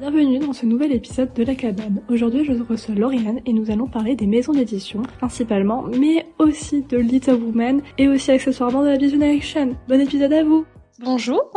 Bienvenue 0.00 0.38
dans 0.38 0.52
ce 0.52 0.66
nouvel 0.66 0.92
épisode 0.92 1.32
de 1.34 1.44
La 1.44 1.54
Cabane. 1.54 2.02
Aujourd'hui, 2.08 2.44
je 2.44 2.52
reçois 2.52 2.94
Lauriane 2.94 3.40
et 3.46 3.52
nous 3.52 3.70
allons 3.70 3.86
parler 3.86 4.16
des 4.16 4.26
maisons 4.26 4.52
d'édition, 4.52 5.02
principalement, 5.18 5.84
mais 5.84 6.26
aussi 6.38 6.82
de 6.82 6.96
Little 6.96 7.34
Woman 7.34 7.82
et 7.98 8.08
aussi 8.08 8.30
accessoirement 8.32 8.82
de 8.82 8.88
la 8.88 8.96
Vision 8.96 9.20
Action. 9.20 9.76
Bon 9.88 10.00
épisode 10.00 10.32
à 10.32 10.42
vous 10.42 10.64
Bonjour. 11.04 11.50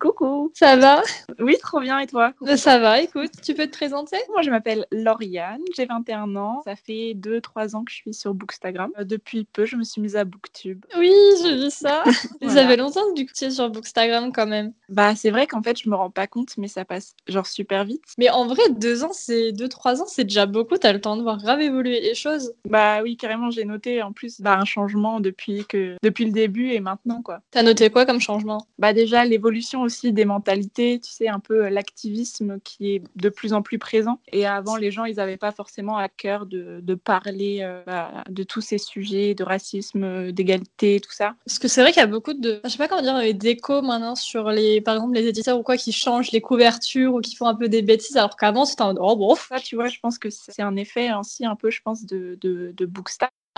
Coucou. 0.00 0.50
Ça 0.54 0.74
va? 0.74 1.02
Oui, 1.38 1.56
trop 1.62 1.80
bien. 1.80 2.00
Et 2.00 2.08
toi? 2.08 2.32
Ça 2.56 2.80
va, 2.80 3.00
écoute, 3.00 3.30
tu 3.44 3.54
peux 3.54 3.66
te 3.66 3.72
présenter? 3.72 4.16
Moi, 4.30 4.42
je 4.42 4.50
m'appelle 4.50 4.86
Lauriane, 4.90 5.62
j'ai 5.76 5.86
21 5.86 6.34
ans. 6.34 6.62
Ça 6.64 6.74
fait 6.74 7.14
2-3 7.14 7.76
ans 7.76 7.84
que 7.84 7.92
je 7.92 7.96
suis 7.96 8.14
sur 8.14 8.34
Bookstagram. 8.34 8.90
Euh, 8.98 9.04
depuis 9.04 9.44
peu, 9.44 9.64
je 9.66 9.76
me 9.76 9.84
suis 9.84 10.00
mise 10.00 10.16
à 10.16 10.24
Booktube. 10.24 10.84
Oui, 10.98 11.12
j'ai 11.42 11.54
vu 11.54 11.70
ça. 11.70 12.02
Ça 12.48 12.66
fait 12.66 12.76
longtemps 12.76 13.02
que 13.14 13.22
tu 13.22 13.44
es 13.44 13.50
sur 13.50 13.70
Bookstagram 13.70 14.32
quand 14.32 14.46
même. 14.46 14.72
Bah, 14.88 15.14
c'est 15.14 15.30
vrai 15.30 15.46
qu'en 15.46 15.62
fait, 15.62 15.80
je 15.80 15.88
me 15.88 15.94
rends 15.94 16.10
pas 16.10 16.26
compte, 16.26 16.56
mais 16.58 16.66
ça 16.68 16.84
passe 16.84 17.14
genre 17.28 17.46
super 17.46 17.84
vite. 17.84 18.02
Mais 18.18 18.30
en 18.30 18.46
vrai, 18.46 18.62
2 18.70 19.04
ans, 19.04 19.12
c'est 19.12 19.52
2-3 19.52 20.00
ans, 20.02 20.06
c'est 20.06 20.24
déjà 20.24 20.46
beaucoup. 20.46 20.76
T'as 20.76 20.92
le 20.92 21.00
temps 21.00 21.16
de 21.16 21.22
voir 21.22 21.38
grave 21.38 21.60
évoluer 21.60 22.00
les 22.00 22.14
choses. 22.14 22.52
Bah 22.68 23.02
oui, 23.02 23.16
carrément, 23.16 23.50
j'ai 23.50 23.64
noté 23.64 24.02
en 24.02 24.12
plus 24.12 24.40
bah, 24.40 24.58
un 24.58 24.64
changement 24.64 25.20
depuis, 25.20 25.64
que... 25.66 25.96
depuis 26.02 26.24
le 26.24 26.32
début 26.32 26.70
et 26.70 26.80
maintenant, 26.80 27.22
quoi. 27.22 27.42
T'as 27.52 27.62
noté 27.62 27.90
quoi 27.90 28.04
comme 28.04 28.20
changement? 28.20 28.66
Bah 28.78 28.87
déjà, 28.92 29.24
l'évolution 29.24 29.82
aussi 29.82 30.12
des 30.12 30.24
mentalités, 30.24 31.00
tu 31.00 31.10
sais, 31.10 31.28
un 31.28 31.40
peu 31.40 31.66
euh, 31.66 31.70
l'activisme 31.70 32.58
qui 32.62 32.94
est 32.94 33.02
de 33.16 33.28
plus 33.28 33.52
en 33.52 33.62
plus 33.62 33.78
présent. 33.78 34.20
Et 34.32 34.46
avant, 34.46 34.76
les 34.76 34.90
gens, 34.90 35.04
ils 35.04 35.16
n'avaient 35.16 35.36
pas 35.36 35.52
forcément 35.52 35.96
à 35.96 36.08
cœur 36.08 36.46
de, 36.46 36.80
de 36.82 36.94
parler 36.94 37.60
euh, 37.62 37.82
bah, 37.86 38.24
de 38.28 38.42
tous 38.42 38.60
ces 38.60 38.78
sujets, 38.78 39.34
de 39.34 39.44
racisme, 39.44 40.04
euh, 40.04 40.32
d'égalité, 40.32 41.00
tout 41.00 41.12
ça. 41.12 41.34
Parce 41.44 41.58
que 41.58 41.68
c'est 41.68 41.80
vrai 41.80 41.92
qu'il 41.92 42.00
y 42.00 42.04
a 42.04 42.08
beaucoup 42.08 42.34
de, 42.34 42.60
je 42.64 42.68
sais 42.68 42.78
pas 42.78 42.88
comment 42.88 43.02
dire, 43.02 43.34
d'échos 43.34 43.82
maintenant 43.82 44.14
sur 44.14 44.50
les, 44.50 44.80
par 44.80 44.94
exemple, 44.96 45.14
les 45.14 45.26
éditeurs 45.26 45.58
ou 45.58 45.62
quoi 45.62 45.76
qui 45.76 45.92
changent 45.92 46.32
les 46.32 46.40
couvertures 46.40 47.14
ou 47.14 47.20
qui 47.20 47.36
font 47.36 47.46
un 47.46 47.54
peu 47.54 47.68
des 47.68 47.82
bêtises, 47.82 48.16
alors 48.16 48.36
qu'avant 48.36 48.64
c'était 48.64 48.82
un 48.82 48.94
oh 48.98 49.16
bon. 49.16 49.34
Ça, 49.34 49.60
tu 49.60 49.76
vois, 49.76 49.88
je 49.88 49.98
pense 50.00 50.18
que 50.18 50.28
c'est 50.30 50.62
un 50.62 50.76
effet 50.76 51.12
aussi 51.14 51.44
un 51.44 51.56
peu, 51.56 51.70
je 51.70 51.80
pense, 51.82 52.04
de, 52.04 52.38
de, 52.40 52.72
de 52.76 52.86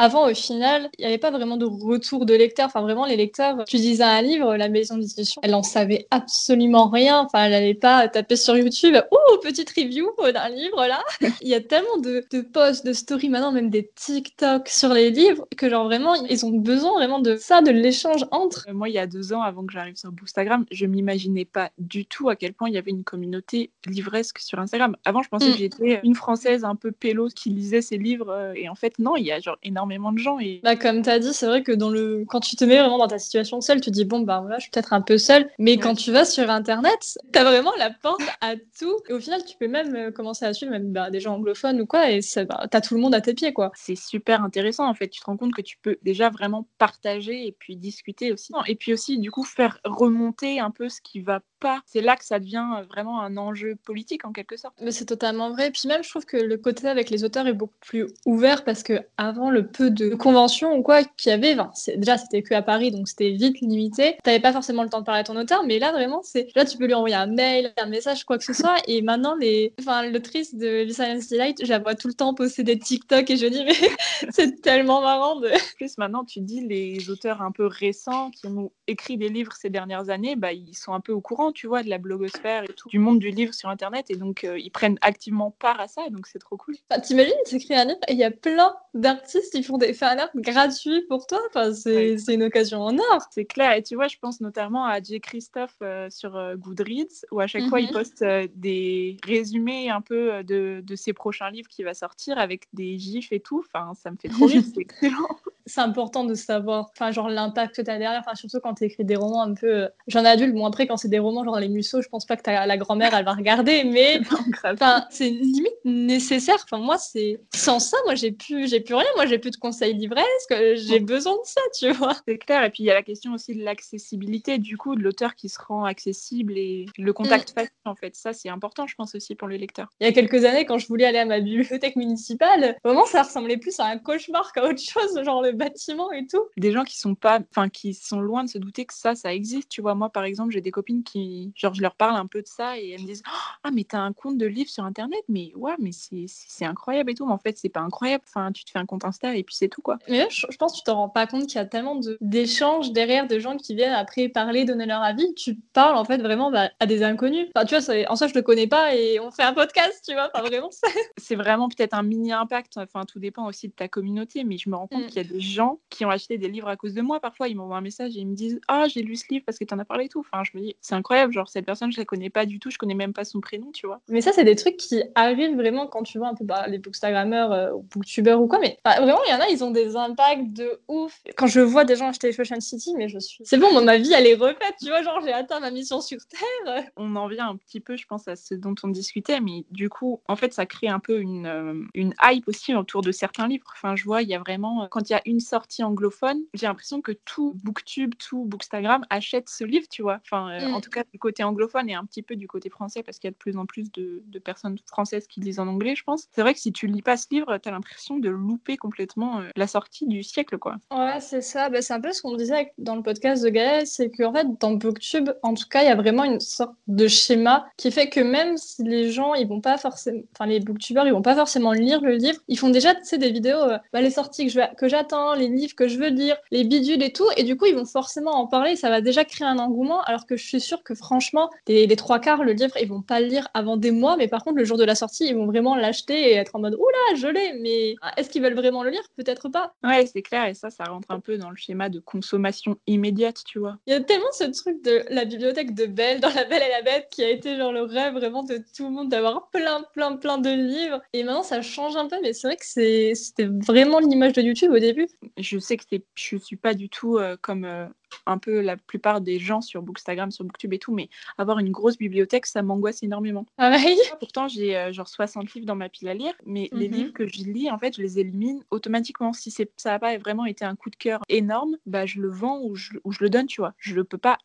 avant, 0.01 0.31
au 0.31 0.35
final, 0.35 0.89
il 0.99 1.03
n'y 1.03 1.07
avait 1.09 1.19
pas 1.19 1.31
vraiment 1.31 1.59
de 1.59 1.67
retour 1.67 2.25
de 2.25 2.33
lecteurs. 2.33 2.67
Enfin, 2.67 2.81
vraiment, 2.81 3.05
les 3.05 3.17
lecteurs, 3.17 3.65
tu 3.67 3.77
disais 3.77 4.03
un 4.03 4.23
livre, 4.23 4.57
la 4.57 4.71
maison 4.71 4.97
d'édition, 4.97 5.43
elle 5.45 5.51
n'en 5.51 5.63
savait 5.63 6.07
absolument 6.11 6.89
rien. 6.89 7.21
Enfin, 7.21 7.45
elle 7.45 7.51
n'allait 7.51 7.75
pas 7.75 8.09
taper 8.09 8.37
sur 8.37 8.57
YouTube, 8.57 8.97
oh, 9.11 9.39
petite 9.43 9.69
review 9.77 10.11
d'un 10.33 10.49
livre 10.49 10.87
là. 10.87 11.03
il 11.43 11.49
y 11.49 11.55
a 11.55 11.61
tellement 11.61 11.99
de, 11.99 12.25
de 12.31 12.41
posts, 12.41 12.87
de 12.87 12.95
stories 12.95 13.29
maintenant, 13.29 13.53
même 13.53 13.69
des 13.69 13.91
TikTok 13.95 14.69
sur 14.71 14.95
les 14.95 15.11
livres, 15.11 15.47
que 15.59 15.69
genre 15.69 15.85
vraiment, 15.85 16.15
ils 16.15 16.47
ont 16.47 16.51
besoin 16.51 16.95
vraiment 16.95 17.19
de 17.19 17.37
ça, 17.37 17.61
de 17.61 17.71
l'échange 17.71 18.25
entre. 18.31 18.69
Euh, 18.71 18.73
moi, 18.73 18.89
il 18.89 18.95
y 18.95 18.99
a 18.99 19.07
deux 19.07 19.35
ans, 19.35 19.43
avant 19.43 19.67
que 19.67 19.73
j'arrive 19.75 19.97
sur 19.97 20.13
Bookstagram, 20.13 20.65
je 20.71 20.87
m'imaginais 20.87 21.45
pas 21.45 21.73
du 21.77 22.07
tout 22.07 22.31
à 22.31 22.37
quel 22.37 22.55
point 22.55 22.71
il 22.71 22.75
y 22.75 22.79
avait 22.79 22.91
une 22.91 23.05
communauté 23.05 23.71
livresque 23.87 24.39
sur 24.39 24.59
Instagram. 24.59 24.97
Avant, 25.05 25.23
je 25.23 25.29
pensais 25.29 25.51
mm. 25.51 25.53
que 25.53 25.59
j'étais 25.59 26.01
une 26.05 26.15
Française 26.15 26.65
un 26.65 26.75
peu 26.75 26.91
pélo 26.91 27.29
qui 27.29 27.51
lisait 27.51 27.83
ses 27.83 27.99
livres. 27.99 28.31
Euh, 28.31 28.55
et 28.57 28.71
en 28.71 28.75
fait, 28.75 28.99
non, 28.99 29.17
il 29.17 29.27
y 29.27 29.33
a 29.33 29.41
genre 29.41 29.59
énormément 29.63 29.90
de 29.99 30.19
gens. 30.19 30.39
Et... 30.39 30.61
Bah, 30.63 30.77
comme 30.77 31.03
tu 31.03 31.11
as 31.11 31.19
dit, 31.19 31.33
c'est 31.33 31.47
vrai 31.47 31.63
que 31.63 31.73
dans 31.73 31.91
le... 31.91 32.25
quand 32.29 32.41
tu 32.41 32.57
te 32.57 32.65
mets 32.65 32.79
vraiment 32.79 32.99
dans 32.99 33.09
ta 33.09 33.19
situation 33.19 33.61
seule, 33.61 33.81
tu 33.81 33.91
dis, 33.91 34.05
bon, 34.05 34.21
bah 34.21 34.41
voilà, 34.41 34.59
je 34.59 34.63
suis 34.63 34.71
peut-être 34.71 34.93
un 34.93 35.01
peu 35.01 35.19
seule. 35.19 35.49
Mais 35.59 35.79
quand 35.79 35.95
tu 35.95 36.13
vas 36.13 36.25
sur 36.25 36.51
Internet, 36.51 37.19
tu 37.33 37.39
as 37.39 37.45
vraiment 37.45 37.73
la 37.79 37.91
porte 37.91 38.23
à 38.41 38.55
tout. 38.79 38.97
Et 39.09 39.13
au 39.13 39.21
final, 39.21 39.45
tu 39.45 39.57
peux 39.57 39.69
même 39.69 39.95
euh, 39.95 40.11
commencer 40.11 40.45
à 40.45 40.53
suivre 40.53 40.73
même, 40.73 40.93
bah, 40.93 41.11
des 41.11 41.21
gens 41.21 41.35
anglophones 41.35 41.81
ou 41.81 41.87
quoi, 41.87 42.11
et 42.11 42.21
bah, 42.49 42.67
tu 42.71 42.77
as 42.77 42.81
tout 42.81 42.95
le 42.95 43.01
monde 43.01 43.15
à 43.15 43.21
tes 43.21 43.35
pieds, 43.35 43.53
quoi. 43.53 43.73
C'est 43.75 43.97
super 43.97 44.43
intéressant, 44.43 44.89
en 44.89 44.95
fait. 44.95 45.09
Tu 45.09 45.21
te 45.21 45.27
rends 45.27 45.37
compte 45.37 45.55
que 45.55 45.63
tu 45.63 45.77
peux 45.83 45.97
déjà 46.03 46.31
vraiment 46.31 46.67
partager 46.79 47.47
et 47.47 47.53
puis 47.53 47.77
discuter 47.77 48.33
aussi. 48.33 48.53
Et 48.67 48.75
puis 48.75 48.93
aussi, 48.93 49.19
du 49.19 49.31
coup, 49.31 49.45
faire 49.45 49.79
remonter 49.85 50.61
un 50.61 50.71
peu 50.71 50.89
ce 50.89 51.01
qui 51.01 51.21
va 51.21 51.41
pas. 51.61 51.81
C'est 51.87 52.01
là 52.01 52.17
que 52.17 52.25
ça 52.25 52.39
devient 52.39 52.67
vraiment 52.89 53.21
un 53.21 53.37
enjeu 53.37 53.77
politique, 53.85 54.25
en 54.25 54.33
quelque 54.33 54.57
sorte. 54.57 54.75
Mais 54.81 54.91
c'est 54.91 55.05
totalement 55.05 55.51
vrai. 55.51 55.69
Et 55.69 55.71
puis 55.71 55.89
même, 55.89 56.03
je 56.03 56.09
trouve 56.09 56.25
que 56.25 56.37
le 56.37 56.57
côté 56.57 56.89
avec 56.89 57.11
les 57.11 57.25
auteurs 57.25 57.47
est 57.47 57.53
beaucoup 57.53 57.79
plus 57.81 58.07
ouvert 58.27 58.65
parce 58.65 58.83
que 58.83 59.01
avant 59.17 59.51
le 59.51 59.67
peu 59.73 59.91
de 59.91 60.15
conventions 60.15 60.75
ou 60.77 60.83
quoi 60.83 61.05
qu'il 61.05 61.31
y 61.31 61.33
avait. 61.33 61.59
Enfin, 61.59 61.71
déjà, 61.97 62.19
c'était 62.19 62.43
que 62.43 62.55
à 62.55 62.63
Paris, 62.63 62.91
donc 62.91 63.09
c'était 63.09 63.31
vite 63.31 63.61
limité. 63.61 64.17
T'avais 64.23 64.41
pas 64.41 64.53
forcément 64.53 64.83
le 64.83 64.89
temps 64.89 65.01
de 65.01 65.05
parler 65.05 65.21
à 65.21 65.25
ton 65.25 65.37
auteur, 65.37 65.65
mais 65.65 65.79
là, 65.79 65.93
vraiment, 65.93 66.21
c'est 66.23 66.49
là, 66.55 66.65
tu 66.65 66.77
peux 66.77 66.87
lui 66.87 66.95
envoyer 66.95 67.15
un 67.17 67.27
mail, 67.27 67.73
un 67.79 67.87
message, 67.87 68.25
quoi 68.25 68.39
que 68.39 68.45
ce 68.45 68.53
soit. 68.53 68.77
Et 68.87 69.03
maintenant, 69.03 69.35
les, 69.37 69.75
enfin, 69.81 70.07
l'autrice 70.09 70.55
de 70.55 70.85
The 70.85 70.93
Silence 70.93 71.29
Delight, 71.29 71.65
je 71.65 71.71
la 71.71 71.79
vois 71.79 71.95
tout 71.95 72.09
le 72.09 72.15
temps 72.15 72.35
poster 72.35 72.63
des 72.63 72.79
TikTok 72.79 73.31
et 73.31 73.37
je 73.37 73.47
dis, 73.47 73.65
mais 73.65 73.75
c'est 74.31 74.61
tellement 74.61 75.01
marrant. 75.01 75.41
De... 75.41 75.51
plus, 75.77 75.99
maintenant, 75.99 76.25
tu 76.25 76.41
dis, 76.41 76.61
les 76.61 77.11
auteurs 77.11 77.43
un 77.43 77.53
peu 77.53 77.67
récents 77.67 78.31
qui 78.31 78.47
ont 78.47 78.71
écrit 78.87 79.17
des 79.17 79.29
livres 79.29 79.53
ces 79.53 79.71
dernières 79.71 80.11
années, 80.11 80.37
bah, 80.37 80.53
ils 80.53 80.75
sont 80.75 80.93
un 80.93 81.01
peu 81.01 81.13
au 81.13 81.21
courant, 81.21 81.53
tu 81.53 81.67
vois, 81.67 81.83
de 81.83 81.89
la 81.89 81.99
blogosphère 81.99 82.65
et 82.65 82.73
tout, 82.75 82.89
du 82.89 82.99
monde 82.99 83.19
du 83.19 83.31
livre 83.31 83.55
sur 83.55 83.69
Internet. 83.69 84.07
Et 84.11 84.17
donc, 84.17 84.45
euh, 84.45 84.59
ils 84.59 84.71
prennent 84.71 84.99
activement 85.01 85.51
part 85.51 85.81
à 85.81 85.89
ça. 85.89 86.03
Donc, 86.11 86.27
c'est 86.27 86.39
trop 86.39 86.57
cool. 86.57 86.75
Enfin, 86.91 87.01
T'imagines, 87.01 87.33
tu 87.47 87.57
écris 87.57 87.75
un 87.75 87.85
livre 87.85 88.01
et 88.09 88.13
il 88.13 88.19
y 88.19 88.25
a 88.25 88.31
plein 88.31 88.75
d'artistes 88.95 89.55
qui 89.61 89.67
font 89.67 89.79
des 89.79 89.97
un 90.03 90.19
art 90.19 90.31
gratuit 90.35 91.03
pour 91.09 91.27
toi. 91.27 91.41
Enfin, 91.49 91.73
c'est 91.75 92.17
une 92.29 92.43
occasion 92.43 92.81
en 92.83 92.97
or. 92.97 93.23
C'est 93.31 93.45
clair. 93.45 93.73
Et 93.73 93.83
tu 93.83 93.95
vois, 93.95 94.09
je 94.09 94.17
pense 94.19 94.41
notamment 94.41 94.85
à 94.87 95.01
J. 95.03 95.21
Christophe 95.21 95.77
euh, 95.83 96.09
sur 96.11 96.37
euh, 96.37 96.57
Goodreads, 96.57 97.27
où 97.31 97.41
à 97.41 97.47
chaque 97.47 97.69
fois, 97.69 97.81
il 97.81 97.89
mhm. 97.89 97.93
poste 97.93 98.23
euh, 98.23 98.49
des 98.55 99.17
résumés 99.25 99.91
un 99.91 100.01
peu 100.01 100.43
de, 100.45 100.83
de, 100.85 100.97
ses 100.97 101.13
prochains 101.13 101.51
livres 101.51 101.69
qui 101.69 101.83
va 101.83 101.95
sortir 101.95 102.39
avec 102.39 102.67
des 102.73 102.99
gifs 102.99 103.33
et 103.33 103.41
tout. 103.41 103.63
Enfin, 103.67 103.93
ça 103.95 104.11
me 104.11 104.17
fait 104.17 104.29
trop 104.29 104.47
rire. 104.47 104.63
c'est 104.75 104.81
excellent 104.81 105.29
c'est 105.67 105.81
important 105.81 106.25
de 106.25 106.35
savoir, 106.35 106.91
enfin, 106.95 107.11
genre 107.11 107.29
l'impact 107.29 107.77
que 107.77 107.83
tu 107.83 107.91
as 107.91 107.99
derrière, 107.99 108.21
enfin, 108.21 108.35
surtout 108.35 108.61
quand 108.61 108.75
tu 108.75 108.85
écris 108.85 109.05
des 109.05 109.17
romans 109.17 109.43
un 109.43 109.55
peu. 109.55 109.89
J'en 110.07 110.25
adulte, 110.25 110.55
bon, 110.55 110.67
après, 110.67 110.87
quand 110.87 110.97
c'est 110.97 111.09
des 111.09 111.19
romans, 111.19 111.45
genre 111.45 111.59
les 111.59 111.69
Musso, 111.69 112.03
je 112.03 112.09
pense 112.09 112.27
pas 112.27 112.37
que 112.37 112.49
la 112.51 112.77
grand-mère, 112.77 113.15
elle 113.15 113.25
va 113.25 113.33
regarder, 113.33 113.85
mais 113.85 114.21
enfin, 114.65 115.07
c'est 115.11 115.29
limite 115.29 115.75
nécessaire. 115.85 116.59
Enfin, 116.65 116.79
moi, 116.79 116.99
c'est 116.99 117.41
sans 117.55 117.79
ça, 117.79 117.97
moi, 118.05 118.15
j'ai 118.15 118.33
plus, 118.33 118.69
j'ai 118.69 118.81
plus 118.81 118.95
rien. 118.95 119.09
Moi, 119.17 119.27
j'ai 119.27 119.39
plus 119.39 119.51
de 119.51 119.57
conseils 119.57 119.95
livresques, 119.95 120.55
j'ai 120.75 121.01
besoin 121.01 121.35
de 121.35 121.45
ça, 121.45 121.61
tu 121.79 121.91
vois. 121.93 122.17
C'est 122.27 122.39
clair. 122.39 122.65
Et 122.65 122.71
puis, 122.71 122.83
il 122.83 122.87
y 122.87 122.91
a 122.91 122.95
la 122.95 123.03
question 123.03 123.33
aussi 123.33 123.55
de 123.55 123.63
l'accessibilité, 123.63 124.59
du 124.59 124.77
coup, 124.77 124.95
de 124.95 125.03
l'auteur 125.03 125.35
qui 125.35 125.49
se 125.49 125.59
rend 125.61 125.85
accessible 125.85 126.57
et 126.57 126.87
le 126.99 127.13
contact 127.13 127.51
mm. 127.51 127.55
facile, 127.55 127.73
en 127.85 127.95
fait. 127.95 128.17
Ça, 128.17 128.33
c'est 128.33 128.49
important, 128.49 128.87
je 128.87 128.95
pense 128.95 129.15
aussi 129.15 129.35
pour 129.35 129.49
le 129.49 129.57
lecteur. 129.57 129.89
Il 130.01 130.07
y 130.07 130.11
a 130.11 130.13
quelques 130.13 130.45
années, 130.45 130.65
quand 130.65 130.79
je 130.79 130.87
voulais 130.87 131.05
aller 131.05 131.19
à 131.19 131.25
ma 131.25 131.41
bibliothèque 131.41 131.97
municipale, 131.97 132.77
vraiment, 132.85 133.07
ça 133.07 133.23
ressemblait 133.23 133.57
plus 133.57 133.79
à 133.81 133.87
un 133.87 133.99
cauchemar 133.99 134.53
qu'à 134.53 134.65
autre 134.65 134.81
chose, 134.81 135.23
genre 135.25 135.43
le 135.43 135.50
bâtiments 135.53 136.13
et 136.13 136.27
tout. 136.27 136.45
Des 136.57 136.73
gens 136.73 136.85
qui 136.85 136.99
sont 136.99 137.15
pas, 137.15 137.41
enfin, 137.51 137.69
qui 137.69 137.95
sont 137.95 138.21
loin 138.21 138.45
de 138.45 138.49
se 138.49 138.59
douter 138.59 138.85
que 138.85 138.95
ça, 138.95 139.15
ça 139.15 139.33
existe. 139.35 139.69
Tu 139.69 139.81
vois, 139.81 139.95
moi, 139.95 140.11
par 140.11 140.25
exemple, 140.25 140.53
j'ai 140.53 140.61
des 140.61 140.71
copines 140.71 141.03
qui, 141.03 141.53
genre, 141.55 141.75
je 141.75 141.83
leur 141.83 141.95
parle 141.95 142.17
un 142.17 142.27
peu 142.27 142.43
de 142.43 142.47
ça 142.47 142.79
et 142.79 142.91
elles 142.91 143.03
me 143.03 143.07
disent, 143.07 143.23
ah, 143.63 143.71
mais 143.73 143.85
t'as 143.85 144.01
un 144.01 144.13
compte 144.13 144.39
de 144.39 144.47
livre 144.47 144.71
sur 144.71 144.85
Internet, 144.85 145.23
mais 145.29 145.53
ouais, 145.55 145.75
mais 145.79 145.91
c'est 145.93 146.65
incroyable 146.65 147.11
et 147.11 147.15
tout. 147.15 147.27
Mais 147.27 147.33
en 147.33 147.39
fait, 147.39 147.57
c'est 147.59 147.69
pas 147.69 147.81
incroyable. 147.81 148.25
Enfin, 148.29 148.53
tu 148.53 148.65
te 148.65 148.71
fais 148.71 148.79
un 148.79 148.87
compte 148.87 149.05
Insta 149.05 149.37
et 149.37 149.43
puis 149.43 149.55
c'est 149.55 149.69
tout, 149.69 149.83
quoi. 149.83 149.99
Mais 150.09 150.27
je, 150.31 150.47
pense 150.59 150.73
que 150.73 150.79
tu 150.79 150.85
te 150.85 150.91
rends 150.91 151.09
pas 151.09 151.27
compte 151.27 151.47
qu'il 151.47 151.57
y 151.57 151.59
a 151.59 151.67
tellement 151.67 152.01
d'échanges 152.21 152.93
derrière 152.93 153.27
de 153.27 153.39
gens 153.39 153.57
qui 153.57 153.75
viennent 153.75 153.93
après 153.93 154.29
parler, 154.29 154.65
donner 154.65 154.87
leur 154.87 155.03
avis. 155.03 155.35
Tu 155.35 155.57
parles, 155.73 155.97
en 155.97 156.05
fait, 156.05 156.19
vraiment 156.19 156.51
bah, 156.51 156.71
à 156.81 156.87
des 156.87 157.03
inconnus. 157.03 157.49
Enfin, 157.55 157.67
tu 157.67 157.77
vois, 157.77 158.11
en 158.11 158.17
soi, 158.17 158.27
je 158.27 158.35
te 158.35 158.39
connais 158.39 158.67
pas 158.67 158.95
et 158.95 159.21
on 159.21 159.31
fait 159.31 159.43
un 159.43 159.53
podcast, 159.53 160.03
tu 160.07 160.15
vois. 160.15 160.31
Enfin, 160.33 160.45
vraiment, 160.45 160.71
c'est 161.17 161.37
vraiment 161.37 161.69
peut-être 161.69 161.95
un 161.95 162.03
mini 162.03 162.33
impact. 162.33 162.77
Enfin, 162.77 163.05
tout 163.05 163.19
dépend 163.19 163.47
aussi 163.47 163.69
de 163.69 163.73
ta 163.73 163.89
communauté, 163.89 164.45
mais 164.45 164.59
je 164.59 164.69
me 164.69 164.77
rends 164.77 164.87
compte 164.87 165.05
mm. 165.05 165.07
qu'il 165.07 165.17
y 165.17 165.21
a 165.21 165.33
des 165.33 165.40
gens 165.41 165.81
qui 165.91 166.05
ont 166.05 166.11
acheté 166.11 166.39
des 166.39 166.49
livres 166.49 166.69
à 166.69 166.77
cause 166.77 166.95
de 166.95 167.03
moi. 167.03 167.21
Parfois, 167.21 167.49
ils 167.49 167.57
m'envoient 167.57 167.77
un 167.77 167.83
message 167.83 168.17
et 168.17 168.21
ils 168.21 168.27
me 168.27 168.35
disent 168.35 168.61
Ah, 168.69 168.87
j'ai 168.89 169.03
lu 169.03 169.17
ce 169.17 169.25
livre 169.31 169.45
parce 169.45 169.59
que 169.59 169.65
tu 169.65 169.75
en 169.75 169.79
as 169.79 169.85
parlé 169.85 170.07
et 170.07 170.09
tout. 170.09 170.21
Enfin, 170.21 170.43
je 170.45 170.57
me 170.57 170.63
dis, 170.63 170.77
c'est 170.81 170.95
incroyable. 170.95 171.33
Genre, 171.33 171.49
cette 171.49 171.67
personne, 171.67 171.93
je 171.93 171.99
la 171.99 172.05
connais 172.05 172.31
pas 172.31 172.47
du 172.47 172.59
tout. 172.59 172.71
Je 172.71 172.79
connais 172.79 172.95
même 172.95 173.13
pas 173.13 173.25
son 173.25 173.41
prénom, 173.41 173.71
tu 173.73 173.87
vois. 173.87 174.01
Mais 174.09 174.21
ça, 174.21 174.33
c'est 174.33 174.45
des 174.45 174.57
trucs 174.57 174.77
qui 174.77 175.03
arrivent 175.15 175.57
vraiment 175.57 175.87
quand 175.87 176.03
tu 176.03 176.19
vois 176.19 176.29
un 176.29 176.35
peu 176.35 176.45
bah, 176.45 176.67
les 176.69 176.79
bookstagrammeurs 176.79 177.53
euh, 177.53 177.73
ou 177.73 177.83
booktubers 177.83 178.41
ou 178.41 178.47
quoi. 178.47 178.59
Mais 178.61 178.79
vraiment, 178.85 179.21
il 179.27 179.31
y 179.31 179.35
en 179.35 179.41
a, 179.41 179.49
ils 179.49 179.65
ont 179.65 179.71
des 179.71 179.97
impacts 179.97 180.53
de 180.53 180.81
ouf. 180.89 181.21
Quand 181.37 181.47
je 181.47 181.61
vois 181.61 181.85
des 181.85 181.97
gens 181.97 182.09
acheter 182.09 182.33
Fashion 182.33 182.61
City, 182.61 182.95
mais 182.97 183.09
je 183.09 183.19
suis. 183.19 183.45
C'est 183.45 183.59
bon, 183.59 183.81
ma 183.83 183.97
vie, 183.97 184.13
elle 184.13 184.27
est 184.27 184.35
refaite. 184.35 184.75
Tu 184.81 184.89
vois, 184.89 185.03
genre, 185.03 185.21
j'ai 185.25 185.33
atteint 185.33 185.61
ma 185.61 185.71
mission 185.71 186.01
sur 186.01 186.19
Terre. 186.27 186.85
On 186.97 187.17
en 187.17 187.29
vient 187.29 187.49
un 187.49 187.57
petit 187.57 187.81
peu, 187.81 187.97
je 187.97 188.07
pense, 188.07 188.29
à 188.29 188.37
ce 188.37 188.55
dont 188.55 188.75
on 188.83 188.89
discutait. 188.89 189.41
Mais 189.41 189.65
du 189.71 189.89
coup, 189.89 190.21
en 190.29 190.37
fait, 190.37 190.53
ça 190.53 190.67
crée 190.67 190.89
un 190.89 191.01
peu 191.01 191.21
une, 191.21 191.47
euh, 191.47 191.75
une 191.95 192.15
hype 192.23 192.47
aussi 192.49 192.75
autour 192.75 193.03
de 193.03 193.13
certains 193.13 193.49
livres. 193.49 193.67
Enfin, 193.75 193.97
je 193.97 194.05
vois, 194.05 194.23
il 194.23 194.29
y 194.29 194.35
a 194.35 194.39
vraiment, 194.39 194.89
quand 194.91 195.09
il 195.09 195.13
y 195.13 195.17
a 195.17 195.23
une 195.25 195.30
sortie 195.39 195.85
anglophone, 195.85 196.41
j'ai 196.55 196.67
l'impression 196.67 197.01
que 197.01 197.13
tout 197.13 197.55
Booktube, 197.63 198.15
tout 198.17 198.45
Bookstagram 198.45 199.05
achète 199.11 199.49
ce 199.49 199.63
livre, 199.63 199.87
tu 199.89 200.03
vois. 200.03 200.19
Enfin, 200.25 200.51
euh, 200.51 200.73
en 200.73 200.79
mm. 200.79 200.81
tout 200.81 200.91
cas, 200.91 201.05
du 201.13 201.19
côté 201.19 201.45
anglophone 201.45 201.89
et 201.89 201.95
un 201.95 202.05
petit 202.05 202.23
peu 202.23 202.35
du 202.35 202.49
côté 202.49 202.71
français, 202.71 203.03
parce 203.03 203.19
qu'il 203.19 203.29
y 203.29 203.31
a 203.31 203.33
de 203.33 203.37
plus 203.37 203.57
en 203.57 203.67
plus 203.67 203.93
de, 203.93 204.23
personnes 204.43 204.79
françaises 204.87 205.27
qui 205.27 205.41
lisent 205.41 205.61
en 205.61 205.69
anglais, 205.69 205.95
je 205.95 206.03
pense. 206.03 206.27
C'est 206.33 206.41
vrai 206.41 206.55
que 206.55 206.61
si 206.61 206.73
tu 206.73 206.87
lis 206.87 207.03
pas 207.03 207.19
ce 207.19 207.27
livre, 207.31 207.59
tu 207.59 207.69
as 207.69 207.73
l'impression 207.73 208.19
de 208.19 208.31
louper 208.31 208.79
complètement 208.79 209.41
euh, 209.41 209.51
la 209.55 209.67
sortie 209.67 210.07
du 210.07 210.23
siècle, 210.23 210.57
quoi. 210.59 210.77
Ouais, 210.91 211.21
c'est 211.21 211.43
ça. 211.43 211.69
Bah, 211.69 211.83
c'est 211.83 211.93
un 211.93 212.01
peu 212.01 212.13
ce 212.13 212.23
qu'on 212.23 212.35
disait 212.35 212.73
dans 212.79 212.97
le 212.97 213.03
podcast 213.03 213.45
de 213.45 213.51
Gaël, 213.51 213.87
c'est 213.87 214.11
qu'en 214.11 214.33
fait, 214.33 214.47
dans 214.59 214.73
Booktube, 214.73 215.31
en 215.43 215.55
tout 215.55 215.69
cas, 215.69 215.83
il 215.83 215.87
y 215.87 215.91
a 215.91 215.95
vraiment 215.95 216.25
une 216.25 216.41
sorte 216.41 216.75
de 216.87 217.07
schéma 217.07 217.67
qui 217.77 217.91
fait 217.91 218.09
que 218.09 218.21
même 218.21 218.57
si 218.57 218.83
les 218.83 219.11
gens, 219.11 219.35
ils 219.35 219.47
vont 219.47 219.61
pas 219.61 219.77
forcément, 219.77 220.23
enfin, 220.35 220.47
les 220.47 220.61
booktubers, 220.61 221.07
ils 221.07 221.13
vont 221.13 221.23
pas 221.23 221.35
forcément 221.35 221.73
lire 221.73 222.01
le 222.01 222.17
livre, 222.17 222.39
ils 222.49 222.59
font 222.59 222.71
déjà, 222.71 222.95
tu 222.95 223.05
sais, 223.05 223.19
des 223.19 223.31
vidéos, 223.31 223.59
euh, 223.59 223.79
bah, 223.93 224.01
les 224.01 224.11
sorties 224.11 224.53
que 224.77 224.89
j'attends 224.89 225.20
les 225.37 225.49
livres 225.49 225.75
que 225.75 225.89
je 225.89 225.99
veux 225.99 226.09
lire, 226.09 226.37
les 226.51 226.65
bidules 226.65 227.03
et 227.03 227.13
tout. 227.13 227.29
Et 227.37 227.45
du 227.45 227.57
coup, 227.57 227.67
ils 227.67 227.75
vont 227.75 227.85
forcément 227.85 228.33
en 228.33 228.47
parler. 228.47 228.77
Ça 228.77 228.91
va 228.91 229.01
déjà 229.01 229.25
créer 229.25 229.47
un 229.47 229.59
engouement. 229.59 230.03
Alors 230.03 230.27
que 230.27 230.37
je 230.37 230.45
suis 230.45 230.61
sûre 230.61 230.83
que 230.83 230.95
franchement, 230.95 231.51
les, 231.69 231.87
les 231.87 231.97
trois 231.97 232.19
quarts, 232.19 232.45
le 232.45 232.53
livre, 232.53 232.77
ils 232.81 232.89
vont 232.89 233.03
pas 233.03 233.21
le 233.21 233.27
lire 233.27 233.49
avant 233.55 233.77
des 233.77 233.91
mois. 233.91 234.17
Mais 234.17 234.29
par 234.29 234.45
contre, 234.45 234.57
le 234.59 234.65
jour 234.65 234.79
de 234.79 234.85
la 234.85 234.95
sortie, 234.95 235.27
ils 235.27 235.35
vont 235.35 235.47
vraiment 235.47 235.77
l'acheter 235.77 236.31
et 236.31 236.35
être 236.35 236.57
en 236.57 236.61
mode 236.61 236.75
Oula, 236.75 237.17
je 237.17 237.27
l'ai. 237.29 237.53
Mais 237.61 237.95
est-ce 238.17 238.31
qu'ils 238.31 238.43
veulent 238.43 238.55
vraiment 238.55 238.83
le 238.83 238.91
lire? 238.91 239.03
Peut-être 239.17 239.49
pas. 239.49 239.75
Ouais, 239.85 240.07
c'est 240.07 240.23
clair. 240.23 240.47
Et 240.47 240.55
ça, 240.55 240.71
ça 240.71 240.85
rentre 240.85 241.11
un 241.11 241.21
peu 241.21 241.37
dans 241.39 241.51
le 241.51 241.57
schéma 241.57 241.89
de 241.89 242.01
consommation 242.01 242.77
immédiate, 242.87 243.39
tu 243.47 243.59
vois. 243.59 243.77
Il 243.87 243.93
y 243.93 243.97
a 243.97 244.01
tellement 244.01 244.33
ce 244.33 244.45
truc 244.45 244.83
de 244.83 245.05
la 245.11 245.25
bibliothèque 245.25 245.75
de 245.75 245.87
Belle 245.87 246.21
dans 246.21 246.31
La 246.35 246.45
Belle 246.45 246.63
et 246.63 246.71
la 246.71 246.83
Bête 246.83 247.09
qui 247.11 247.23
a 247.23 247.29
été 247.31 247.57
genre 247.57 247.73
le 247.73 247.83
rêve 247.83 248.15
vraiment 248.15 248.43
de 248.43 248.59
tout 248.77 248.85
le 248.85 248.91
monde 248.91 249.09
d'avoir 249.09 249.51
plein, 249.51 249.85
plein, 249.93 250.17
plein 250.17 250.39
de 250.39 250.51
livres. 250.51 251.01
Et 251.13 251.25
maintenant, 251.25 251.43
ça 251.43 251.63
change 251.63 251.97
un 251.97 252.07
peu, 252.07 252.17
mais 252.23 252.33
c'est 252.33 252.47
vrai 252.47 252.57
que 252.57 252.65
c'était 252.65 253.47
vraiment 253.47 253.99
l'image 253.99 254.33
de 254.33 254.43
YouTube 254.43 254.73
au 254.73 254.79
début. 254.79 255.09
Je 255.37 255.59
sais 255.59 255.77
que 255.77 255.85
je 256.15 256.37
suis 256.37 256.57
pas 256.57 256.75
du 256.75 256.89
tout 256.89 257.19
euh, 257.19 257.37
comme 257.41 257.65
euh, 257.65 257.87
un 258.27 258.39
peu 258.39 258.61
la 258.61 258.77
plupart 258.77 259.21
des 259.21 259.39
gens 259.39 259.61
sur 259.61 259.83
Bookstagram, 259.83 260.31
sur 260.31 260.45
Booktube 260.45 260.73
et 260.73 260.79
tout, 260.79 260.93
mais 260.93 261.09
avoir 261.39 261.59
une 261.59 261.71
grosse 261.71 261.99
bibliothèque, 261.99 262.47
ça 262.47 262.63
m'angoisse 262.63 263.03
énormément. 263.03 263.47
Pareil. 263.57 263.99
Pourtant, 264.19 264.49
j'ai 264.49 264.77
euh, 264.77 264.93
genre 264.93 265.09
60 265.09 265.53
livres 265.55 265.67
dans 265.67 265.77
ma 265.77 265.89
pile 265.89 266.09
à 266.09 266.15
lire, 266.15 266.35
mais 266.47 266.69
les 266.73 266.89
mhm. 266.89 266.95
livres 266.95 267.13
que 267.13 267.27
je 267.27 267.45
lis, 267.45 267.71
en 267.71 267.79
fait, 267.79 267.97
je 267.97 268.03
les 268.03 268.19
élimine 268.19 268.63
automatiquement. 268.71 269.33
Si 269.33 269.51
ça 269.51 269.65
n'a 269.85 269.99
pas 269.99 270.17
vraiment 270.19 270.47
été 270.47 270.65
un 270.65 270.77
coup 270.77 270.91
de 270.91 270.97
cœur 270.97 271.21
énorme, 271.29 271.77
bah, 271.87 272.07
je 272.07 272.21
le 272.21 272.31
vends 272.31 272.61
ou 272.63 272.75
je, 272.75 272.93
ou 273.05 273.13
je 273.13 273.19
le 273.23 273.31
donne, 273.31 273.47
tu 273.47 273.61
vois. 273.61 273.75
Je 273.79 273.97
ne 273.97 274.03
peux 274.03 274.19
pas 274.19 274.39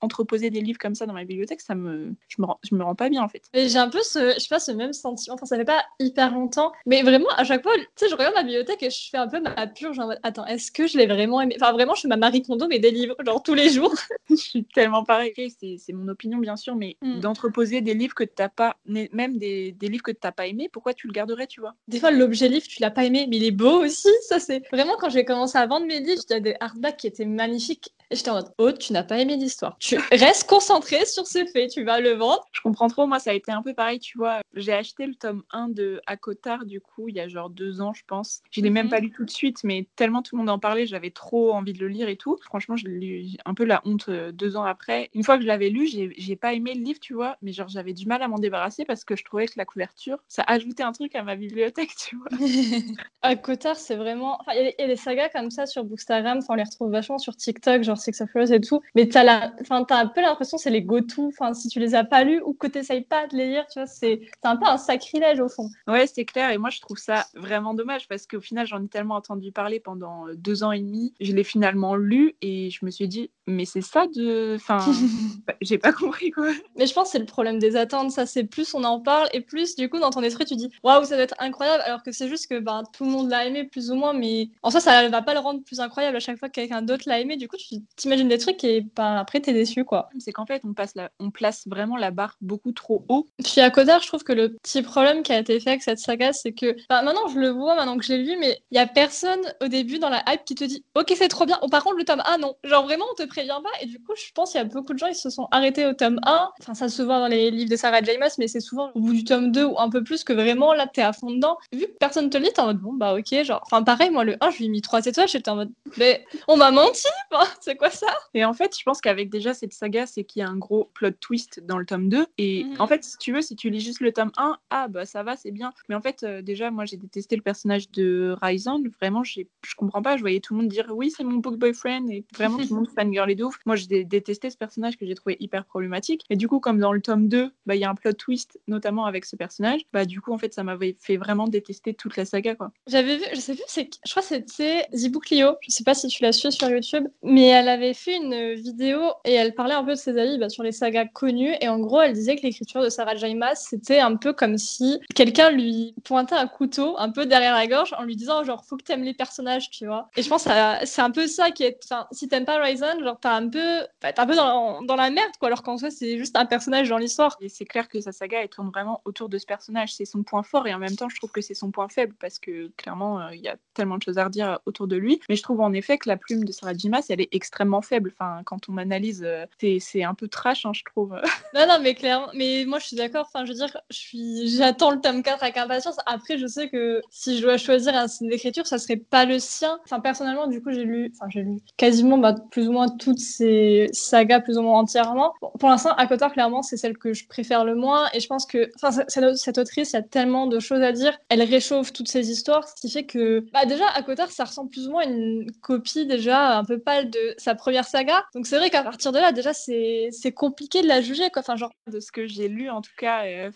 entreposer 0.00 0.50
des 0.50 0.60
livres 0.60 0.78
comme 0.78 0.94
ça 0.94 1.06
dans 1.06 1.12
ma 1.12 1.24
bibliothèque, 1.24 1.60
ça 1.60 1.74
me, 1.74 2.14
je 2.28 2.42
me, 2.42 2.46
je 2.62 2.74
me 2.74 2.82
rends 2.82 2.94
pas 2.94 3.08
bien 3.08 3.22
en 3.22 3.28
fait. 3.28 3.42
J'ai 3.54 3.76
un 3.76 3.88
peu 3.88 4.02
ce, 4.02 4.34
je 4.34 4.40
sais 4.40 4.48
pas, 4.48 4.58
ce 4.58 4.72
même 4.72 4.92
sentiment. 4.92 5.34
Enfin, 5.34 5.46
ça 5.46 5.56
fait 5.56 5.64
pas 5.64 5.84
hyper 5.98 6.32
longtemps, 6.32 6.72
mais 6.86 7.02
vraiment 7.02 7.28
à 7.36 7.44
chaque 7.44 7.62
fois, 7.62 7.72
tu 7.76 7.86
sais, 7.96 8.08
je 8.08 8.14
regarde 8.14 8.34
ma 8.34 8.42
bibliothèque 8.42 8.82
et 8.82 8.90
je 8.90 9.08
fais 9.10 9.16
un 9.16 9.28
peu 9.28 9.40
ma 9.40 9.66
purge. 9.66 9.96
Genre, 9.96 10.12
attends, 10.22 10.46
est-ce 10.46 10.72
que 10.72 10.86
je 10.86 10.98
l'ai 10.98 11.06
vraiment 11.06 11.40
aimé? 11.40 11.56
Enfin, 11.60 11.72
vraiment, 11.72 11.94
je 11.94 12.02
fais 12.02 12.08
ma 12.08 12.16
Marie 12.16 12.42
Kondo 12.42 12.66
mais 12.68 12.78
des 12.78 12.90
livres, 12.90 13.09
genre 13.26 13.42
tous 13.42 13.54
les 13.54 13.70
jours. 13.70 13.94
je 14.30 14.36
suis 14.36 14.64
tellement 14.64 15.04
pareil. 15.04 15.32
C'est 15.58 15.92
mon 15.92 16.08
opinion 16.08 16.38
bien 16.38 16.56
sûr, 16.56 16.74
mais 16.74 16.96
mm. 17.02 17.20
d'entreposer 17.20 17.80
des 17.80 17.94
livres 17.94 18.14
que 18.14 18.24
t'as 18.24 18.48
pas, 18.48 18.76
même 18.86 19.38
des, 19.38 19.72
des 19.72 19.88
livres 19.88 20.02
que 20.02 20.12
t'as 20.12 20.32
pas 20.32 20.46
aimé, 20.46 20.68
pourquoi 20.72 20.94
tu 20.94 21.06
le 21.06 21.12
garderais, 21.12 21.46
tu 21.46 21.60
vois? 21.60 21.74
Des 21.88 22.00
fois, 22.00 22.10
l'objet 22.10 22.48
livre, 22.48 22.66
tu 22.66 22.80
l'as 22.80 22.90
pas 22.90 23.04
aimé, 23.04 23.26
mais 23.28 23.36
il 23.36 23.44
est 23.44 23.50
beau 23.50 23.84
aussi. 23.84 24.08
Ça, 24.28 24.38
c'est 24.38 24.62
vraiment 24.70 24.96
quand 24.98 25.10
j'ai 25.10 25.24
commencé 25.24 25.58
à 25.58 25.66
vendre 25.66 25.86
mes 25.86 26.00
livres, 26.00 26.22
j'avais 26.28 26.40
des 26.40 26.56
hardbacks 26.60 26.96
qui 26.96 27.06
étaient 27.06 27.24
magnifiques 27.26 27.92
et 28.10 28.16
j'étais 28.16 28.30
en 28.30 28.34
mode, 28.34 28.52
oh, 28.58 28.72
tu 28.72 28.92
n'as 28.92 29.04
pas 29.04 29.18
aimé 29.18 29.36
l'histoire. 29.36 29.76
Tu 29.78 29.96
restes 30.10 30.48
concentré 30.48 31.04
sur 31.06 31.26
ce 31.26 31.44
fait, 31.46 31.68
tu 31.68 31.84
vas 31.84 32.00
le 32.00 32.12
vendre. 32.12 32.44
Je 32.52 32.60
comprends 32.60 32.88
trop, 32.88 33.06
moi 33.06 33.20
ça 33.20 33.30
a 33.30 33.34
été 33.34 33.52
un 33.52 33.62
peu 33.62 33.72
pareil, 33.72 34.00
tu 34.00 34.18
vois. 34.18 34.40
J'ai 34.54 34.72
acheté 34.72 35.06
le 35.06 35.14
tome 35.14 35.44
1 35.52 35.68
de 35.68 36.00
Akotar, 36.06 36.66
du 36.66 36.80
coup, 36.80 37.08
il 37.08 37.14
y 37.14 37.20
a 37.20 37.28
genre 37.28 37.50
deux 37.50 37.80
ans, 37.80 37.92
je 37.92 38.02
pense. 38.06 38.42
Je 38.50 38.60
l'ai 38.60 38.70
même 38.70 38.86
mhm. 38.86 38.90
pas 38.90 38.98
lu 38.98 39.10
tout 39.10 39.24
de 39.24 39.30
suite, 39.30 39.62
mais 39.62 39.86
tellement 39.94 40.22
tout 40.22 40.34
le 40.34 40.40
monde 40.40 40.50
en 40.50 40.58
parlait, 40.58 40.86
j'avais 40.86 41.10
trop 41.10 41.52
envie 41.52 41.72
de 41.72 41.78
le 41.78 41.88
lire 41.88 42.08
et 42.08 42.16
tout. 42.16 42.36
Franchement, 42.42 42.76
je 42.76 42.86
l'ai 42.88 42.98
lu 42.98 43.36
un 43.44 43.54
peu 43.54 43.64
la 43.64 43.80
honte 43.84 44.08
euh, 44.08 44.32
deux 44.32 44.56
ans 44.56 44.64
après. 44.64 45.08
Une 45.14 45.22
fois 45.22 45.36
que 45.36 45.42
je 45.42 45.48
l'avais 45.48 45.70
lu, 45.70 45.86
j'ai 45.86 46.36
pas 46.36 46.52
aimé 46.52 46.74
le 46.74 46.80
livre, 46.80 46.98
tu 47.00 47.14
vois, 47.14 47.36
mais 47.42 47.52
genre 47.52 47.68
j'avais 47.68 47.92
du 47.92 48.06
mal 48.06 48.22
à 48.22 48.28
m'en 48.28 48.38
débarrasser 48.38 48.84
parce 48.84 49.04
que 49.04 49.14
je 49.14 49.24
trouvais 49.24 49.46
que 49.46 49.54
la 49.56 49.64
couverture, 49.64 50.18
ça 50.26 50.42
ajoutait 50.48 50.82
un 50.82 50.92
truc 50.92 51.14
à 51.14 51.22
ma 51.22 51.36
bibliothèque, 51.36 51.94
tu 51.96 52.16
vois. 52.16 52.28
Akotar, 53.22 53.76
c'est 53.76 53.96
vraiment. 53.96 54.40
il 54.52 54.74
y, 54.76 54.82
a 54.82 54.86
des 54.88 54.96
sagas 54.96 55.28
comme 55.28 55.50
ça 55.50 55.66
sur 55.66 55.84
Bookstagram, 55.84 56.38
enfin, 56.38 56.54
on 56.54 56.56
les 56.56 56.64
retrouve 56.64 56.90
vachement 56.90 57.18
sur 57.18 57.36
TikTok, 57.36 57.82
genre 57.82 57.99
Six 58.00 58.20
of 58.20 58.30
Rose 58.34 58.52
et 58.52 58.60
tout. 58.60 58.80
Mais 58.94 59.08
t'as 59.08 59.24
la... 59.24 59.52
enfin, 59.60 59.84
as 59.88 59.96
un 59.96 60.06
peu 60.06 60.20
l'impression 60.20 60.58
c'est 60.58 60.70
les 60.70 60.82
go-to. 60.82 61.28
Enfin, 61.28 61.54
si 61.54 61.68
tu 61.68 61.78
les 61.78 61.94
as 61.94 62.04
pas 62.04 62.24
lus 62.24 62.40
ou 62.44 62.54
que 62.54 62.66
t'essayes 62.66 63.02
pas 63.02 63.26
de 63.26 63.36
les 63.36 63.48
lire, 63.48 63.66
tu 63.66 63.78
vois, 63.78 63.86
c'est 63.86 64.20
un 64.42 64.56
peu 64.56 64.66
un 64.66 64.76
sacrilège 64.76 65.40
au 65.40 65.48
fond. 65.48 65.70
Ouais, 65.86 66.06
c'est 66.06 66.24
clair. 66.24 66.50
Et 66.50 66.58
moi, 66.58 66.70
je 66.70 66.80
trouve 66.80 66.98
ça 66.98 67.26
vraiment 67.34 67.74
dommage 67.74 68.08
parce 68.08 68.26
qu'au 68.26 68.40
final, 68.40 68.66
j'en 68.66 68.82
ai 68.82 68.88
tellement 68.88 69.16
entendu 69.16 69.52
parler 69.52 69.80
pendant 69.80 70.26
euh, 70.28 70.34
deux 70.34 70.64
ans 70.64 70.72
et 70.72 70.80
demi. 70.80 71.14
Je 71.20 71.32
l'ai 71.32 71.44
finalement 71.44 71.96
lu 71.96 72.34
et 72.42 72.70
je 72.70 72.84
me 72.84 72.90
suis 72.90 73.08
dit, 73.08 73.30
mais 73.50 73.64
c'est 73.64 73.80
ça 73.80 74.06
de. 74.14 74.54
Enfin, 74.56 74.78
bah, 75.46 75.54
j'ai 75.60 75.78
pas 75.78 75.92
compris 75.92 76.30
quoi. 76.30 76.48
Mais 76.76 76.86
je 76.86 76.94
pense 76.94 77.08
que 77.08 77.12
c'est 77.12 77.18
le 77.18 77.26
problème 77.26 77.58
des 77.58 77.76
attentes. 77.76 78.10
Ça, 78.10 78.26
c'est 78.26 78.44
plus 78.44 78.74
on 78.74 78.84
en 78.84 79.00
parle 79.00 79.28
et 79.32 79.40
plus, 79.40 79.76
du 79.76 79.88
coup, 79.88 79.98
dans 79.98 80.10
ton 80.10 80.22
esprit, 80.22 80.44
tu 80.44 80.56
dis, 80.56 80.70
waouh, 80.82 81.04
ça 81.04 81.14
doit 81.14 81.24
être 81.24 81.34
incroyable. 81.38 81.82
Alors 81.84 82.02
que 82.02 82.12
c'est 82.12 82.28
juste 82.28 82.48
que 82.48 82.58
ben, 82.58 82.82
tout 82.92 83.04
le 83.04 83.10
monde 83.10 83.30
l'a 83.30 83.46
aimé 83.46 83.64
plus 83.64 83.90
ou 83.90 83.94
moins, 83.94 84.12
mais 84.12 84.48
en 84.62 84.70
soi, 84.70 84.80
ça 84.80 85.08
va 85.08 85.22
pas 85.22 85.34
le 85.34 85.40
rendre 85.40 85.62
plus 85.62 85.80
incroyable 85.80 86.16
à 86.16 86.20
chaque 86.20 86.38
fois 86.38 86.48
que 86.48 86.54
quelqu'un 86.54 86.82
d'autre 86.82 87.04
l'a 87.06 87.20
aimé. 87.20 87.36
Du 87.36 87.48
coup, 87.48 87.56
tu 87.56 87.76
t'imagines 87.96 88.28
des 88.28 88.38
trucs 88.38 88.62
et 88.64 88.82
ben, 88.96 89.16
après, 89.16 89.40
t'es 89.40 89.52
déçu 89.52 89.84
quoi. 89.84 90.08
C'est 90.18 90.32
qu'en 90.32 90.46
fait, 90.46 90.62
on, 90.64 90.72
passe 90.72 90.94
la... 90.94 91.10
on 91.18 91.30
place 91.30 91.64
vraiment 91.66 91.96
la 91.96 92.10
barre 92.10 92.36
beaucoup 92.40 92.72
trop 92.72 93.04
haut. 93.08 93.26
Puis 93.42 93.60
à 93.60 93.70
Codar, 93.70 94.00
je 94.00 94.08
trouve 94.08 94.22
que 94.22 94.32
le 94.32 94.50
petit 94.54 94.82
problème 94.82 95.22
qui 95.22 95.32
a 95.32 95.38
été 95.38 95.58
fait 95.60 95.70
avec 95.70 95.82
cette 95.82 95.98
saga, 95.98 96.32
c'est 96.32 96.52
que 96.52 96.76
ben, 96.88 97.02
maintenant, 97.02 97.28
je 97.28 97.38
le 97.38 97.48
vois, 97.48 97.74
maintenant 97.74 97.98
que 97.98 98.04
je 98.04 98.12
l'ai 98.12 98.22
lu, 98.22 98.36
mais 98.38 98.62
il 98.70 98.76
y 98.76 98.80
a 98.80 98.86
personne 98.86 99.40
au 99.62 99.68
début 99.68 99.98
dans 99.98 100.08
la 100.08 100.22
hype 100.28 100.44
qui 100.44 100.54
te 100.54 100.64
dit, 100.64 100.84
ok, 100.94 101.12
c'est 101.16 101.28
trop 101.28 101.46
bien. 101.46 101.58
Oh, 101.62 101.68
par 101.68 101.84
contre, 101.84 101.96
le 101.96 102.04
tome 102.04 102.22
1, 102.24 102.38
non. 102.38 102.54
Genre 102.64 102.84
vraiment, 102.84 103.04
on 103.10 103.14
te 103.14 103.26
prévient 103.40 103.60
pas 103.62 103.70
et 103.82 103.86
du 103.86 103.98
coup, 104.00 104.12
je 104.16 104.32
pense 104.34 104.52
qu'il 104.52 104.60
y 104.60 104.62
a 104.62 104.66
beaucoup 104.66 104.92
de 104.92 104.98
gens, 104.98 105.06
ils 105.06 105.14
se 105.14 105.30
sont 105.30 105.48
arrêtés 105.50 105.86
au 105.86 105.92
tome 105.92 106.20
1. 106.24 106.50
Enfin, 106.60 106.74
ça 106.74 106.88
se 106.88 107.02
voit 107.02 107.20
dans 107.20 107.28
les 107.28 107.50
livres 107.50 107.70
de 107.70 107.76
Sarah 107.76 108.02
J. 108.02 108.18
Maas, 108.18 108.36
mais 108.38 108.48
c'est 108.48 108.60
souvent 108.60 108.90
au 108.94 109.00
bout 109.00 109.12
du 109.12 109.24
tome 109.24 109.50
2 109.52 109.64
ou 109.64 109.78
un 109.78 109.88
peu 109.88 110.04
plus 110.04 110.24
que 110.24 110.32
vraiment, 110.32 110.74
là, 110.74 110.86
t'es 110.86 111.02
à 111.02 111.12
fond 111.12 111.30
dedans. 111.30 111.56
Vu 111.72 111.86
que 111.86 111.96
personne 111.98 112.28
te 112.28 112.36
le 112.36 112.44
dit, 112.44 112.52
t'es 112.52 112.60
en 112.60 112.66
mode, 112.66 112.78
bon, 112.78 112.92
bah, 112.92 113.14
ok, 113.14 113.42
genre. 113.42 113.60
Enfin, 113.64 113.82
pareil, 113.82 114.10
moi, 114.10 114.24
le 114.24 114.36
1, 114.40 114.50
je 114.50 114.58
lui 114.58 114.64
ai 114.66 114.68
mis 114.68 114.82
3 114.82 115.06
étoiles, 115.06 115.28
j'étais 115.28 115.50
en 115.50 115.56
mode, 115.56 115.70
mais 115.96 116.24
on 116.48 116.56
m'a 116.56 116.70
menti, 116.70 117.06
c'est 117.60 117.76
quoi 117.76 117.90
ça? 117.90 118.08
Et 118.34 118.44
en 118.44 118.52
fait, 118.52 118.76
je 118.78 118.82
pense 118.84 119.00
qu'avec 119.00 119.30
déjà 119.30 119.54
cette 119.54 119.72
saga, 119.72 120.06
c'est 120.06 120.24
qu'il 120.24 120.40
y 120.40 120.42
a 120.42 120.48
un 120.48 120.56
gros 120.56 120.90
plot 120.94 121.12
twist 121.12 121.60
dans 121.64 121.78
le 121.78 121.86
tome 121.86 122.08
2. 122.08 122.26
Et 122.38 122.64
mhm. 122.64 122.76
en 122.78 122.86
fait, 122.86 123.04
si 123.04 123.16
tu 123.18 123.32
veux, 123.32 123.42
si 123.42 123.56
tu 123.56 123.70
lis 123.70 123.80
juste 123.80 124.00
le 124.00 124.12
tome 124.12 124.32
1, 124.36 124.56
ah, 124.70 124.88
bah, 124.88 125.06
ça 125.06 125.22
va, 125.22 125.36
c'est 125.36 125.50
bien. 125.50 125.72
Mais 125.88 125.94
en 125.94 126.02
fait, 126.02 126.22
euh, 126.22 126.42
déjà, 126.42 126.70
moi, 126.70 126.84
j'ai 126.84 126.96
détesté 126.96 127.36
le 127.36 127.42
personnage 127.42 127.90
de 127.90 128.36
Ryzen. 128.42 128.82
Vraiment, 129.00 129.24
je 129.24 129.42
comprends 129.76 130.02
pas. 130.02 130.16
Je 130.16 130.20
voyais 130.20 130.40
tout 130.40 130.54
le 130.54 130.60
monde 130.60 130.68
dire, 130.68 130.86
oui, 130.90 131.10
c'est 131.10 131.24
mon 131.24 131.36
book 131.36 131.56
boyfriend. 131.56 132.08
Et 132.08 132.24
vraiment, 132.34 132.58
tout 132.58 132.66
le 132.70 132.76
monde 132.76 132.88
fangirl 132.96 133.29
et 133.30 133.42
ouf. 133.42 133.58
Moi, 133.66 133.76
j'ai 133.76 134.04
détesté 134.04 134.50
ce 134.50 134.56
personnage 134.56 134.96
que 134.96 135.06
j'ai 135.06 135.14
trouvé 135.14 135.36
hyper 135.40 135.64
problématique. 135.64 136.24
Et 136.30 136.36
du 136.36 136.48
coup, 136.48 136.60
comme 136.60 136.78
dans 136.78 136.92
le 136.92 137.00
tome 137.00 137.28
2, 137.28 137.50
bah, 137.66 137.74
il 137.74 137.80
y 137.80 137.84
a 137.84 137.90
un 137.90 137.94
plot 137.94 138.12
twist, 138.12 138.58
notamment 138.66 139.06
avec 139.06 139.24
ce 139.24 139.36
personnage, 139.36 139.80
bah, 139.92 140.04
du 140.04 140.20
coup, 140.20 140.32
en 140.32 140.38
fait, 140.38 140.52
ça 140.52 140.62
m'avait 140.62 140.96
fait 141.00 141.16
vraiment 141.16 141.48
détester 141.48 141.94
toute 141.94 142.16
la 142.16 142.24
saga, 142.24 142.54
quoi. 142.54 142.72
J'avais 142.86 143.16
vu, 143.16 143.24
je 143.32 143.40
sais 143.40 143.54
plus, 143.54 143.64
je 143.74 144.10
crois 144.10 144.22
que 144.22 144.28
c'était 144.28 144.86
Zibou 144.94 145.20
Clio, 145.20 145.56
je 145.66 145.72
sais 145.72 145.84
pas 145.84 145.94
si 145.94 146.08
tu 146.08 146.22
l'as 146.22 146.32
su 146.32 146.50
sur 146.50 146.68
YouTube, 146.68 147.06
mais 147.22 147.46
elle 147.46 147.68
avait 147.68 147.94
fait 147.94 148.16
une 148.16 148.54
vidéo 148.54 149.00
et 149.24 149.34
elle 149.34 149.54
parlait 149.54 149.74
un 149.74 149.84
peu 149.84 149.92
de 149.92 149.98
ses 149.98 150.18
avis 150.18 150.38
bah, 150.38 150.48
sur 150.48 150.62
les 150.62 150.72
sagas 150.72 151.06
connues. 151.06 151.54
Et 151.60 151.68
en 151.68 151.78
gros, 151.78 152.00
elle 152.00 152.12
disait 152.12 152.36
que 152.36 152.42
l'écriture 152.42 152.82
de 152.82 152.88
Sarah 152.88 153.14
J. 153.14 153.34
Maas, 153.34 153.66
c'était 153.68 154.00
un 154.00 154.16
peu 154.16 154.32
comme 154.32 154.58
si 154.58 154.98
quelqu'un 155.14 155.50
lui 155.50 155.94
pointait 156.04 156.34
un 156.34 156.46
couteau 156.46 156.96
un 156.98 157.10
peu 157.10 157.26
derrière 157.26 157.54
la 157.54 157.66
gorge 157.66 157.94
en 157.98 158.02
lui 158.02 158.16
disant, 158.16 158.44
genre, 158.44 158.64
faut 158.64 158.76
que 158.76 158.84
t'aimes 158.84 159.04
les 159.04 159.14
personnages, 159.14 159.70
tu 159.70 159.86
vois. 159.86 160.08
Et 160.16 160.22
je 160.22 160.28
pense 160.28 160.44
que 160.44 160.50
c'est 160.84 161.02
un 161.02 161.10
peu 161.10 161.26
ça 161.26 161.50
qui 161.50 161.64
est. 161.64 161.78
Enfin, 161.84 162.06
si 162.12 162.28
t'aimes 162.28 162.44
pas 162.44 162.60
Ryzen, 162.62 163.02
genre, 163.10 163.20
t'as 163.20 163.34
un 163.34 163.48
peu, 163.48 163.86
un 164.02 164.26
peu 164.26 164.34
dans 164.34 164.82
dans, 164.82 164.96
la 164.96 165.10
merde, 165.10 165.32
quoi, 165.38 165.48
alors 165.48 165.62
qu'en 165.62 165.78
soi, 165.78 165.90
c'est 165.90 166.18
juste 166.18 166.36
un 166.36 166.46
personnage 166.46 166.88
dans 166.88 166.98
l'histoire. 166.98 167.36
Et 167.40 167.48
c'est 167.48 167.64
clair 167.64 167.88
que 167.88 168.00
sa 168.00 168.12
saga, 168.12 168.42
elle 168.42 168.48
tourne 168.48 168.70
vraiment 168.70 169.00
autour 169.04 169.28
de 169.28 169.38
ce 169.38 169.46
personnage. 169.46 169.94
C'est 169.94 170.04
son 170.04 170.22
point 170.22 170.42
fort, 170.42 170.66
et 170.66 170.74
en 170.74 170.78
même 170.78 170.96
temps, 170.96 171.08
je 171.08 171.16
trouve 171.16 171.30
que 171.30 171.40
c'est 171.40 171.54
son 171.54 171.70
point 171.70 171.88
faible, 171.88 172.14
parce 172.20 172.38
que 172.38 172.68
clairement, 172.76 173.20
euh, 173.20 173.34
il 173.34 173.40
y 173.40 173.48
a 173.48 173.56
tellement 173.74 173.98
de 173.98 174.02
choses 174.02 174.18
à 174.18 174.24
redire 174.24 174.60
autour 174.66 174.86
de 174.86 174.96
lui. 174.96 175.20
Mais 175.28 175.36
je 175.36 175.42
trouve 175.42 175.60
en 175.60 175.72
effet 175.72 175.98
que 175.98 176.08
la 176.08 176.16
plume 176.16 176.44
de 176.44 176.52
Sarah 176.52 176.74
Jimas, 176.74 177.06
elle 177.08 177.20
est 177.20 177.28
extrêmement 177.32 177.82
faible. 177.82 178.12
Enfin, 178.14 178.42
quand 178.44 178.68
on 178.68 178.76
analyse, 178.76 179.22
euh, 179.24 179.46
c'est 179.80 180.02
un 180.02 180.14
peu 180.14 180.28
trash, 180.28 180.66
hein, 180.66 180.72
je 180.74 180.82
trouve. 180.84 181.10
non, 181.54 181.66
non, 181.66 181.78
mais 181.82 181.94
clairement, 181.94 182.28
mais 182.34 182.64
moi, 182.66 182.78
je 182.78 182.86
suis 182.86 182.96
d'accord. 182.96 183.26
Enfin, 183.32 183.44
je 183.44 183.52
veux 183.52 183.58
dire, 183.58 183.76
j'attends 183.90 184.90
le 184.90 185.00
tome 185.00 185.22
4 185.22 185.42
avec 185.42 185.56
impatience. 185.56 185.96
Après, 186.06 186.38
je 186.38 186.46
sais 186.46 186.68
que 186.68 187.00
si 187.10 187.38
je 187.38 187.42
dois 187.42 187.56
choisir 187.56 187.94
un 187.94 188.08
style 188.08 188.28
d'écriture, 188.28 188.66
ça 188.66 188.78
serait 188.78 188.96
pas 188.96 189.24
le 189.24 189.38
sien. 189.38 189.78
Enfin, 189.84 190.00
personnellement, 190.00 190.46
du 190.46 190.62
coup, 190.62 190.70
j'ai 190.72 190.84
lu, 190.84 191.12
enfin, 191.14 191.26
j'ai 191.30 191.42
lu 191.42 191.58
quasiment 191.76 192.18
bah, 192.18 192.34
plus 192.50 192.68
ou 192.68 192.72
moins 192.72 192.88
toutes 193.00 193.18
ces 193.18 193.88
sagas 193.92 194.40
plus 194.40 194.58
ou 194.58 194.62
moins 194.62 194.78
entièrement. 194.78 195.34
pour 195.58 195.68
l'instant, 195.68 195.90
Akotar, 195.96 196.32
clairement, 196.32 196.62
c'est 196.62 196.76
celle 196.76 196.96
que 196.96 197.12
je 197.12 197.26
préfère 197.26 197.64
le 197.64 197.74
moins. 197.74 198.08
Et 198.14 198.20
je 198.20 198.26
pense 198.26 198.46
que 198.46 198.70
cette 199.08 199.58
autrice, 199.58 199.92
il 199.92 199.96
y 199.96 199.98
a 199.98 200.02
tellement 200.02 200.46
de 200.46 200.60
choses 200.60 200.82
à 200.82 200.92
dire. 200.92 201.18
Elle 201.28 201.42
réchauffe 201.42 201.92
toutes 201.92 202.08
ces 202.08 202.30
histoires, 202.30 202.68
ce 202.68 202.74
qui 202.80 202.90
fait 202.90 203.04
que 203.04 203.40
bah, 203.52 203.64
déjà, 203.66 203.86
Akotar, 203.88 204.30
ça 204.30 204.44
ressemble 204.44 204.70
plus 204.70 204.86
ou 204.86 204.92
moins 204.92 205.02
à 205.02 205.06
une 205.06 205.50
copie 205.62 206.06
déjà 206.06 206.58
un 206.58 206.64
peu 206.64 206.78
pâle 206.78 207.10
de 207.10 207.34
sa 207.38 207.54
première 207.54 207.86
saga. 207.86 208.24
Donc 208.34 208.46
c'est 208.46 208.58
vrai 208.58 208.70
qu'à 208.70 208.82
partir 208.82 209.12
de 209.12 209.18
là, 209.18 209.32
déjà, 209.32 209.52
c'est 209.52 210.32
compliqué 210.34 210.82
de 210.82 210.88
la 210.88 211.00
juger. 211.00 211.30
Quoi. 211.30 211.40
Enfin, 211.40 211.56
genre... 211.56 211.72
De 211.90 211.98
ce 211.98 212.12
que 212.12 212.26
j'ai 212.26 212.48
lu, 212.48 212.70
en 212.70 212.82
tout 212.82 212.92
cas, 212.96 213.24
euh, 213.24 213.50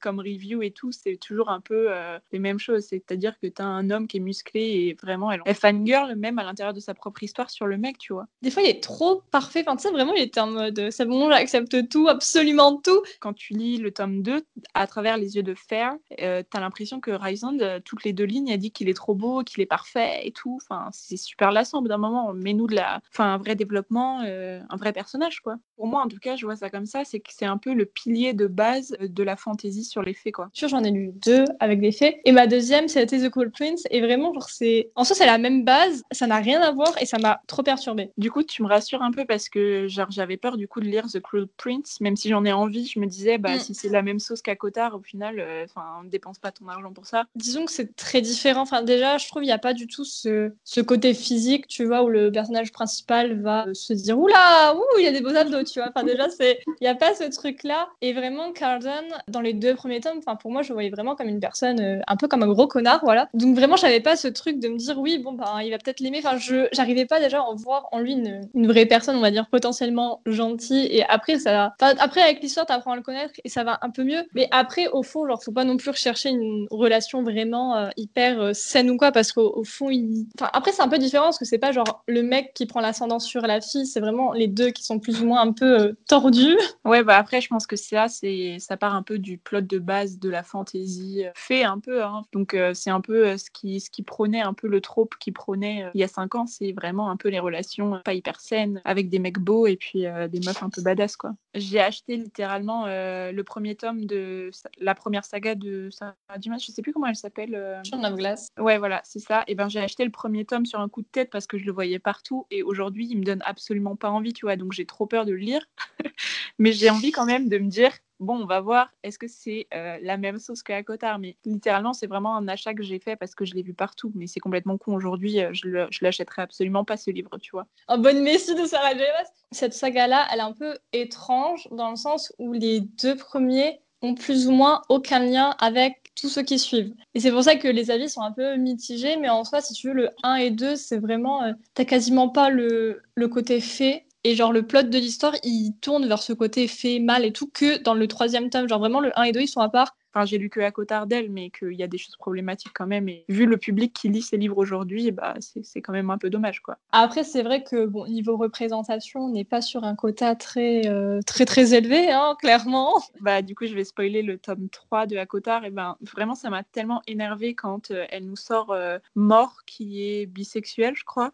comme 0.00 0.18
review 0.20 0.62
et 0.62 0.70
tout, 0.70 0.90
c'est 0.90 1.16
toujours 1.16 1.50
un 1.50 1.60
peu 1.60 1.86
euh, 1.90 2.18
les 2.32 2.38
mêmes 2.38 2.58
choses. 2.58 2.86
C'est-à-dire 2.88 3.38
que 3.40 3.46
tu 3.46 3.60
as 3.60 3.66
un 3.66 3.90
homme 3.90 4.06
qui 4.06 4.18
est 4.18 4.20
musclé 4.20 4.60
et 4.60 4.96
vraiment, 5.00 5.30
elle, 5.30 5.42
elle 5.44 5.54
fangirl 5.54 6.14
même 6.14 6.38
à 6.38 6.44
l'intérieur 6.44 6.72
de 6.72 6.80
sa 6.80 6.94
propre 6.94 7.22
histoire 7.22 7.50
sur 7.50 7.66
le 7.66 7.76
mec, 7.76 7.98
tu 7.98 8.12
vois. 8.12 8.26
Des 8.42 8.50
fois, 8.50 8.62
il 8.62 8.68
est 8.68 8.82
trop 8.84 9.22
parfait. 9.30 9.64
Enfin, 9.66 9.76
tu 9.76 9.82
sais, 9.82 9.90
vraiment, 9.90 10.12
il 10.14 10.22
était 10.22 10.40
en 10.40 10.48
mode 10.48 10.90
c'est 10.90 11.06
bon, 11.06 11.30
j'accepte 11.30 11.88
tout, 11.88 12.08
absolument 12.08 12.76
tout. 12.76 13.02
quand 13.20 13.32
tu 13.32 13.54
lis 13.54 13.78
le 13.78 13.90
tome 13.90 14.22
2, 14.22 14.44
à 14.74 14.86
travers 14.86 15.16
les 15.16 15.36
yeux 15.36 15.42
de 15.42 15.54
Fair, 15.54 15.94
euh, 16.20 16.42
tu 16.48 16.56
as 16.56 16.60
l'impression 16.60 17.00
que 17.00 17.10
Rysand, 17.10 17.58
euh, 17.60 17.80
toutes 17.84 18.04
les 18.04 18.12
deux 18.12 18.24
lignes, 18.24 18.52
a 18.52 18.56
dit 18.56 18.70
qu'il 18.70 18.88
est 18.88 18.94
trop 18.94 19.14
beau, 19.14 19.42
qu'il 19.42 19.62
est 19.62 19.66
parfait 19.66 20.20
et 20.24 20.32
tout. 20.32 20.58
Enfin, 20.62 20.88
c'est 20.92 21.16
super 21.16 21.50
lassant. 21.50 21.78
Au 21.78 21.82
bout 21.82 21.88
d'un 21.88 21.96
moment, 21.96 22.32
mets-nous 22.34 22.66
de 22.66 22.74
la... 22.74 23.00
enfin, 23.10 23.34
un 23.34 23.38
vrai 23.38 23.56
développement, 23.56 24.22
euh, 24.26 24.60
un 24.68 24.76
vrai 24.76 24.92
personnage, 24.92 25.40
quoi. 25.40 25.56
Pour 25.76 25.86
moi, 25.86 26.02
en 26.02 26.08
tout 26.08 26.18
cas, 26.18 26.36
je 26.36 26.44
vois 26.44 26.56
ça 26.56 26.70
comme 26.70 26.86
ça, 26.86 27.04
c'est 27.04 27.20
que 27.20 27.30
c'est 27.32 27.46
un 27.46 27.58
peu 27.58 27.72
le 27.72 27.86
pilier 27.86 28.34
de 28.34 28.46
base 28.46 28.94
de 29.00 29.22
la 29.22 29.36
fantaisie 29.36 29.84
sur 29.84 30.02
les 30.02 30.14
faits, 30.14 30.34
quoi. 30.34 30.50
Sûr, 30.52 30.68
j'en 30.68 30.84
ai 30.84 30.90
lu 30.90 31.12
deux 31.14 31.44
avec 31.58 31.80
des 31.80 31.92
faits. 31.92 32.16
Et 32.24 32.32
ma 32.32 32.46
deuxième, 32.46 32.88
c'était 32.88 33.18
The 33.18 33.30
Cool 33.30 33.50
Prince. 33.50 33.84
Et 33.90 34.00
vraiment, 34.00 34.32
genre, 34.34 34.48
c'est. 34.50 34.90
En 34.94 35.04
soi, 35.04 35.16
c'est 35.16 35.26
la 35.26 35.38
même 35.38 35.64
base, 35.64 36.02
ça 36.12 36.26
n'a 36.26 36.36
rien 36.36 36.60
à 36.60 36.70
voir 36.72 36.92
et 37.00 37.06
ça 37.06 37.18
m'a 37.18 37.40
trop 37.46 37.62
perturbée. 37.62 38.10
Du 38.18 38.30
coup, 38.30 38.42
tu 38.42 38.62
me 38.62 38.68
rassures 38.74 39.02
un 39.02 39.10
peu 39.10 39.24
parce 39.24 39.48
que 39.48 39.86
genre 39.88 40.10
j'avais 40.10 40.36
peur 40.36 40.56
du 40.56 40.68
coup 40.68 40.80
de 40.80 40.86
lire 40.86 41.06
The 41.06 41.20
Cruel 41.20 41.46
Prince, 41.56 42.00
même 42.00 42.16
si 42.16 42.28
j'en 42.28 42.44
ai 42.44 42.52
envie, 42.52 42.86
je 42.86 42.98
me 43.00 43.06
disais 43.06 43.38
bah 43.38 43.54
Mm. 43.56 43.60
si 43.60 43.74
c'est 43.74 43.88
la 43.88 44.02
même 44.02 44.18
sauce 44.18 44.42
qu'à 44.42 44.56
Cotard, 44.56 44.94
au 44.96 45.00
final, 45.00 45.38
euh, 45.38 45.64
enfin, 45.64 46.02
ne 46.04 46.08
dépense 46.10 46.38
pas 46.38 46.50
ton 46.50 46.66
argent 46.68 46.92
pour 46.92 47.06
ça. 47.06 47.24
Disons 47.36 47.64
que 47.64 47.72
c'est 47.72 47.94
très 47.96 48.20
différent. 48.20 48.62
Enfin, 48.62 48.82
déjà, 48.82 49.16
je 49.18 49.28
trouve 49.28 49.42
qu'il 49.42 49.48
n'y 49.48 49.52
a 49.52 49.58
pas 49.58 49.74
du 49.74 49.86
tout 49.86 50.04
ce, 50.04 50.52
ce 50.64 50.80
côté 50.80 51.14
physique, 51.14 51.66
tu 51.68 51.84
vois, 51.84 52.02
où 52.02 52.08
le 52.08 52.30
personnage 52.32 52.72
principal 52.72 53.40
va 53.40 53.66
euh, 53.68 53.74
se 53.74 53.92
dire 53.92 54.18
Oula, 54.18 54.74
ouh, 54.76 54.98
il 54.98 55.04
y 55.04 55.06
a 55.06 55.12
des 55.12 55.20
beaux 55.20 55.34
abdos, 55.36 55.62
tu 55.64 55.78
vois. 55.80 55.90
Enfin, 55.94 56.04
déjà, 56.04 56.28
c'est 56.30 56.58
il 56.66 56.82
n'y 56.82 56.88
a 56.88 56.94
pas 56.94 57.14
ce 57.14 57.24
truc-là. 57.24 57.88
Et 58.02 58.12
vraiment, 58.12 58.52
Carlton, 58.52 59.04
dans 59.28 59.40
les 59.40 59.52
deux 59.54 59.74
premiers 59.74 60.00
tomes, 60.00 60.18
enfin, 60.18 60.36
pour 60.36 60.50
moi, 60.50 60.62
je 60.62 60.68
le 60.70 60.74
voyais 60.74 60.90
vraiment 60.90 61.14
comme 61.14 61.28
une 61.28 61.40
personne, 61.40 61.80
euh, 61.80 62.00
un 62.08 62.16
peu 62.16 62.26
comme 62.28 62.42
un 62.42 62.48
gros 62.48 62.66
connard, 62.66 63.00
voilà. 63.04 63.28
Donc, 63.34 63.54
vraiment, 63.56 63.76
j'avais 63.76 64.00
pas 64.00 64.16
ce 64.16 64.28
truc 64.28 64.58
de 64.58 64.68
me 64.68 64.76
dire 64.78 64.98
Oui, 64.98 65.18
bon, 65.18 65.32
ben, 65.32 65.60
il 65.62 65.70
va 65.70 65.78
peut-être 65.78 66.00
l'aimer. 66.00 66.20
Enfin, 66.24 66.36
je 66.38 66.66
j'arrivais 66.72 67.06
pas 67.06 67.20
déjà 67.20 67.38
à 67.38 67.42
en 67.42 67.54
voir 67.54 67.88
en 67.92 68.00
lui 68.00 68.12
une, 68.12 68.48
une 68.54 68.63
vraie 68.66 68.86
personne, 68.86 69.16
on 69.16 69.20
va 69.20 69.30
dire, 69.30 69.46
potentiellement 69.48 70.20
gentille. 70.26 70.86
Et 70.90 71.04
après, 71.04 71.38
ça. 71.38 71.74
Enfin, 71.80 71.94
après, 71.98 72.22
avec 72.22 72.42
l'histoire, 72.42 72.66
t'apprends 72.66 72.92
à 72.92 72.96
le 72.96 73.02
connaître 73.02 73.34
et 73.44 73.48
ça 73.48 73.64
va 73.64 73.78
un 73.82 73.90
peu 73.90 74.04
mieux. 74.04 74.24
Mais 74.34 74.48
après, 74.50 74.88
au 74.88 75.02
fond, 75.02 75.26
genre, 75.26 75.42
faut 75.42 75.52
pas 75.52 75.64
non 75.64 75.76
plus 75.76 75.90
rechercher 75.90 76.30
une 76.30 76.66
relation 76.70 77.22
vraiment 77.22 77.76
euh, 77.76 77.88
hyper 77.96 78.40
euh, 78.40 78.52
saine 78.52 78.90
ou 78.90 78.96
quoi, 78.96 79.12
parce 79.12 79.32
qu'au 79.32 79.52
au 79.56 79.64
fond, 79.64 79.90
il. 79.90 80.26
Enfin, 80.38 80.50
après, 80.52 80.72
c'est 80.72 80.82
un 80.82 80.88
peu 80.88 80.98
différent 80.98 81.26
parce 81.26 81.38
que 81.38 81.44
c'est 81.44 81.58
pas 81.58 81.72
genre 81.72 82.02
le 82.06 82.22
mec 82.22 82.52
qui 82.54 82.66
prend 82.66 82.80
l'ascendant 82.80 83.18
sur 83.18 83.42
la 83.42 83.60
fille, 83.60 83.86
c'est 83.86 84.00
vraiment 84.00 84.32
les 84.32 84.48
deux 84.48 84.70
qui 84.70 84.84
sont 84.84 84.98
plus 84.98 85.22
ou 85.22 85.26
moins 85.26 85.40
un 85.40 85.52
peu 85.52 85.80
euh, 85.80 85.92
tordus. 86.08 86.58
Ouais, 86.84 87.02
bah 87.02 87.16
après, 87.16 87.40
je 87.40 87.48
pense 87.48 87.66
que 87.66 87.76
ça, 87.76 88.08
c'est 88.08 88.56
ça 88.58 88.76
part 88.76 88.94
un 88.94 89.02
peu 89.02 89.18
du 89.18 89.38
plot 89.38 89.62
de 89.62 89.78
base 89.78 90.18
de 90.18 90.28
la 90.28 90.42
fantaisie 90.42 91.24
fait 91.34 91.64
un 91.64 91.78
peu. 91.78 92.02
Hein. 92.02 92.22
Donc 92.32 92.56
c'est 92.74 92.90
un 92.90 93.00
peu 93.00 93.36
ce 93.36 93.50
qui 93.50 93.80
ce 93.80 93.90
qui 93.90 94.02
prônait 94.02 94.42
un 94.42 94.54
peu 94.54 94.68
le 94.68 94.80
trope 94.80 95.14
qui 95.18 95.32
prônait 95.32 95.86
il 95.94 96.00
y 96.00 96.04
a 96.04 96.08
cinq 96.08 96.34
ans, 96.34 96.46
c'est 96.46 96.72
vraiment 96.72 97.10
un 97.10 97.16
peu 97.16 97.28
les 97.28 97.38
relations 97.38 98.00
pas 98.04 98.14
hyper 98.14 98.40
saines 98.40 98.53
avec 98.84 99.08
des 99.08 99.18
mecs 99.18 99.38
beaux 99.38 99.66
et 99.66 99.76
puis 99.76 100.06
euh, 100.06 100.28
des 100.28 100.40
meufs 100.40 100.62
un 100.62 100.70
peu 100.70 100.82
badass 100.82 101.16
quoi. 101.16 101.34
J'ai 101.54 101.80
acheté 101.80 102.16
littéralement 102.16 102.86
euh, 102.86 103.32
le 103.32 103.44
premier 103.44 103.76
tome 103.76 104.06
de 104.06 104.50
la 104.78 104.94
première 104.94 105.24
saga 105.24 105.54
de 105.54 105.88
Sarah 105.90 106.14
Dumas, 106.38 106.58
je 106.58 106.72
sais 106.72 106.82
plus 106.82 106.92
comment 106.92 107.06
elle 107.06 107.16
s'appelle. 107.16 107.82
Chant 107.88 108.02
of 108.04 108.14
Glace. 108.14 108.48
Ouais, 108.58 108.78
voilà, 108.78 109.00
c'est 109.04 109.20
ça. 109.20 109.44
Et 109.46 109.54
ben 109.54 109.68
j'ai 109.68 109.80
acheté 109.80 110.04
le 110.04 110.10
premier 110.10 110.44
tome 110.44 110.66
sur 110.66 110.80
un 110.80 110.88
coup 110.88 111.02
de 111.02 111.08
tête 111.10 111.30
parce 111.30 111.46
que 111.46 111.58
je 111.58 111.64
le 111.64 111.72
voyais 111.72 111.98
partout 111.98 112.46
et 112.50 112.62
aujourd'hui 112.62 113.06
il 113.10 113.18
me 113.18 113.24
donne 113.24 113.42
absolument 113.44 113.96
pas 113.96 114.10
envie, 114.10 114.32
tu 114.32 114.46
vois. 114.46 114.56
Donc 114.56 114.72
j'ai 114.72 114.86
trop 114.86 115.06
peur 115.06 115.24
de 115.24 115.32
le 115.32 115.38
lire, 115.38 115.64
mais 116.58 116.72
j'ai 116.72 116.90
envie 116.90 117.12
quand 117.12 117.26
même 117.26 117.48
de 117.48 117.58
me 117.58 117.68
dire 117.68 117.92
bon, 118.24 118.36
on 118.42 118.46
va 118.46 118.60
voir, 118.60 118.90
est-ce 119.04 119.18
que 119.18 119.28
c'est 119.28 119.66
euh, 119.74 119.98
la 120.02 120.16
même 120.16 120.38
sauce 120.38 120.62
que 120.62 120.80
Cotard 120.82 121.18
Mais 121.18 121.36
littéralement, 121.44 121.92
c'est 121.92 122.06
vraiment 122.08 122.36
un 122.36 122.48
achat 122.48 122.74
que 122.74 122.82
j'ai 122.82 122.98
fait 122.98 123.14
parce 123.16 123.34
que 123.34 123.44
je 123.44 123.54
l'ai 123.54 123.62
vu 123.62 123.74
partout. 123.74 124.10
Mais 124.16 124.26
c'est 124.26 124.40
complètement 124.40 124.76
con 124.78 124.94
aujourd'hui. 124.94 125.40
euh, 125.40 125.50
Je 125.52 125.68
je 125.90 125.98
l'achèterai 126.02 126.42
absolument 126.42 126.84
pas 126.84 126.96
ce 126.96 127.10
livre, 127.10 127.30
tu 127.38 127.52
vois. 127.52 127.66
En 127.88 127.98
bonne 127.98 128.22
messie 128.22 128.54
de 128.54 128.64
Sarah 128.66 128.94
J. 128.96 129.04
Cette 129.52 129.74
saga-là, 129.74 130.26
elle 130.32 130.40
est 130.40 130.42
un 130.42 130.52
peu 130.52 130.76
étrange 130.92 131.68
dans 131.70 131.90
le 131.90 131.96
sens 131.96 132.32
où 132.38 132.52
les 132.52 132.80
deux 132.80 133.16
premiers 133.16 133.80
ont 134.02 134.14
plus 134.14 134.48
ou 134.48 134.52
moins 134.52 134.82
aucun 134.88 135.20
lien 135.20 135.54
avec 135.60 136.12
tous 136.20 136.28
ceux 136.28 136.42
qui 136.42 136.58
suivent. 136.58 136.92
Et 137.14 137.20
c'est 137.20 137.30
pour 137.30 137.42
ça 137.42 137.56
que 137.56 137.68
les 137.68 137.90
avis 137.90 138.08
sont 138.08 138.20
un 138.20 138.32
peu 138.32 138.56
mitigés, 138.56 139.16
mais 139.16 139.28
en 139.30 139.44
soi, 139.44 139.60
si 139.60 139.72
tu 139.74 139.88
veux, 139.88 139.94
le 139.94 140.10
1 140.22 140.34
et 140.36 140.50
2, 140.50 140.76
c'est 140.76 140.98
vraiment... 140.98 141.42
euh, 141.42 141.52
T'as 141.74 141.84
quasiment 141.84 142.28
pas 142.28 142.50
le, 142.50 143.02
le 143.14 143.28
côté 143.28 143.60
fait. 143.60 144.04
Et 144.26 144.36
genre, 144.36 144.52
le 144.52 144.66
plot 144.66 144.84
de 144.84 144.98
l'histoire, 144.98 145.34
il 145.44 145.74
tourne 145.82 146.06
vers 146.08 146.22
ce 146.22 146.32
côté 146.32 146.66
fait, 146.66 146.98
mal 146.98 147.24
et 147.26 147.32
tout, 147.32 147.46
que 147.50 147.76
dans 147.82 147.92
le 147.94 148.08
troisième 148.08 148.48
tome. 148.50 148.66
Genre, 148.68 148.78
vraiment, 148.78 149.00
le 149.00 149.18
1 149.18 149.24
et 149.24 149.32
2, 149.32 149.40
ils 149.42 149.48
sont 149.48 149.60
à 149.60 149.68
part. 149.68 149.94
Enfin, 150.14 150.24
j'ai 150.24 150.38
lu 150.38 150.50
que 150.50 150.70
Cotard 150.70 151.06
d'elle, 151.06 151.30
mais 151.30 151.50
qu'il 151.50 151.72
y 151.72 151.82
a 151.82 151.88
des 151.88 151.98
choses 151.98 152.16
problématiques 152.16 152.72
quand 152.74 152.86
même. 152.86 153.08
Et 153.08 153.24
vu 153.28 153.46
le 153.46 153.56
public 153.56 153.92
qui 153.92 154.08
lit 154.08 154.22
ces 154.22 154.36
livres 154.36 154.58
aujourd'hui, 154.58 155.10
bah, 155.10 155.34
c'est 155.40 155.74
c'est 155.74 155.82
quand 155.82 155.92
même 155.92 156.10
un 156.10 156.18
peu 156.18 156.30
dommage, 156.30 156.60
quoi. 156.60 156.78
Après, 156.92 157.24
c'est 157.24 157.42
vrai 157.42 157.64
que, 157.64 157.86
bon, 157.86 158.06
niveau 158.06 158.36
représentation, 158.36 159.20
on 159.20 159.30
n'est 159.30 159.44
pas 159.44 159.60
sur 159.60 159.82
un 159.82 159.96
quota 159.96 160.36
très, 160.36 160.86
euh, 160.86 161.20
très, 161.26 161.44
très 161.44 161.74
élevé, 161.74 162.12
hein, 162.12 162.36
clairement. 162.38 163.02
Bah, 163.20 163.42
du 163.42 163.56
coup, 163.56 163.66
je 163.66 163.74
vais 163.74 163.82
spoiler 163.82 164.22
le 164.22 164.38
tome 164.38 164.68
3 164.68 165.06
de 165.06 165.16
Akotar. 165.16 165.64
Et 165.64 165.70
ben, 165.70 165.96
vraiment, 166.12 166.36
ça 166.36 166.48
m'a 166.50 166.62
tellement 166.62 167.02
énervé 167.08 167.54
quand 167.54 167.90
euh, 167.90 168.04
elle 168.10 168.26
nous 168.26 168.36
sort 168.36 168.70
euh, 168.70 168.98
Mort, 169.16 169.64
qui 169.66 170.04
est 170.04 170.26
bisexuel, 170.26 170.94
je 170.94 171.04
crois. 171.04 171.32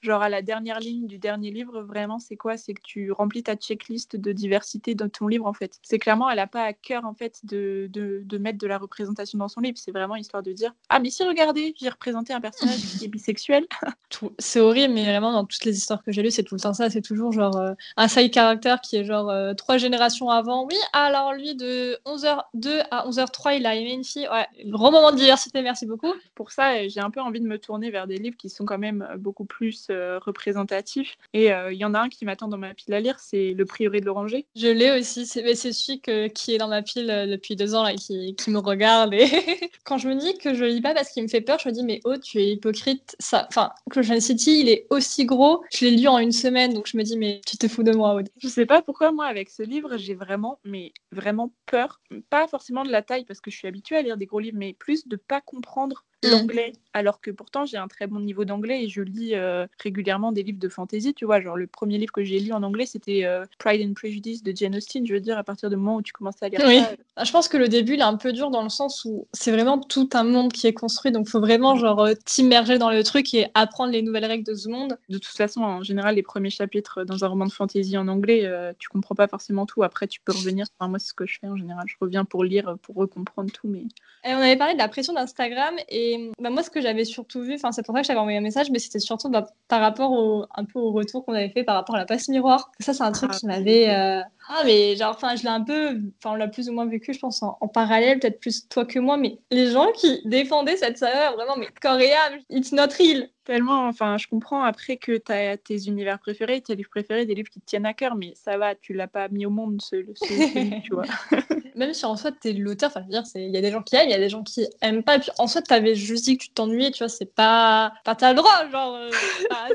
Genre, 0.00 0.22
à 0.22 0.30
la 0.30 0.40
dernière 0.40 0.80
ligne 0.80 1.06
du 1.06 1.18
dernier 1.18 1.50
livre, 1.50 1.82
vraiment, 1.82 2.18
c'est 2.18 2.36
quoi? 2.36 2.56
C'est 2.56 2.72
que 2.72 2.82
tu 2.82 3.12
remplis 3.12 3.42
ta 3.42 3.56
checklist 3.56 4.16
de 4.16 4.32
diversité 4.32 4.94
dans 4.94 5.08
ton 5.08 5.26
livre, 5.26 5.46
en 5.46 5.52
fait. 5.52 5.78
C'est 5.82 5.98
clairement, 5.98 6.30
elle 6.30 6.36
n'a 6.36 6.46
pas 6.46 6.64
à 6.64 6.72
cœur, 6.72 7.04
en 7.04 7.14
fait, 7.14 7.44
de, 7.44 7.88
de, 7.92 8.21
de 8.26 8.38
mettre 8.38 8.58
de 8.58 8.66
la 8.66 8.78
représentation 8.78 9.38
dans 9.38 9.48
son 9.48 9.60
livre. 9.60 9.76
C'est 9.78 9.90
vraiment 9.92 10.16
histoire 10.16 10.42
de 10.42 10.52
dire 10.52 10.72
Ah, 10.88 10.98
mais 11.00 11.10
si, 11.10 11.22
regardez, 11.24 11.74
j'ai 11.80 11.88
représenté 11.88 12.32
un 12.32 12.40
personnage 12.40 12.78
qui 12.98 13.04
est 13.04 13.08
bisexuel. 13.08 13.66
C'est 14.38 14.60
horrible, 14.60 14.92
mais 14.94 15.04
vraiment, 15.04 15.32
dans 15.32 15.44
toutes 15.46 15.64
les 15.64 15.76
histoires 15.76 16.02
que 16.04 16.12
j'ai 16.12 16.22
lues, 16.22 16.30
c'est 16.30 16.42
tout 16.42 16.54
le 16.54 16.60
temps 16.60 16.74
ça. 16.74 16.90
C'est 16.90 17.00
toujours 17.00 17.32
genre 17.32 17.56
euh, 17.56 17.72
un 17.96 18.08
side 18.08 18.32
character 18.32 18.74
qui 18.82 18.96
est 18.96 19.04
genre 19.04 19.30
euh, 19.30 19.54
trois 19.54 19.78
générations 19.78 20.28
avant. 20.28 20.66
Oui, 20.66 20.76
alors 20.92 21.32
lui, 21.32 21.54
de 21.54 21.98
11h02 22.04 22.82
à 22.90 23.08
11h03, 23.08 23.56
il 23.56 23.66
a 23.66 23.74
aimé 23.74 23.92
une 23.94 24.04
fille. 24.04 24.28
Ouais, 24.30 24.46
gros 24.66 24.90
moment 24.90 25.12
de 25.12 25.16
diversité, 25.16 25.62
merci 25.62 25.86
beaucoup. 25.86 26.12
Pour 26.34 26.50
ça, 26.52 26.74
euh, 26.74 26.88
j'ai 26.88 27.00
un 27.00 27.10
peu 27.10 27.20
envie 27.20 27.40
de 27.40 27.46
me 27.46 27.58
tourner 27.58 27.90
vers 27.90 28.06
des 28.06 28.18
livres 28.18 28.36
qui 28.36 28.50
sont 28.50 28.64
quand 28.66 28.78
même 28.78 29.06
beaucoup 29.18 29.46
plus 29.46 29.86
euh, 29.90 30.18
représentatifs. 30.18 31.16
Et 31.32 31.46
il 31.48 31.76
y 31.76 31.84
en 31.84 31.94
a 31.94 32.00
un 32.00 32.08
qui 32.08 32.24
m'attend 32.24 32.48
dans 32.48 32.58
ma 32.58 32.74
pile 32.74 32.92
à 32.94 33.00
lire, 33.00 33.18
c'est 33.18 33.52
Le 33.52 33.64
Prieuré 33.64 34.00
de 34.00 34.06
l'Oranger. 34.06 34.46
Je 34.54 34.68
l'ai 34.68 34.90
aussi. 34.98 35.26
C'est 35.26 35.42
mais 35.42 35.54
c'est 35.54 35.72
celui 35.72 36.00
que- 36.00 36.28
qui 36.28 36.54
est 36.54 36.58
dans 36.58 36.68
ma 36.68 36.82
pile 36.82 37.26
depuis 37.30 37.56
deux 37.56 37.74
ans 37.74 37.82
là, 37.82 37.92
et 37.92 37.96
qui, 38.36 38.50
me 38.50 38.58
regarde. 38.58 39.14
Et 39.14 39.26
quand 39.84 39.98
je 39.98 40.08
me 40.08 40.14
dis 40.14 40.36
que 40.38 40.54
je 40.54 40.64
lis 40.64 40.80
pas 40.80 40.94
parce 40.94 41.10
qu'il 41.10 41.22
me 41.22 41.28
fait 41.28 41.40
peur, 41.40 41.58
je 41.58 41.68
me 41.68 41.74
dis, 41.74 41.84
mais 41.84 42.00
oh, 42.04 42.16
tu 42.16 42.38
es 42.38 42.52
hypocrite. 42.52 43.16
Ça... 43.18 43.46
Enfin, 43.48 43.70
Clochard 43.90 44.20
City, 44.20 44.60
il 44.60 44.68
est 44.68 44.86
aussi 44.90 45.24
gros. 45.24 45.62
Je 45.72 45.86
l'ai 45.86 45.96
lu 45.96 46.08
en 46.08 46.18
une 46.18 46.32
semaine, 46.32 46.72
donc 46.72 46.86
je 46.86 46.96
me 46.96 47.02
dis, 47.02 47.16
mais 47.16 47.40
tu 47.46 47.56
te 47.56 47.68
fous 47.68 47.82
de 47.82 47.92
moi, 47.92 48.14
Aude. 48.14 48.28
Je 48.38 48.48
sais 48.48 48.66
pas 48.66 48.82
pourquoi 48.82 49.12
moi 49.12 49.26
avec 49.26 49.50
ce 49.50 49.62
livre 49.62 49.96
j'ai 49.96 50.14
vraiment 50.14 50.58
mais 50.64 50.92
vraiment 51.10 51.52
peur, 51.66 52.00
pas 52.30 52.46
forcément 52.48 52.84
de 52.84 52.90
la 52.90 53.02
taille 53.02 53.24
parce 53.24 53.40
que 53.40 53.50
je 53.50 53.56
suis 53.56 53.68
habituée 53.68 53.96
à 53.96 54.02
lire 54.02 54.16
des 54.16 54.26
gros 54.26 54.40
livres, 54.40 54.58
mais 54.58 54.74
plus 54.74 55.06
de 55.06 55.16
pas 55.16 55.40
comprendre. 55.40 56.04
L'anglais. 56.30 56.72
Alors 56.94 57.20
que 57.20 57.30
pourtant 57.30 57.64
j'ai 57.64 57.78
un 57.78 57.88
très 57.88 58.06
bon 58.06 58.20
niveau 58.20 58.44
d'anglais 58.44 58.84
et 58.84 58.88
je 58.88 59.00
lis 59.00 59.34
euh, 59.34 59.66
régulièrement 59.82 60.30
des 60.32 60.42
livres 60.42 60.58
de 60.58 60.68
fantasy, 60.68 61.14
tu 61.14 61.24
vois, 61.24 61.40
genre 61.40 61.56
le 61.56 61.66
premier 61.66 61.96
livre 61.98 62.12
que 62.12 62.22
j'ai 62.22 62.38
lu 62.38 62.52
en 62.52 62.62
anglais 62.62 62.84
c'était 62.86 63.24
euh, 63.24 63.44
Pride 63.58 63.86
and 63.88 63.94
Prejudice 63.94 64.42
de 64.42 64.52
Jane 64.54 64.76
Austen, 64.76 65.06
je 65.06 65.14
veux 65.14 65.20
dire 65.20 65.38
à 65.38 65.44
partir 65.44 65.70
du 65.70 65.76
moment 65.76 65.96
où 65.96 66.02
tu 66.02 66.12
commences 66.12 66.42
à 66.42 66.48
lire 66.48 66.60
Oui. 66.66 66.80
ça, 66.80 66.90
euh, 66.90 66.96
Ah, 67.16 67.24
Je 67.24 67.32
pense 67.32 67.48
que 67.48 67.56
le 67.56 67.68
début, 67.68 67.94
il 67.94 68.00
est 68.00 68.02
un 68.04 68.16
peu 68.16 68.32
dur 68.32 68.50
dans 68.50 68.62
le 68.62 68.68
sens 68.68 69.04
où 69.04 69.26
c'est 69.32 69.52
vraiment 69.52 69.78
tout 69.78 70.08
un 70.12 70.24
monde 70.24 70.52
qui 70.52 70.66
est 70.66 70.74
construit, 70.74 71.12
donc 71.12 71.28
faut 71.28 71.40
vraiment 71.40 71.76
genre 71.76 72.00
euh, 72.00 72.14
t'immerger 72.26 72.78
dans 72.78 72.90
le 72.90 73.02
truc 73.02 73.32
et 73.34 73.46
apprendre 73.54 73.90
les 73.92 74.02
nouvelles 74.02 74.26
règles 74.26 74.44
de 74.44 74.54
ce 74.54 74.68
monde. 74.68 74.98
de 75.08 75.18
toute 75.18 75.36
façon 75.36 75.62
en 75.62 75.82
général 75.82 76.14
les 76.16 76.22
premiers 76.22 76.50
chapitres 76.50 77.04
dans 77.04 77.24
un 77.24 77.28
roman 77.28 77.46
de 77.46 77.52
fantasy 77.52 77.96
en 77.96 78.06
anglais, 78.08 78.44
euh, 78.44 78.72
tu 78.78 78.88
comprends 78.88 79.14
pas 79.14 79.28
forcément 79.28 79.64
tout, 79.66 79.82
après 79.82 80.06
tu 80.06 80.20
peux 80.20 80.32
revenir, 80.32 80.66
enfin, 80.78 80.88
moi 80.90 80.98
c'est 80.98 81.08
ce 81.08 81.14
que 81.14 81.26
je 81.26 81.38
fais 81.40 81.48
en 81.48 81.56
général, 81.56 81.84
je 81.88 81.96
reviens 82.00 82.24
pour 82.26 82.44
lire, 82.44 82.76
pour 82.82 82.96
recomprendre 82.96 83.50
tout, 83.50 83.66
mais 83.68 83.84
Et 84.24 84.34
on 84.34 84.38
avait 84.38 84.56
parlé 84.56 84.74
de 84.74 84.78
la 84.78 84.88
pression 84.88 85.12
d'Instagram 85.14 85.74
et 85.88 86.11
bah, 86.40 86.50
moi 86.50 86.62
ce 86.62 86.70
que 86.70 86.80
j'avais 86.80 87.04
surtout 87.04 87.42
vu, 87.42 87.54
enfin 87.54 87.72
c'est 87.72 87.84
pour 87.84 87.94
ça 87.94 88.00
que 88.02 88.06
j'avais 88.06 88.18
envoyé 88.18 88.38
un 88.38 88.42
message, 88.42 88.70
mais 88.70 88.78
c'était 88.78 88.98
surtout 88.98 89.28
bah, 89.28 89.46
par 89.68 89.80
rapport 89.80 90.12
au 90.12 90.46
un 90.54 90.64
peu 90.64 90.78
au 90.78 90.92
retour 90.92 91.24
qu'on 91.24 91.34
avait 91.34 91.50
fait 91.50 91.64
par 91.64 91.74
rapport 91.76 91.94
à 91.94 91.98
la 91.98 92.06
passe 92.06 92.28
miroir. 92.28 92.70
Ça 92.80 92.92
c'est 92.92 93.02
un 93.02 93.12
truc 93.12 93.30
Ah, 93.34 93.36
qui 93.38 93.46
m'avait 93.46 93.90
euh, 93.90 94.20
ah 94.48 94.62
mais 94.64 94.96
genre 94.96 95.10
enfin 95.14 95.36
je 95.36 95.42
l'ai 95.42 95.48
un 95.48 95.62
peu 95.62 95.98
enfin 96.18 96.32
on 96.32 96.34
l'a 96.34 96.48
plus 96.48 96.68
ou 96.68 96.72
moins 96.72 96.86
vécu 96.86 97.12
je 97.12 97.18
pense 97.18 97.42
en, 97.42 97.56
en 97.60 97.68
parallèle 97.68 98.18
peut-être 98.18 98.40
plus 98.40 98.68
toi 98.68 98.84
que 98.84 98.98
moi 98.98 99.16
mais 99.16 99.38
les 99.50 99.70
gens 99.70 99.90
qui 99.92 100.20
défendaient 100.24 100.76
cette 100.76 100.98
saga 100.98 101.32
vraiment 101.32 101.56
mais 101.56 101.68
corps 101.80 102.00
et 102.00 102.12
âme, 102.12 102.38
it's 102.50 102.72
not 102.72 102.88
real. 102.98 103.28
Tellement, 103.44 103.88
enfin, 103.88 104.18
je 104.18 104.28
comprends 104.28 104.62
après 104.62 104.98
que 104.98 105.16
tu 105.18 105.32
as 105.32 105.56
tes 105.56 105.86
univers 105.88 106.20
préférés, 106.20 106.60
tes 106.60 106.76
livres 106.76 106.90
préférés, 106.90 107.26
des 107.26 107.34
livres 107.34 107.50
qui 107.50 107.58
te 107.60 107.66
tiennent 107.66 107.86
à 107.86 107.92
cœur, 107.92 108.14
mais 108.14 108.34
ça 108.36 108.56
va, 108.56 108.76
tu 108.76 108.92
l'as 108.92 109.08
pas 109.08 109.26
mis 109.28 109.46
au 109.46 109.50
monde, 109.50 109.82
ce, 109.82 109.96
ce- 110.14 110.24
ce 110.26 110.58
livre, 110.60 110.80
tu 110.84 110.94
vois. 110.94 111.06
Même 111.74 111.92
si 111.92 112.04
en 112.06 112.16
soi 112.16 112.30
t'es 112.30 112.52
l'auteur, 112.52 112.90
enfin 112.90 113.00
je 113.00 113.06
veux 113.06 113.10
dire, 113.10 113.26
c'est- 113.26 113.42
il 113.44 113.50
y 113.52 113.56
a 113.56 113.60
des 113.60 113.72
gens 113.72 113.82
qui 113.82 113.96
aiment, 113.96 114.08
il 114.08 114.12
y 114.12 114.14
a 114.14 114.18
des 114.18 114.28
gens 114.28 114.44
qui 114.44 114.64
aiment 114.80 115.02
pas. 115.02 115.16
Et 115.16 115.18
puis 115.18 115.30
en 115.38 115.48
soi 115.48 115.60
t'avais 115.60 115.96
juste 115.96 116.24
dit 116.24 116.38
que 116.38 116.44
tu 116.44 116.50
t'ennuyais, 116.50 116.92
tu 116.92 116.98
vois, 117.02 117.08
c'est 117.08 117.34
pas. 117.34 117.92
Enfin 118.06 118.14
t'as 118.14 118.30
le 118.30 118.36
droit, 118.36 118.70
genre, 118.70 118.94
euh, 118.94 119.10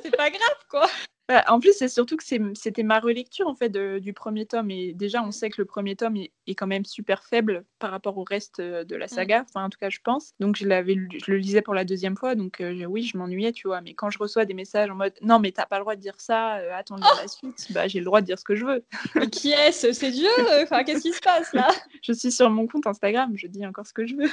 c'est 0.01 0.15
pas 0.15 0.29
grave 0.29 0.57
quoi. 0.69 0.87
Bah, 1.27 1.43
en 1.47 1.59
plus, 1.59 1.73
c'est 1.73 1.89
surtout 1.89 2.15
que 2.15 2.23
c'était 2.23 2.83
ma 2.83 2.99
relecture 2.99 3.47
en 3.47 3.55
fait 3.55 3.69
du 3.69 4.13
premier 4.13 4.45
tome. 4.45 4.71
Et 4.71 4.93
déjà, 4.93 5.21
on 5.21 5.31
sait 5.31 5.49
que 5.49 5.61
le 5.61 5.65
premier 5.65 5.95
tome 5.95 6.15
est, 6.15 6.55
quand 6.55 6.67
même 6.67 6.85
super 6.85 7.23
faible 7.23 7.65
par 7.79 7.91
rapport 7.91 8.17
au 8.17 8.23
reste 8.23 8.59
euh, 8.59 8.85
de 8.85 8.95
la 8.95 9.05
mm. 9.05 9.09
saga. 9.09 9.45
Enfin, 9.49 9.65
en 9.65 9.69
tout 9.69 9.77
cas, 9.77 9.89
je 9.89 9.99
pense. 10.01 10.33
Donc, 10.39 10.55
je, 10.55 10.65
l'avais, 10.65 10.95
je 10.95 11.31
le 11.31 11.37
lisais 11.37 11.61
pour 11.61 11.73
la 11.73 11.83
deuxième 11.83 12.15
fois. 12.15 12.35
Donc, 12.35 12.61
euh, 12.61 12.85
oui, 12.85 13.03
je 13.03 13.17
m'ennuyais, 13.17 13.51
tu 13.51 13.67
vois. 13.67 13.81
Mais 13.81 13.93
quand 13.93 14.09
je 14.09 14.17
reçois 14.19 14.45
des 14.45 14.53
messages 14.53 14.89
en 14.89 14.95
mode 14.95 15.13
non, 15.21 15.39
mais 15.39 15.51
t'as 15.51 15.65
pas 15.65 15.77
le 15.77 15.83
droit 15.83 15.95
de 15.95 16.01
dire 16.01 16.15
ça, 16.17 16.57
euh, 16.57 16.71
attends 16.73 16.95
la 17.21 17.27
suite, 17.27 17.67
bah, 17.71 17.87
j'ai 17.87 17.99
le 17.99 18.05
droit 18.05 18.21
de 18.21 18.25
dire 18.25 18.39
ce 18.39 18.45
que 18.45 18.55
je 18.55 18.65
veux. 18.65 18.85
mais 19.15 19.29
qui 19.29 19.51
est-ce? 19.51 19.91
C'est 19.91 20.11
Dieu 20.11 20.29
Enfin, 20.63 20.83
qu'est-ce 20.83 21.01
qui 21.01 21.13
se 21.13 21.21
passe 21.21 21.53
là? 21.53 21.67
Je 22.01 22.13
suis 22.13 22.31
sur 22.31 22.49
mon 22.49 22.67
compte 22.67 22.87
Instagram, 22.87 23.33
je 23.35 23.47
dis 23.47 23.65
encore 23.65 23.85
ce 23.85 23.91
que 23.91 24.05
je 24.05 24.15
veux. 24.15 24.29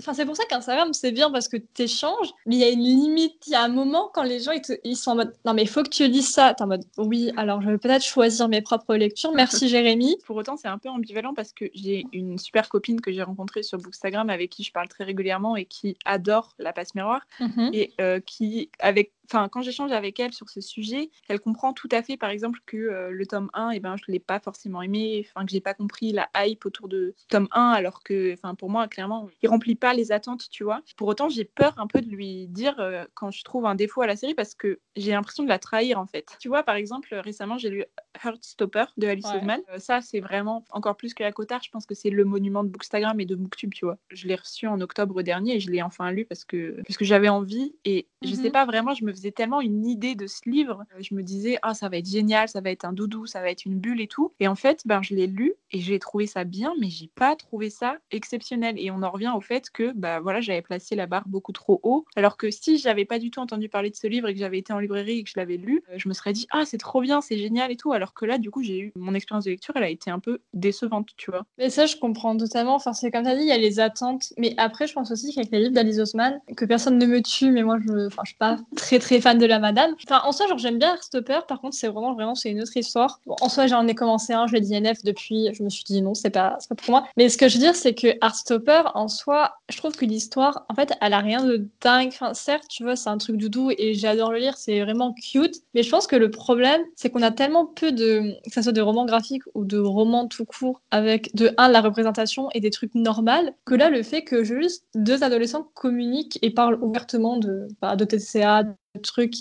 enfin, 0.00 0.14
c'est 0.14 0.24
pour 0.24 0.36
ça 0.36 0.44
qu'Instagram, 0.44 0.94
c'est 0.94 1.12
bien 1.12 1.30
parce 1.30 1.48
que 1.48 1.56
t'échanges, 1.56 2.32
mais 2.46 2.56
il 2.56 2.60
y 2.60 2.64
a 2.64 2.70
une 2.70 2.80
limite. 2.80 3.46
Il 3.46 3.52
y 3.52 3.56
a 3.56 3.62
un 3.62 3.68
moment 3.68 4.10
quand 4.14 4.22
les 4.22 4.40
gens 4.40 4.52
ils, 4.52 4.62
ils 4.84 4.96
sont 4.96 5.10
en 5.10 5.16
mode 5.16 5.34
non, 5.44 5.52
mais 5.52 5.62
il 5.62 5.68
faut 5.68 5.82
que 5.82 5.90
tu 5.90 6.06
lises 6.06 6.37
ça. 6.38 6.54
T'es 6.54 6.62
en 6.62 6.68
mode 6.68 6.84
oui, 6.96 7.32
alors 7.36 7.60
je 7.62 7.70
vais 7.70 7.78
peut-être 7.78 8.04
choisir 8.04 8.48
mes 8.48 8.62
propres 8.62 8.94
lectures. 8.94 9.32
Merci 9.34 9.68
Jérémy. 9.68 10.16
Pour 10.24 10.36
autant, 10.36 10.56
c'est 10.56 10.68
un 10.68 10.78
peu 10.78 10.88
ambivalent 10.88 11.34
parce 11.34 11.52
que 11.52 11.66
j'ai 11.74 12.06
une 12.12 12.38
super 12.38 12.68
copine 12.68 13.00
que 13.00 13.12
j'ai 13.12 13.22
rencontrée 13.22 13.62
sur 13.62 13.78
Bookstagram 13.78 14.30
avec 14.30 14.50
qui 14.50 14.62
je 14.62 14.72
parle 14.72 14.88
très 14.88 15.04
régulièrement 15.04 15.56
et 15.56 15.64
qui 15.64 15.96
adore 16.04 16.54
la 16.58 16.72
passe 16.72 16.94
miroir 16.94 17.22
mhm. 17.40 17.70
et 17.72 17.92
euh, 18.00 18.20
qui, 18.20 18.70
avec 18.78 19.12
enfin, 19.30 19.48
quand 19.48 19.62
j'échange 19.62 19.92
avec 19.92 20.18
elle 20.20 20.32
sur 20.32 20.48
ce 20.48 20.60
sujet, 20.60 21.10
elle 21.28 21.40
comprend 21.40 21.72
tout 21.72 21.88
à 21.92 22.02
fait, 22.02 22.16
par 22.16 22.30
exemple, 22.30 22.60
que 22.66 22.76
euh, 22.76 23.10
le 23.10 23.26
tome 23.26 23.50
1, 23.54 23.70
et 23.70 23.76
eh 23.76 23.80
ben, 23.80 23.96
je 23.96 24.04
ne 24.08 24.12
l'ai 24.12 24.20
pas 24.20 24.40
forcément 24.40 24.82
aimé, 24.82 25.26
enfin, 25.28 25.44
que 25.44 25.52
j'ai 25.52 25.60
pas 25.60 25.74
compris 25.74 26.12
la 26.12 26.28
hype 26.36 26.64
autour 26.64 26.88
de 26.88 27.14
tome 27.28 27.48
1, 27.52 27.70
alors 27.70 28.02
que, 28.02 28.32
enfin, 28.34 28.54
pour 28.54 28.70
moi, 28.70 28.88
clairement, 28.88 29.28
il 29.42 29.48
remplit 29.48 29.74
pas 29.74 29.94
les 29.94 30.12
attentes, 30.12 30.48
tu 30.50 30.64
vois. 30.64 30.82
Pour 30.96 31.08
autant, 31.08 31.28
j'ai 31.28 31.44
peur 31.44 31.74
un 31.78 31.86
peu 31.86 32.00
de 32.00 32.08
lui 32.08 32.48
dire 32.48 32.78
euh, 32.78 33.04
quand 33.14 33.30
je 33.30 33.42
trouve 33.44 33.66
un 33.66 33.74
défaut 33.74 34.02
à 34.02 34.06
la 34.06 34.16
série 34.16 34.34
parce 34.34 34.54
que 34.54 34.80
j'ai 34.96 35.12
l'impression 35.12 35.44
de 35.44 35.48
la 35.48 35.58
trahir, 35.58 35.98
en 35.98 36.06
fait. 36.06 36.36
Tu 36.40 36.48
vois, 36.48 36.62
par 36.62 36.76
exemple, 36.76 37.14
récemment, 37.14 37.58
j'ai 37.58 37.70
lu 37.70 37.84
Heartstopper 38.24 38.84
de 38.96 39.06
Alice 39.06 39.26
ouais. 39.26 39.64
Euh, 39.72 39.78
ça, 39.78 40.00
c'est 40.00 40.20
vraiment 40.20 40.64
encore 40.70 40.96
plus 40.96 41.14
que 41.14 41.22
la 41.22 41.32
Cotard. 41.32 41.62
Je 41.62 41.70
pense 41.70 41.86
que 41.86 41.94
c'est 41.94 42.10
le 42.10 42.24
monument 42.24 42.64
de 42.64 42.68
Bookstagram 42.68 43.18
et 43.20 43.26
de 43.26 43.34
Booktube, 43.34 43.74
tu 43.74 43.84
vois. 43.84 43.98
Je 44.10 44.26
l'ai 44.26 44.34
reçu 44.34 44.66
en 44.66 44.80
octobre 44.80 45.22
dernier 45.22 45.56
et 45.56 45.60
je 45.60 45.70
l'ai 45.70 45.82
enfin 45.82 46.10
lu 46.10 46.24
parce 46.24 46.44
que, 46.44 46.80
parce 46.86 46.96
que 46.96 47.04
j'avais 47.04 47.28
envie 47.28 47.74
et 47.84 48.08
je 48.22 48.34
sais 48.34 48.44
mhm. 48.44 48.52
pas 48.52 48.64
vraiment, 48.64 48.94
je 48.94 49.04
me 49.04 49.12
faisais 49.18 49.32
tellement 49.32 49.60
une 49.60 49.86
idée 49.86 50.14
de 50.14 50.26
ce 50.26 50.48
livre. 50.48 50.84
Euh, 50.94 51.02
je 51.02 51.14
me 51.14 51.22
disais, 51.22 51.58
ah, 51.62 51.74
ça 51.74 51.88
va 51.88 51.98
être 51.98 52.08
génial, 52.08 52.48
ça 52.48 52.60
va 52.60 52.70
être 52.70 52.84
un 52.84 52.92
doudou, 52.92 53.26
ça 53.26 53.40
va 53.40 53.50
être 53.50 53.64
une 53.64 53.78
bulle 53.78 54.00
et 54.00 54.08
tout. 54.08 54.32
Et 54.40 54.48
en 54.48 54.54
fait, 54.54 54.82
ben, 54.86 55.02
je 55.02 55.14
l'ai 55.14 55.26
lu 55.26 55.54
et 55.70 55.80
j'ai 55.80 55.98
trouvé 55.98 56.26
ça 56.26 56.44
bien, 56.44 56.74
mais 56.80 56.88
j'ai 56.88 57.10
pas 57.14 57.36
trouvé 57.36 57.70
ça 57.70 57.96
exceptionnel. 58.10 58.76
Et 58.78 58.90
on 58.90 59.02
en 59.02 59.10
revient 59.10 59.32
au 59.34 59.40
fait 59.40 59.70
que, 59.70 59.92
bah 59.94 60.20
voilà, 60.20 60.40
j'avais 60.40 60.62
placé 60.62 60.96
la 60.96 61.06
barre 61.06 61.28
beaucoup 61.28 61.52
trop 61.52 61.80
haut. 61.82 62.04
Alors 62.16 62.36
que 62.36 62.50
si 62.50 62.78
j'avais 62.78 63.04
pas 63.04 63.18
du 63.18 63.30
tout 63.30 63.40
entendu 63.40 63.68
parler 63.68 63.90
de 63.90 63.96
ce 63.96 64.06
livre 64.06 64.28
et 64.28 64.34
que 64.34 64.40
j'avais 64.40 64.58
été 64.58 64.72
en 64.72 64.78
librairie 64.78 65.18
et 65.18 65.24
que 65.24 65.30
je 65.30 65.38
l'avais 65.38 65.56
lu, 65.56 65.82
euh, 65.90 65.94
je 65.96 66.08
me 66.08 66.14
serais 66.14 66.32
dit, 66.32 66.46
ah, 66.50 66.64
c'est 66.64 66.78
trop 66.78 67.00
bien, 67.00 67.20
c'est 67.20 67.38
génial 67.38 67.70
et 67.70 67.76
tout. 67.76 67.92
Alors 67.92 68.14
que 68.14 68.24
là, 68.24 68.38
du 68.38 68.50
coup, 68.50 68.62
j'ai 68.62 68.78
eu 68.78 68.92
mon 68.96 69.14
expérience 69.14 69.44
de 69.44 69.50
lecture, 69.50 69.74
elle 69.76 69.84
a 69.84 69.90
été 69.90 70.10
un 70.10 70.18
peu 70.18 70.40
décevante, 70.54 71.08
tu 71.16 71.30
vois. 71.30 71.44
Mais 71.58 71.70
ça, 71.70 71.86
je 71.86 71.96
comprends 71.96 72.36
totalement. 72.36 72.74
Enfin, 72.74 72.92
c'est 72.92 73.10
comme 73.10 73.24
tu 73.24 73.30
as 73.30 73.36
dit, 73.36 73.42
il 73.42 73.48
y 73.48 73.52
a 73.52 73.58
les 73.58 73.80
attentes. 73.80 74.32
Mais 74.36 74.54
après, 74.56 74.86
je 74.86 74.92
pense 74.92 75.10
aussi 75.10 75.34
qu'avec 75.34 75.50
les 75.50 75.60
livres 75.60 75.72
d'Alice 75.72 75.98
Osman, 75.98 76.40
que 76.56 76.64
personne 76.64 76.98
ne 76.98 77.06
me 77.06 77.22
tue, 77.22 77.50
mais 77.50 77.62
moi, 77.62 77.78
je, 77.86 78.06
enfin, 78.06 78.22
je 78.24 78.30
suis 78.30 78.38
pas 78.38 78.58
très 78.76 78.98
très 78.98 79.07
fan 79.20 79.38
de 79.38 79.46
la 79.46 79.58
madame. 79.58 79.94
Enfin, 80.04 80.22
en 80.24 80.32
soi, 80.32 80.46
genre, 80.46 80.58
j'aime 80.58 80.78
bien 80.78 80.94
Heartstopper. 80.94 81.40
Par 81.48 81.60
contre, 81.60 81.76
c'est 81.76 81.88
vraiment, 81.88 82.14
vraiment, 82.14 82.34
c'est 82.34 82.50
une 82.50 82.60
autre 82.60 82.76
histoire. 82.76 83.20
en 83.26 83.48
soi, 83.48 83.66
j'en 83.66 83.86
ai 83.86 83.94
commencé 83.94 84.32
un, 84.32 84.46
je 84.46 84.52
l'ai 84.52 84.60
dit 84.60 84.74
NF 84.74 85.02
depuis. 85.04 85.48
Je 85.54 85.62
me 85.62 85.68
suis 85.68 85.84
dit 85.84 86.02
non, 86.02 86.14
c'est 86.14 86.30
pas, 86.30 86.58
pas 86.68 86.74
pour 86.74 86.90
moi. 86.90 87.06
Mais 87.16 87.28
ce 87.28 87.38
que 87.38 87.48
je 87.48 87.54
veux 87.54 87.60
dire, 87.60 87.74
c'est 87.74 87.94
que 87.94 88.08
Heartstopper, 88.22 88.82
en 88.94 89.08
soi, 89.08 89.54
je 89.68 89.76
trouve 89.76 89.96
que 89.96 90.04
l'histoire, 90.04 90.66
en 90.68 90.74
fait, 90.74 90.92
elle 91.00 91.12
a 91.12 91.20
rien 91.20 91.44
de 91.44 91.66
dingue. 91.80 92.08
Enfin, 92.08 92.34
certes, 92.34 92.66
tu 92.68 92.82
vois, 92.82 92.96
c'est 92.96 93.10
un 93.10 93.18
truc 93.18 93.36
doudou 93.36 93.70
et 93.76 93.94
j'adore 93.94 94.32
le 94.32 94.38
lire, 94.38 94.56
c'est 94.56 94.80
vraiment 94.80 95.14
cute. 95.14 95.56
Mais 95.74 95.82
je 95.82 95.90
pense 95.90 96.06
que 96.06 96.16
le 96.16 96.30
problème, 96.30 96.82
c'est 96.96 97.10
qu'on 97.10 97.22
a 97.22 97.30
tellement 97.30 97.66
peu 97.66 97.92
de, 97.92 98.34
que 98.44 98.52
ce 98.52 98.62
soit 98.62 98.72
de 98.72 98.80
romans 98.80 99.06
graphiques 99.06 99.44
ou 99.54 99.64
de 99.64 99.78
romans 99.78 100.26
tout 100.26 100.44
court, 100.44 100.80
avec 100.90 101.34
de 101.34 101.52
un, 101.56 101.68
la 101.68 101.80
représentation 101.80 102.48
et 102.54 102.60
des 102.60 102.70
trucs 102.70 102.94
normaux, 102.94 103.28
que 103.64 103.74
là, 103.74 103.90
le 103.90 104.02
fait 104.02 104.22
que 104.22 104.44
juste 104.44 104.84
deux 104.94 105.22
adolescents 105.22 105.68
communiquent 105.74 106.38
et 106.42 106.50
parlent 106.50 106.78
ouvertement 106.82 107.36
de, 107.36 107.68
bah, 107.80 107.96
de 107.96 108.04
TCA, 108.04 108.64
trucs, 109.02 109.34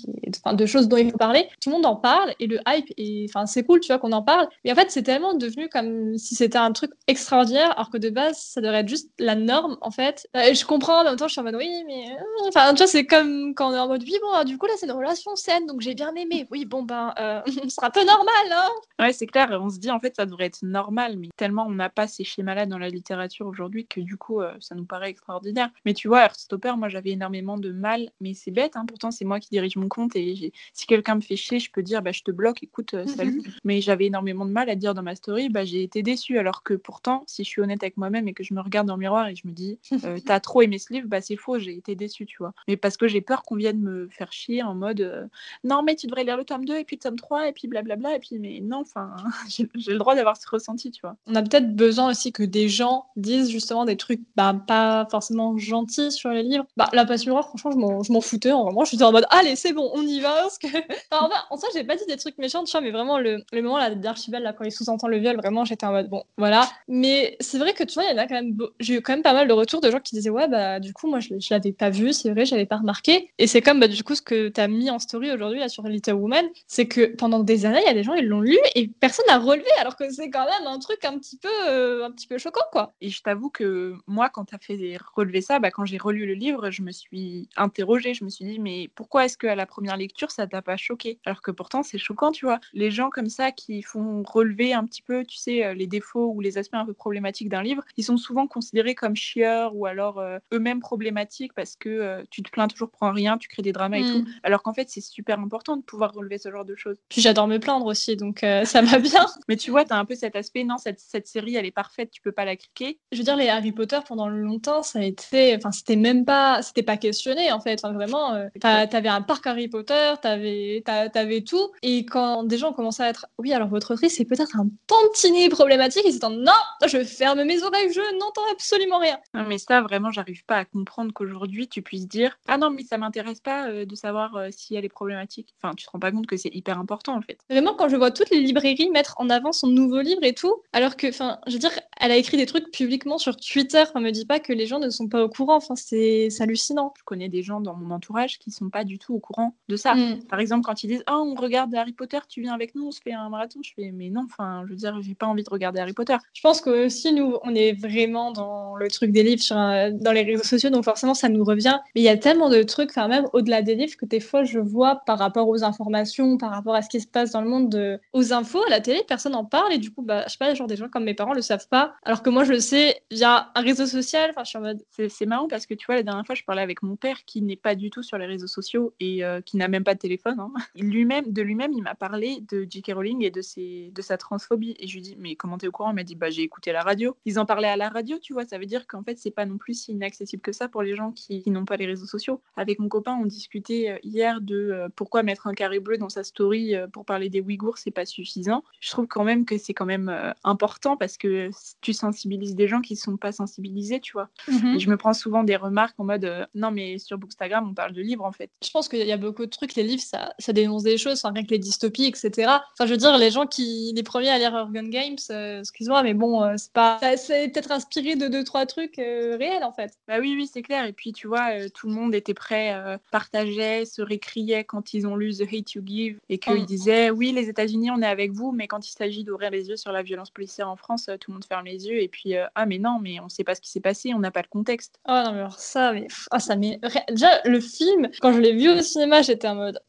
enfin, 0.43 0.55
de 0.55 0.65
choses 0.65 0.87
dont 0.87 0.97
il 0.97 1.11
faut 1.11 1.17
parler. 1.17 1.47
Tout 1.61 1.69
le 1.69 1.75
monde 1.75 1.85
en 1.85 1.95
parle 1.95 2.33
et 2.39 2.47
le 2.47 2.59
hype, 2.67 3.29
enfin, 3.29 3.45
c'est 3.45 3.63
cool, 3.63 3.79
tu 3.79 3.87
vois, 3.87 3.99
qu'on 3.99 4.11
en 4.11 4.21
parle. 4.21 4.47
Mais 4.63 4.71
en 4.71 4.75
fait, 4.75 4.91
c'est 4.91 5.03
tellement 5.03 5.33
devenu 5.33 5.69
comme 5.69 6.17
si 6.17 6.35
c'était 6.35 6.57
un 6.57 6.71
truc 6.71 6.91
extraordinaire, 7.07 7.71
alors 7.71 7.89
que 7.89 7.97
de 7.97 8.09
base, 8.09 8.37
ça 8.37 8.61
devrait 8.61 8.79
être 8.79 8.87
juste 8.87 9.09
la 9.19 9.35
norme, 9.35 9.77
en 9.81 9.91
fait. 9.91 10.27
Et 10.35 10.55
je 10.55 10.65
comprends, 10.65 11.01
en 11.01 11.03
même 11.03 11.15
temps, 11.15 11.27
je 11.27 11.33
suis 11.33 11.41
en 11.41 11.43
mode 11.43 11.55
oui, 11.55 11.83
mais. 11.85 12.11
Euh, 12.11 12.47
enfin, 12.47 12.71
tu 12.71 12.77
vois, 12.77 12.87
c'est 12.87 13.05
comme 13.05 13.53
quand 13.55 13.71
on 13.71 13.75
est 13.75 13.79
en 13.79 13.87
mode 13.87 14.03
oui, 14.03 14.15
bon, 14.21 14.43
du 14.43 14.57
coup, 14.57 14.65
là, 14.65 14.73
c'est 14.77 14.85
une 14.85 14.91
relation 14.91 15.35
saine, 15.35 15.65
donc 15.65 15.81
j'ai 15.81 15.95
bien 15.95 16.13
aimé. 16.15 16.47
Oui, 16.51 16.65
bon, 16.65 16.83
ben, 16.83 17.13
euh, 17.19 17.41
sera 17.69 17.87
un 17.87 17.91
peu 17.91 18.05
normal, 18.05 18.33
hein. 18.51 18.69
Ouais, 18.99 19.13
c'est 19.13 19.27
clair. 19.27 19.49
On 19.61 19.69
se 19.69 19.79
dit, 19.79 19.91
en 19.91 19.99
fait, 19.99 20.15
ça 20.15 20.25
devrait 20.25 20.45
être 20.45 20.61
normal, 20.63 21.17
mais 21.17 21.29
tellement 21.35 21.65
on 21.67 21.71
n'a 21.71 21.89
pas 21.89 22.07
ces 22.07 22.23
schémas-là 22.23 22.65
dans 22.65 22.77
la 22.77 22.89
littérature 22.89 23.47
aujourd'hui 23.47 23.87
que 23.87 23.99
du 23.99 24.17
coup, 24.17 24.41
euh, 24.41 24.53
ça 24.59 24.75
nous 24.75 24.85
paraît 24.85 25.09
extraordinaire. 25.09 25.69
Mais 25.85 25.93
tu 25.93 26.07
vois, 26.07 26.21
Heartstopper, 26.21 26.73
moi, 26.77 26.89
j'avais 26.89 27.11
énormément 27.11 27.57
de 27.57 27.71
mal, 27.71 28.09
mais 28.21 28.33
c'est 28.33 28.51
bête, 28.51 28.75
hein, 28.75 28.85
pourtant, 28.87 29.11
c'est 29.11 29.25
moi 29.25 29.39
qui 29.39 29.46
dirige 29.49 29.75
mon 29.75 29.87
compte 29.87 30.15
et 30.15 30.51
si 30.73 30.87
quelqu'un 30.87 31.15
me 31.15 31.21
fait 31.21 31.35
chier, 31.35 31.59
je 31.59 31.71
peux 31.71 31.83
dire 31.83 32.01
bah, 32.01 32.11
je 32.11 32.21
te 32.21 32.31
bloque, 32.31 32.63
écoute, 32.63 32.93
euh, 32.93 33.07
salut. 33.07 33.41
Mhm. 33.45 33.53
Mais 33.63 33.81
j'avais 33.81 34.05
énormément 34.05 34.45
de 34.45 34.51
mal 34.51 34.69
à 34.69 34.75
dire 34.75 34.93
dans 34.93 35.03
ma 35.03 35.15
story, 35.15 35.49
bah, 35.49 35.65
j'ai 35.65 35.83
été 35.83 36.03
déçue. 36.03 36.37
Alors 36.37 36.63
que 36.63 36.73
pourtant, 36.73 37.23
si 37.27 37.43
je 37.43 37.49
suis 37.49 37.61
honnête 37.61 37.83
avec 37.83 37.97
moi-même 37.97 38.27
et 38.27 38.33
que 38.33 38.43
je 38.43 38.53
me 38.53 38.61
regarde 38.61 38.87
dans 38.87 38.95
le 38.95 38.99
miroir 38.99 39.27
et 39.27 39.35
je 39.35 39.47
me 39.47 39.51
dis 39.51 39.79
euh, 40.03 40.17
t'as 40.25 40.39
trop 40.39 40.61
aimé 40.61 40.79
ce 40.79 40.93
livre, 40.93 41.07
bah, 41.07 41.21
c'est 41.21 41.35
faux, 41.35 41.59
j'ai 41.59 41.73
été 41.73 41.95
déçue, 41.95 42.25
tu 42.25 42.37
vois. 42.39 42.53
Mais 42.67 42.77
parce 42.77 42.97
que 42.97 43.07
j'ai 43.07 43.21
peur 43.21 43.43
qu'on 43.43 43.55
vienne 43.55 43.79
me 43.79 44.07
faire 44.09 44.31
chier 44.31 44.63
en 44.63 44.75
mode 44.75 45.01
euh, 45.01 45.25
non, 45.63 45.83
mais 45.83 45.95
tu 45.95 46.07
devrais 46.07 46.23
lire 46.23 46.37
le 46.37 46.43
tome 46.43 46.65
2 46.65 46.77
et 46.77 46.83
puis 46.83 46.97
le 46.97 47.01
tome 47.01 47.15
3 47.15 47.49
et 47.49 47.51
puis 47.53 47.67
blablabla. 47.67 48.15
Et 48.15 48.19
puis, 48.19 48.39
mais 48.39 48.59
non, 48.61 48.81
enfin, 48.81 49.15
j'ai 49.49 49.91
le 49.91 49.97
droit 49.97 50.15
d'avoir 50.15 50.37
ce 50.37 50.47
ressenti, 50.49 50.91
tu 50.91 51.01
vois. 51.01 51.15
On 51.27 51.35
a 51.35 51.41
peut-être 51.41 51.75
besoin 51.75 52.09
aussi 52.09 52.31
que 52.31 52.43
des 52.43 52.69
gens 52.69 53.05
disent 53.15 53.49
justement 53.49 53.85
des 53.85 53.97
trucs 53.97 54.21
bah, 54.35 54.55
pas 54.67 55.07
forcément 55.09 55.57
gentils 55.57 56.11
sur 56.11 56.29
les 56.29 56.43
livres. 56.43 56.65
Bah, 56.75 56.89
la 56.93 57.05
passe 57.05 57.25
miroir, 57.25 57.47
franchement, 57.57 58.03
je 58.03 58.11
m'en 58.11 58.21
foutais. 58.21 58.51
En 58.51 58.65
vraiment, 58.65 58.85
je 58.85 58.95
suis 58.95 59.03
en 59.03 59.11
mode 59.11 59.26
allez, 59.29 59.55
c'est 59.55 59.73
bon, 59.73 59.89
on 59.93 60.01
y 60.01 60.19
va. 60.19 60.41
Parce 60.41 60.57
que... 60.57 60.67
enfin, 61.11 61.29
en 61.49 61.57
soi, 61.57 61.69
j'ai 61.73 61.83
pas 61.83 61.95
dit 61.95 62.05
des 62.07 62.17
trucs 62.17 62.37
méchants, 62.37 62.63
tu 62.63 62.71
vois, 62.71 62.81
mais 62.81 62.91
vraiment, 62.91 63.19
le, 63.19 63.43
le 63.51 63.61
moment 63.61 63.77
là, 63.77 63.93
d'Archibald, 63.95 64.43
là, 64.43 64.53
quand 64.53 64.63
il 64.63 64.71
sous-entend 64.71 65.07
le 65.07 65.17
viol, 65.17 65.37
vraiment, 65.37 65.65
j'étais 65.65 65.85
en 65.85 65.91
mode 65.91 66.09
bon, 66.09 66.23
voilà. 66.37 66.69
Mais 66.87 67.37
c'est 67.39 67.57
vrai 67.57 67.73
que 67.73 67.83
tu 67.83 67.95
vois, 67.95 68.03
il 68.03 68.11
y 68.11 68.13
en 68.13 68.17
a 68.17 68.27
quand 68.27 68.35
même. 68.35 68.57
J'ai 68.79 68.95
eu 68.95 69.01
quand 69.01 69.13
même 69.13 69.23
pas 69.23 69.33
mal 69.33 69.47
de 69.47 69.53
retours 69.53 69.81
de 69.81 69.91
gens 69.91 69.99
qui 69.99 70.15
disaient 70.15 70.29
ouais, 70.29 70.47
bah, 70.47 70.79
du 70.79 70.93
coup, 70.93 71.07
moi, 71.07 71.19
je, 71.19 71.39
je 71.39 71.47
l'avais 71.53 71.71
pas 71.71 71.89
vu, 71.89 72.13
c'est 72.13 72.31
vrai, 72.31 72.45
j'avais 72.45 72.65
pas 72.65 72.77
remarqué. 72.77 73.31
Et 73.37 73.47
c'est 73.47 73.61
comme, 73.61 73.79
bah, 73.79 73.87
du 73.87 74.03
coup, 74.03 74.15
ce 74.15 74.21
que 74.21 74.49
tu 74.49 74.61
as 74.61 74.67
mis 74.67 74.89
en 74.89 74.99
story 74.99 75.31
aujourd'hui, 75.31 75.59
là, 75.59 75.69
sur 75.69 75.83
Little 75.83 76.13
Woman, 76.13 76.45
c'est 76.67 76.87
que 76.87 77.15
pendant 77.15 77.39
des 77.39 77.65
années, 77.65 77.81
il 77.83 77.87
y 77.87 77.89
a 77.89 77.93
des 77.93 78.03
gens, 78.03 78.13
ils 78.13 78.27
l'ont 78.27 78.41
lu 78.41 78.57
et 78.75 78.87
personne 78.87 79.25
n'a 79.27 79.39
relevé, 79.39 79.69
alors 79.79 79.95
que 79.95 80.09
c'est 80.11 80.29
quand 80.29 80.45
même 80.45 80.67
un 80.67 80.79
truc 80.79 81.03
un 81.05 81.17
petit 81.17 81.37
peu, 81.37 81.49
euh, 81.69 82.05
un 82.05 82.11
petit 82.11 82.27
peu 82.27 82.37
choquant, 82.37 82.61
quoi. 82.71 82.93
Et 83.01 83.09
je 83.09 83.21
t'avoue 83.21 83.49
que 83.49 83.95
moi, 84.07 84.29
quand 84.29 84.45
tu 84.45 84.55
as 84.55 84.59
fait 84.59 84.97
relever 85.15 85.41
ça, 85.41 85.59
bah, 85.59 85.71
quand 85.71 85.85
j'ai 85.85 85.97
relu 85.97 86.25
le 86.25 86.33
livre, 86.33 86.71
je 86.71 86.81
me 86.81 86.91
suis 86.91 87.49
interrogée, 87.55 88.13
je 88.13 88.23
me 88.23 88.29
suis 88.29 88.45
dit, 88.45 88.59
mais 88.59 88.89
pourquoi 88.95 89.16
est-ce 89.25 89.37
qu'à 89.37 89.55
la 89.55 89.65
première 89.65 89.97
lecture, 89.97 90.31
ça 90.31 90.47
t'a 90.47 90.61
pas 90.61 90.77
choqué? 90.77 91.19
Alors 91.25 91.41
que 91.41 91.51
pourtant, 91.51 91.83
c'est 91.83 91.97
choquant, 91.97 92.31
tu 92.31 92.45
vois. 92.45 92.59
Les 92.73 92.91
gens 92.91 93.09
comme 93.09 93.29
ça 93.29 93.51
qui 93.51 93.81
font 93.81 94.23
relever 94.23 94.73
un 94.73 94.85
petit 94.85 95.01
peu, 95.01 95.25
tu 95.25 95.37
sais, 95.37 95.63
euh, 95.63 95.73
les 95.73 95.87
défauts 95.87 96.31
ou 96.33 96.41
les 96.41 96.57
aspects 96.57 96.75
un 96.75 96.85
peu 96.85 96.93
problématiques 96.93 97.49
d'un 97.49 97.61
livre, 97.61 97.83
ils 97.97 98.03
sont 98.03 98.17
souvent 98.17 98.47
considérés 98.47 98.95
comme 98.95 99.15
chieurs 99.15 99.75
ou 99.75 99.85
alors 99.85 100.19
euh, 100.19 100.39
eux-mêmes 100.53 100.79
problématiques 100.79 101.53
parce 101.53 101.75
que 101.75 101.89
euh, 101.89 102.23
tu 102.29 102.43
te 102.43 102.49
plains 102.49 102.67
toujours 102.67 102.89
pour 102.89 103.07
rien, 103.07 103.37
tu 103.37 103.47
crées 103.47 103.61
des 103.61 103.71
dramas 103.71 103.97
et 103.97 104.03
tout. 104.03 104.19
Mm. 104.19 104.27
Alors 104.43 104.63
qu'en 104.63 104.73
fait, 104.73 104.89
c'est 104.89 105.01
super 105.01 105.39
important 105.39 105.77
de 105.77 105.81
pouvoir 105.81 106.13
relever 106.13 106.37
ce 106.37 106.51
genre 106.51 106.65
de 106.65 106.75
choses. 106.75 106.97
Puis 107.09 107.21
j'adore 107.21 107.47
me 107.47 107.59
plaindre 107.59 107.85
aussi, 107.85 108.15
donc 108.15 108.39
ça 108.39 108.81
va 108.81 108.99
bien. 108.99 109.25
Mais 109.47 109.55
tu 109.55 109.71
vois, 109.71 109.85
tu 109.85 109.93
as 109.93 109.97
un 109.97 110.05
peu 110.05 110.15
cet 110.15 110.35
aspect, 110.35 110.63
non, 110.63 110.77
cette, 110.77 110.99
cette 110.99 111.27
série, 111.27 111.55
elle 111.55 111.65
est 111.65 111.71
parfaite, 111.71 112.11
tu 112.11 112.21
peux 112.21 112.31
pas 112.31 112.45
la 112.45 112.55
cliquer. 112.55 112.99
Je 113.11 113.17
veux 113.17 113.23
dire, 113.23 113.35
les 113.35 113.49
Harry 113.49 113.71
Potter, 113.71 113.99
pendant 114.07 114.29
longtemps, 114.29 114.83
ça 114.83 114.99
a 114.99 115.03
été. 115.03 115.55
Enfin, 115.55 115.71
c'était 115.71 115.95
même 115.95 116.25
pas. 116.25 116.61
C'était 116.61 116.83
pas 116.83 116.97
questionné, 116.97 117.51
en 117.51 117.59
fait. 117.59 117.79
Enfin, 117.83 117.93
vraiment, 117.93 118.49
t'avais 118.59 119.06
un 119.07 119.21
parc 119.21 119.47
Harry 119.47 119.67
Potter, 119.67 120.13
t'avais 120.21 121.41
tout. 121.41 121.71
Et 121.81 122.05
quand 122.05 122.43
des 122.43 122.57
gens 122.57 122.73
commençaient 122.73 123.03
à 123.03 123.09
être, 123.09 123.27
oui, 123.37 123.53
alors 123.53 123.67
votre 123.69 123.93
autrice 123.93 124.15
c'est 124.15 124.25
peut-être 124.25 124.55
un 124.57 124.67
tantinet 124.87 125.49
problématique, 125.49 126.03
ils 126.05 126.15
étaient 126.15 126.27
non, 126.29 126.51
je 126.85 127.03
ferme 127.03 127.43
mes 127.43 127.63
oreilles, 127.63 127.91
je 127.91 128.17
n'entends 128.17 128.41
absolument 128.51 128.99
rien. 128.99 129.17
Non, 129.33 129.45
mais 129.47 129.57
ça, 129.57 129.81
vraiment, 129.81 130.11
j'arrive 130.11 130.43
pas 130.45 130.57
à 130.57 130.65
comprendre 130.65 131.13
qu'aujourd'hui 131.13 131.67
tu 131.67 131.81
puisses 131.81 132.07
dire, 132.07 132.37
ah 132.47 132.57
non, 132.57 132.69
mais 132.69 132.83
ça 132.83 132.97
m'intéresse 132.97 133.39
pas 133.39 133.69
euh, 133.69 133.85
de 133.85 133.95
savoir 133.95 134.35
euh, 134.35 134.47
si 134.51 134.75
elle 134.75 134.85
est 134.85 134.89
problématique. 134.89 135.53
Enfin, 135.61 135.73
tu 135.75 135.85
te 135.85 135.91
rends 135.91 135.99
pas 135.99 136.11
compte 136.11 136.27
que 136.27 136.37
c'est 136.37 136.53
hyper 136.53 136.79
important 136.79 137.15
en 137.15 137.21
fait. 137.21 137.39
Vraiment, 137.49 137.73
quand 137.73 137.89
je 137.89 137.95
vois 137.95 138.11
toutes 138.11 138.29
les 138.29 138.39
librairies 138.39 138.89
mettre 138.89 139.15
en 139.17 139.29
avant 139.29 139.51
son 139.51 139.67
nouveau 139.67 140.01
livre 140.01 140.23
et 140.23 140.33
tout, 140.33 140.61
alors 140.73 140.95
que, 140.97 141.07
enfin, 141.07 141.39
je 141.47 141.53
veux 141.53 141.59
dire, 141.59 141.71
elle 141.99 142.11
a 142.11 142.17
écrit 142.17 142.37
des 142.37 142.45
trucs 142.45 142.71
publiquement 142.71 143.17
sur 143.17 143.35
Twitter, 143.37 143.81
enfin, 143.81 143.99
me 143.99 144.11
dis 144.11 144.25
pas 144.25 144.39
que 144.39 144.53
les 144.53 144.65
gens 144.65 144.79
ne 144.79 144.89
sont 144.89 145.07
pas 145.07 145.23
au 145.23 145.29
courant, 145.29 145.55
enfin, 145.55 145.75
c'est 145.75 146.29
hallucinant. 146.39 146.93
Je 146.97 147.03
connais 147.03 147.29
des 147.29 147.43
gens 147.43 147.61
dans 147.61 147.75
mon 147.75 147.93
entourage 147.93 148.39
qui 148.39 148.51
sont 148.51 148.69
pas 148.69 148.83
du 148.83 148.99
tout 148.99 149.13
au 149.13 149.19
courant 149.19 149.55
de 149.69 149.75
ça. 149.75 149.95
Mm. 149.95 150.23
Par 150.29 150.39
exemple, 150.39 150.65
quand 150.65 150.83
ils 150.83 150.87
disent 150.87 151.03
Oh, 151.09 151.23
on 151.25 151.35
regarde 151.35 151.73
Harry 151.75 151.93
Potter, 151.93 152.19
tu 152.29 152.41
viens 152.41 152.53
avec 152.53 152.75
nous, 152.75 152.87
on 152.87 152.91
se 152.91 153.01
fait 153.01 153.13
un 153.13 153.29
marathon. 153.29 153.59
Je 153.63 153.71
fais 153.75 153.91
Mais 153.91 154.09
non, 154.09 154.25
enfin, 154.25 154.63
je 154.65 154.71
veux 154.71 154.75
dire, 154.75 154.99
j'ai 155.01 155.15
pas 155.15 155.27
envie 155.27 155.43
de 155.43 155.49
regarder 155.49 155.79
Harry 155.79 155.93
Potter. 155.93 156.17
Je 156.33 156.41
pense 156.41 156.61
que 156.61 156.85
aussi 156.85 157.13
nous, 157.13 157.37
on 157.43 157.55
est 157.55 157.73
vraiment 157.73 158.31
dans 158.31 158.75
le 158.75 158.87
truc 158.89 159.11
des 159.11 159.23
livres 159.23 159.41
sur 159.41 159.57
un- 159.57 159.91
dans 159.91 160.11
les 160.11 160.23
réseaux 160.23 160.43
sociaux, 160.43 160.69
donc 160.69 160.83
forcément 160.83 161.13
ça 161.13 161.29
nous 161.29 161.43
revient. 161.43 161.79
Mais 161.95 162.01
il 162.01 162.03
y 162.03 162.09
a 162.09 162.17
tellement 162.17 162.49
de 162.49 162.61
trucs, 162.63 162.89
enfin 162.91 163.07
même 163.07 163.25
au-delà 163.33 163.61
des 163.61 163.75
livres, 163.75 163.95
que 163.97 164.05
des 164.05 164.19
fois 164.19 164.43
je 164.43 164.59
vois 164.59 165.01
par 165.05 165.17
rapport 165.19 165.47
aux 165.47 165.63
informations, 165.63 166.37
par 166.37 166.51
rapport 166.51 166.75
à 166.75 166.81
ce 166.81 166.89
qui 166.89 167.01
se 167.01 167.07
passe 167.07 167.31
dans 167.31 167.41
le 167.41 167.49
monde, 167.49 167.69
de... 167.69 167.99
aux 168.13 168.33
infos, 168.33 168.63
à 168.67 168.69
la 168.69 168.81
télé, 168.81 169.01
personne 169.07 169.33
n'en 169.33 169.45
parle 169.45 169.73
et 169.73 169.77
du 169.77 169.91
coup, 169.91 170.01
bah, 170.01 170.23
je 170.27 170.31
sais 170.33 170.37
pas, 170.37 170.53
genre 170.53 170.67
des 170.67 170.75
gens 170.75 170.89
comme 170.89 171.03
mes 171.03 171.13
parents 171.13 171.33
le 171.33 171.41
savent 171.41 171.67
pas, 171.69 171.86
alors 172.03 172.23
que 172.23 172.29
moi 172.29 172.43
je 172.43 172.53
le 172.53 172.59
sais 172.59 173.01
via 173.11 173.51
un 173.55 173.61
réseau 173.61 173.85
social. 173.85 174.29
Enfin, 174.29 174.43
je 174.43 174.49
suis 174.49 174.57
en 174.57 174.61
mode. 174.61 174.83
C'est 175.09 175.25
marrant 175.25 175.47
parce 175.47 175.65
que 175.65 175.73
tu 175.73 175.85
vois, 175.85 175.95
la 175.95 176.03
dernière 176.03 176.25
fois, 176.25 176.35
je 176.35 176.43
parlais 176.43 176.61
avec 176.61 176.83
mon 176.83 176.95
père 176.95 177.25
qui 177.25 177.41
n'est 177.41 177.55
pas 177.55 177.75
du 177.75 177.89
tout 177.89 178.03
sur 178.03 178.17
les 178.17 178.25
réseaux 178.25 178.47
sociaux 178.47 178.93
et 178.99 179.23
euh, 179.23 179.41
qui 179.41 179.57
n'a 179.57 179.67
même 179.67 179.83
pas 179.83 179.93
de 179.93 179.99
téléphone. 179.99 180.39
hein. 180.39 180.51
Lui-même, 180.75 181.31
de 181.31 181.41
lui-même, 181.41 181.73
il 181.73 181.83
m'a 181.83 181.95
parlé 181.95 182.41
de 182.49 182.65
J.K. 182.69 182.91
Rowling 182.93 183.23
et 183.23 183.31
de, 183.31 184.01
sa 184.01 184.17
transphobie. 184.17 184.75
Et 184.79 184.87
je 184.87 184.95
lui 184.95 185.01
dis, 185.01 185.15
mais 185.19 185.35
comment 185.35 185.57
t'es 185.57 185.67
au 185.67 185.71
courant? 185.71 185.91
Il 185.91 185.95
m'a 185.95 186.03
dit, 186.03 186.15
bah 186.15 186.29
j'ai 186.29 186.43
écouté 186.43 186.71
la 186.71 186.81
radio. 186.81 187.15
Ils 187.25 187.39
en 187.39 187.45
parlaient 187.45 187.67
à 187.67 187.77
la 187.77 187.89
radio, 187.89 188.17
tu 188.19 188.33
vois. 188.33 188.45
Ça 188.45 188.57
veut 188.57 188.65
dire 188.65 188.87
qu'en 188.87 189.03
fait, 189.03 189.17
c'est 189.17 189.31
pas 189.31 189.45
non 189.45 189.57
plus 189.57 189.73
si 189.73 189.91
inaccessible 189.91 190.41
que 190.41 190.51
ça 190.51 190.67
pour 190.67 190.83
les 190.83 190.95
gens 190.95 191.11
qui, 191.11 191.43
n'ont 191.47 191.65
pas 191.65 191.77
les 191.77 191.85
réseaux 191.85 192.05
sociaux. 192.05 192.41
Avec 192.55 192.79
mon 192.79 192.89
copain, 192.89 193.17
on 193.21 193.25
discutait 193.25 193.89
euh, 193.89 193.97
hier 194.03 194.41
de 194.41 194.55
euh, 194.55 194.89
pourquoi 194.95 195.23
mettre 195.23 195.47
un 195.47 195.53
carré 195.53 195.79
bleu 195.79 195.97
dans 195.97 196.09
sa 196.09 196.23
story 196.23 196.73
pour 196.91 197.05
parler 197.05 197.29
des 197.29 197.41
Ouïghours, 197.41 197.77
c'est 197.77 197.91
pas 197.91 198.05
suffisant. 198.05 198.63
Je 198.79 198.89
trouve 198.91 199.07
quand 199.07 199.23
même 199.23 199.45
que 199.45 199.57
c'est 199.57 199.73
quand 199.73 199.85
même 199.85 200.33
important 200.43 200.97
parce 200.97 201.17
que 201.17 201.49
tu 201.81 201.93
sensibilises 201.93 202.55
des 202.55 202.67
gens 202.67 202.81
qui 202.81 202.95
sont 202.95 203.17
pas 203.17 203.31
sensibilisés, 203.31 203.99
tu 203.99 204.13
vois. 204.13 204.29
Et 204.75 204.79
je 204.79 204.89
me 204.89 204.97
prends 204.97 205.13
souvent 205.13 205.43
des 205.43 205.55
remarques 205.55 205.95
en 205.99 206.03
mode 206.05 206.25
euh, 206.25 206.45
non 206.55 206.71
mais 206.71 206.97
sur 206.97 207.17
Bookstagram 207.17 207.67
on 207.69 207.73
parle 207.73 207.93
de 207.93 208.01
livres 208.01 208.25
en 208.25 208.31
fait. 208.31 208.49
Je 208.63 208.69
pense 208.71 208.89
qu'il 208.89 209.05
y 209.05 209.11
a 209.11 209.17
beaucoup 209.17 209.45
de 209.45 209.49
trucs, 209.51 209.75
les 209.75 209.83
livres, 209.83 210.01
ça, 210.01 210.33
ça 210.39 210.53
dénonce 210.53 210.83
des 210.83 210.97
choses, 210.97 211.21
enfin, 211.23 211.33
rien 211.33 211.43
que 211.43 211.51
les 211.51 211.59
dystopies, 211.59 212.05
etc. 212.05 212.31
Enfin, 212.73 212.85
je 212.85 212.91
veux 212.91 212.97
dire, 212.97 213.17
les 213.17 213.31
gens 213.31 213.45
qui, 213.45 213.93
les 213.95 214.03
premiers 214.03 214.29
à 214.29 214.37
lire 214.37 214.55
Urban 214.55 214.83
Games, 214.89 215.15
euh, 215.29 215.59
excuse-moi, 215.59 216.03
mais 216.03 216.13
bon, 216.13 216.43
euh, 216.43 216.53
c'est 216.57 216.71
pas. 216.73 216.97
ça- 216.99 217.15
C'est 217.17 217.49
peut-être 217.49 217.71
inspiré 217.71 218.15
de 218.15 218.27
deux, 218.27 218.43
trois 218.43 218.65
trucs 218.65 218.99
euh, 218.99 219.37
réels, 219.37 219.63
en 219.63 219.71
fait. 219.73 219.93
Bah 220.07 220.17
oui 220.19 220.33
oui 220.35 220.47
c'est 220.51 220.61
clair 220.61 220.85
et 220.85 220.93
puis 220.93 221.13
tu 221.13 221.27
vois 221.27 221.49
euh, 221.51 221.67
tout 221.73 221.87
le 221.87 221.93
monde 221.93 222.13
était 222.15 222.33
prêt, 222.33 222.73
partageait, 223.11 223.85
se 223.85 224.01
récriait 224.01 224.63
quand 224.63 224.93
ils 224.93 225.07
ont 225.07 225.15
lu 225.15 225.33
The 225.35 225.41
Hate 225.51 225.73
You 225.73 225.81
Give 225.85 226.19
et 226.29 226.37
qu'ils 226.37 226.61
Mm. 226.63 226.65
disaient 226.65 227.09
oui 227.09 227.31
les 227.31 227.49
États-Unis 227.49 227.91
on 227.91 228.01
est 228.01 228.05
avec 228.07 228.31
vous 228.31 228.51
mais 228.51 228.67
quand 228.67 228.87
il 228.87 228.91
s'agit 228.91 229.23
d'ouvrir 229.23 229.49
les 229.51 229.69
yeux 229.69 229.75
sur 229.75 229.91
la 229.91 230.03
violence 230.03 230.29
policière 230.29 230.69
en 230.69 230.75
France 230.75 231.09
tout 231.19 231.31
le 231.31 231.33
monde 231.33 231.45
ferme 231.45 231.66
les 231.67 231.87
yeux 231.87 232.01
et 232.01 232.07
puis 232.07 232.35
euh, 232.35 232.45
ah 232.55 232.65
mais 232.65 232.79
non 232.79 232.99
mais 233.01 233.19
on 233.19 233.29
sait 233.29 233.43
pas 233.43 233.53
ce 233.55 233.61
qui 233.61 233.69
s'est 233.69 233.79
passé 233.79 234.13
on 234.13 234.19
n'a 234.19 234.31
pas 234.31 234.41
le 234.41 234.47
contexte. 234.49 234.99
Oh 235.07 235.11
non, 235.25 235.31
mais 235.33 235.39
alors 235.39 235.59
ça, 235.59 235.93
mais. 235.93 236.07
Ah, 236.31 236.39
ça 236.39 236.55
ré- 236.55 236.79
Déjà, 237.09 237.41
le 237.45 237.59
film, 237.59 238.09
quand 238.21 238.33
je 238.33 238.39
l'ai 238.39 238.53
vu 238.53 238.69
au 238.69 238.81
cinéma, 238.81 239.21
j'étais 239.21 239.47
en 239.47 239.55
mode. 239.55 239.79